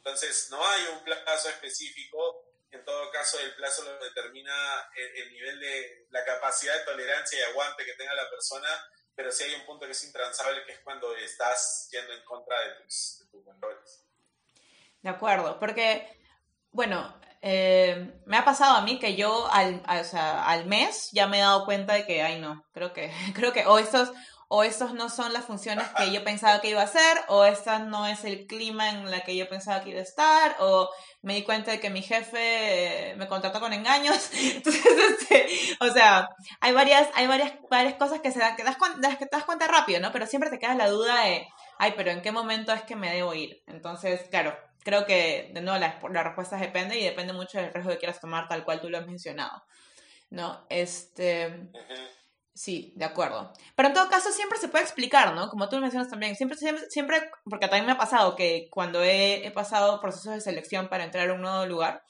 Entonces, 0.00 0.48
no 0.50 0.66
hay 0.66 0.82
un 0.96 1.04
plazo 1.04 1.50
específico, 1.50 2.42
en 2.70 2.82
todo 2.86 3.10
caso 3.10 3.38
el 3.38 3.54
plazo 3.54 3.84
lo 3.84 3.98
determina 4.02 4.54
el, 4.96 5.30
nivel 5.30 5.60
de 5.60 6.06
la 6.10 6.24
capacidad 6.24 6.74
de 6.74 6.84
tolerancia 6.84 7.38
y 7.38 7.42
aguante 7.42 7.84
que 7.84 7.92
tenga 7.94 8.14
la 8.14 8.30
persona, 8.30 8.68
pero 9.14 9.30
sí 9.30 9.44
hay 9.44 9.54
un 9.56 9.66
punto 9.66 9.84
que 9.84 9.92
es 9.92 10.04
intransable, 10.04 10.64
que 10.64 10.72
es 10.72 10.78
cuando 10.80 11.14
estás 11.16 11.88
yendo 11.92 12.14
en 12.14 12.24
contra 12.24 12.58
de 12.60 12.82
tus, 12.82 13.26
valores. 13.44 14.02
De 15.02 15.10
acuerdo, 15.10 15.58
porque, 15.60 16.18
bueno, 16.70 17.20
eh, 17.42 18.10
me 18.24 18.38
ha 18.38 18.44
pasado 18.44 18.76
a 18.76 18.82
mí 18.82 18.98
que 18.98 19.16
yo 19.16 19.50
al, 19.52 19.82
al 19.86 20.64
mes 20.64 21.10
ya 21.12 21.26
me 21.26 21.38
he 21.38 21.42
dado 21.42 21.66
cuenta 21.66 21.92
de 21.92 22.06
que, 22.06 22.22
ay 22.22 22.40
no, 22.40 22.64
creo 22.72 22.94
que, 22.94 23.12
creo 23.34 23.52
que, 23.52 23.66
o 23.66 23.78
estos, 23.78 24.12
o 24.52 24.64
estas 24.64 24.94
no 24.94 25.08
son 25.08 25.32
las 25.32 25.44
funciones 25.44 25.86
que 25.96 26.10
yo 26.10 26.24
pensaba 26.24 26.60
que 26.60 26.70
iba 26.70 26.80
a 26.80 26.84
hacer, 26.84 27.18
o 27.28 27.44
esta 27.44 27.78
no 27.78 28.08
es 28.08 28.24
el 28.24 28.48
clima 28.48 28.90
en 28.90 29.08
la 29.08 29.20
que 29.20 29.36
yo 29.36 29.48
pensaba 29.48 29.80
que 29.80 29.90
iba 29.90 30.00
a 30.00 30.02
estar, 30.02 30.56
o 30.58 30.90
me 31.22 31.36
di 31.36 31.44
cuenta 31.44 31.70
de 31.70 31.78
que 31.78 31.88
mi 31.88 32.02
jefe 32.02 33.10
eh, 33.12 33.14
me 33.14 33.28
contrató 33.28 33.60
con 33.60 33.72
engaños. 33.72 34.28
Entonces, 34.34 34.84
este, 35.20 35.46
o 35.78 35.88
sea, 35.90 36.30
hay 36.60 36.72
varias, 36.72 37.08
hay 37.14 37.28
varias, 37.28 37.52
varias 37.70 37.94
cosas 37.94 38.18
que 38.22 38.32
se 38.32 38.40
dan, 38.40 38.56
que 38.56 38.64
das, 38.64 38.76
las 38.98 39.18
que 39.18 39.26
te 39.26 39.36
das 39.36 39.44
cuenta 39.44 39.68
rápido, 39.68 40.00
¿no? 40.00 40.10
Pero 40.10 40.26
siempre 40.26 40.50
te 40.50 40.58
queda 40.58 40.74
la 40.74 40.88
duda 40.88 41.22
de, 41.22 41.46
ay, 41.78 41.94
pero 41.96 42.10
¿en 42.10 42.20
qué 42.20 42.32
momento 42.32 42.72
es 42.72 42.82
que 42.82 42.96
me 42.96 43.14
debo 43.14 43.32
ir? 43.34 43.62
Entonces, 43.68 44.22
claro, 44.30 44.58
creo 44.82 45.06
que 45.06 45.52
de 45.54 45.60
nuevo 45.60 45.78
la, 45.78 46.00
la 46.10 46.24
respuesta 46.24 46.56
depende 46.56 46.98
y 46.98 47.04
depende 47.04 47.32
mucho 47.32 47.58
del 47.58 47.72
riesgo 47.72 47.92
que 47.92 47.98
quieras 47.98 48.18
tomar, 48.18 48.48
tal 48.48 48.64
cual 48.64 48.80
tú 48.80 48.90
lo 48.90 48.98
has 48.98 49.06
mencionado. 49.06 49.62
¿No? 50.28 50.66
Este. 50.68 51.70
Sí, 52.54 52.92
de 52.96 53.04
acuerdo. 53.04 53.52
Pero 53.76 53.88
en 53.88 53.94
todo 53.94 54.08
caso 54.08 54.30
siempre 54.32 54.58
se 54.58 54.68
puede 54.68 54.84
explicar, 54.84 55.34
¿no? 55.34 55.48
Como 55.48 55.68
tú 55.68 55.78
mencionas 55.78 56.10
también, 56.10 56.34
siempre, 56.36 56.58
siempre, 56.58 56.84
siempre 56.90 57.30
porque 57.44 57.68
también 57.68 57.86
me 57.86 57.92
ha 57.92 57.98
pasado 57.98 58.34
que 58.36 58.68
cuando 58.70 59.02
he, 59.02 59.50
pasado 59.54 60.00
procesos 60.00 60.34
de 60.34 60.40
selección 60.40 60.88
para 60.88 61.04
entrar 61.04 61.30
a 61.30 61.32
un 61.34 61.42
nuevo 61.42 61.64
lugar, 61.66 62.02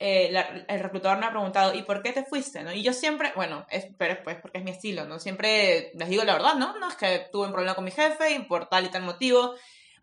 eh, 0.00 0.32
el 0.68 0.80
reclutador 0.80 1.18
me 1.18 1.26
ha 1.26 1.30
preguntado, 1.30 1.74
¿y 1.74 1.82
por 1.82 2.02
qué 2.02 2.12
te 2.12 2.24
fuiste? 2.24 2.62
¿no? 2.62 2.72
Y 2.72 2.82
yo 2.82 2.92
siempre, 2.92 3.32
bueno, 3.36 3.66
es, 3.70 3.86
pero 3.98 4.22
pues 4.22 4.36
porque 4.40 4.58
es 4.58 4.64
mi 4.64 4.72
estilo, 4.72 5.06
¿no? 5.06 5.18
Siempre 5.18 5.92
les 5.94 6.08
digo 6.08 6.24
la 6.24 6.34
verdad, 6.34 6.54
¿no? 6.54 6.78
No 6.78 6.88
es 6.88 6.96
que 6.96 7.26
tuve 7.32 7.46
un 7.46 7.52
problema 7.52 7.74
con 7.74 7.84
mi 7.84 7.90
jefe 7.90 8.32
y 8.32 8.40
por 8.40 8.68
tal 8.68 8.84
y 8.84 8.90
tal 8.90 9.02
motivo, 9.02 9.54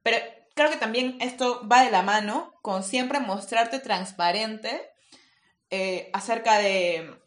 pero 0.03 0.17
creo 0.55 0.71
que 0.71 0.77
también 0.77 1.17
esto 1.21 1.67
va 1.67 1.83
de 1.83 1.91
la 1.91 2.01
mano 2.01 2.53
con 2.61 2.83
siempre 2.83 3.19
mostrarte 3.19 3.79
transparente 3.79 4.89
eh, 5.69 6.09
acerca 6.13 6.57
de 6.57 7.19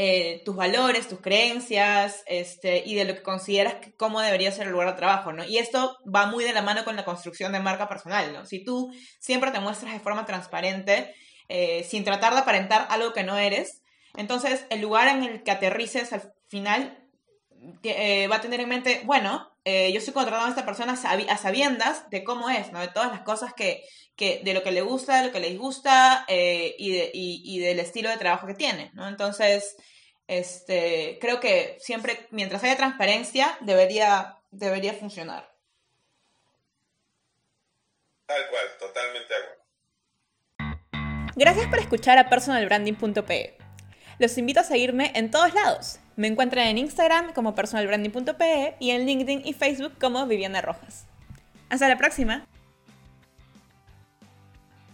eh, 0.00 0.42
tus 0.44 0.54
valores, 0.54 1.08
tus 1.08 1.18
creencias, 1.18 2.22
este, 2.26 2.84
y 2.86 2.94
de 2.94 3.04
lo 3.04 3.16
que 3.16 3.22
consideras 3.24 3.74
que, 3.74 3.92
cómo 3.96 4.20
debería 4.20 4.52
ser 4.52 4.68
el 4.68 4.72
lugar 4.72 4.90
de 4.90 4.96
trabajo, 4.96 5.32
¿no? 5.32 5.44
Y 5.44 5.58
esto 5.58 5.98
va 6.06 6.26
muy 6.26 6.44
de 6.44 6.52
la 6.52 6.62
mano 6.62 6.84
con 6.84 6.94
la 6.94 7.04
construcción 7.04 7.50
de 7.50 7.58
marca 7.58 7.88
personal, 7.88 8.32
¿no? 8.32 8.46
Si 8.46 8.62
tú 8.62 8.92
siempre 9.18 9.50
te 9.50 9.58
muestras 9.58 9.92
de 9.92 9.98
forma 9.98 10.24
transparente, 10.24 11.12
eh, 11.48 11.82
sin 11.82 12.04
tratar 12.04 12.32
de 12.32 12.38
aparentar 12.38 12.86
algo 12.90 13.12
que 13.12 13.24
no 13.24 13.38
eres, 13.38 13.82
entonces 14.14 14.66
el 14.70 14.82
lugar 14.82 15.08
en 15.08 15.24
el 15.24 15.42
que 15.42 15.50
aterrices 15.50 16.12
al 16.12 16.32
final 16.46 17.04
eh, 17.82 18.28
va 18.28 18.36
a 18.36 18.40
tener 18.40 18.60
en 18.60 18.68
mente, 18.68 19.02
bueno, 19.04 19.50
yo 19.92 19.98
estoy 19.98 20.14
contratando 20.14 20.46
a 20.46 20.50
esta 20.50 20.66
persona 20.66 20.92
a 20.92 21.36
sabiendas 21.36 22.08
de 22.10 22.24
cómo 22.24 22.50
es, 22.50 22.72
¿no? 22.72 22.80
De 22.80 22.88
todas 22.88 23.10
las 23.10 23.20
cosas 23.20 23.54
que, 23.54 23.84
que 24.16 24.40
de 24.44 24.54
lo 24.54 24.62
que 24.62 24.72
le 24.72 24.82
gusta, 24.82 25.18
de 25.18 25.26
lo 25.26 25.32
que 25.32 25.40
le 25.40 25.50
disgusta 25.50 26.24
y, 26.28 26.92
de, 26.92 27.10
y, 27.12 27.42
y, 27.44 27.58
del 27.60 27.80
estilo 27.80 28.10
de 28.10 28.16
trabajo 28.16 28.46
que 28.46 28.54
tiene, 28.54 28.90
¿no? 28.94 29.08
Entonces, 29.08 29.76
este, 30.28 31.18
creo 31.20 31.40
que 31.40 31.78
siempre, 31.80 32.26
mientras 32.30 32.62
haya 32.62 32.76
transparencia, 32.76 33.56
debería, 33.62 34.38
debería 34.50 34.92
funcionar. 34.92 35.50
Tal 38.26 38.48
cual, 38.50 38.64
totalmente 38.78 39.32
de 39.32 39.40
acuerdo. 39.40 39.58
Gracias 41.34 41.66
por 41.68 41.78
escuchar 41.78 42.18
a 42.18 42.28
personalbranding.pe. 42.28 43.56
Los 44.18 44.36
invito 44.36 44.60
a 44.60 44.64
seguirme 44.64 45.12
en 45.14 45.30
todos 45.30 45.54
lados. 45.54 45.98
Me 46.18 46.26
encuentran 46.26 46.66
en 46.66 46.78
Instagram 46.78 47.32
como 47.32 47.54
personalbranding.pe 47.54 48.74
y 48.80 48.90
en 48.90 49.06
LinkedIn 49.06 49.42
y 49.44 49.52
Facebook 49.52 49.92
como 50.00 50.26
Viviana 50.26 50.60
Rojas. 50.60 51.06
Hasta 51.70 51.88
la 51.88 51.96
próxima. 51.96 52.44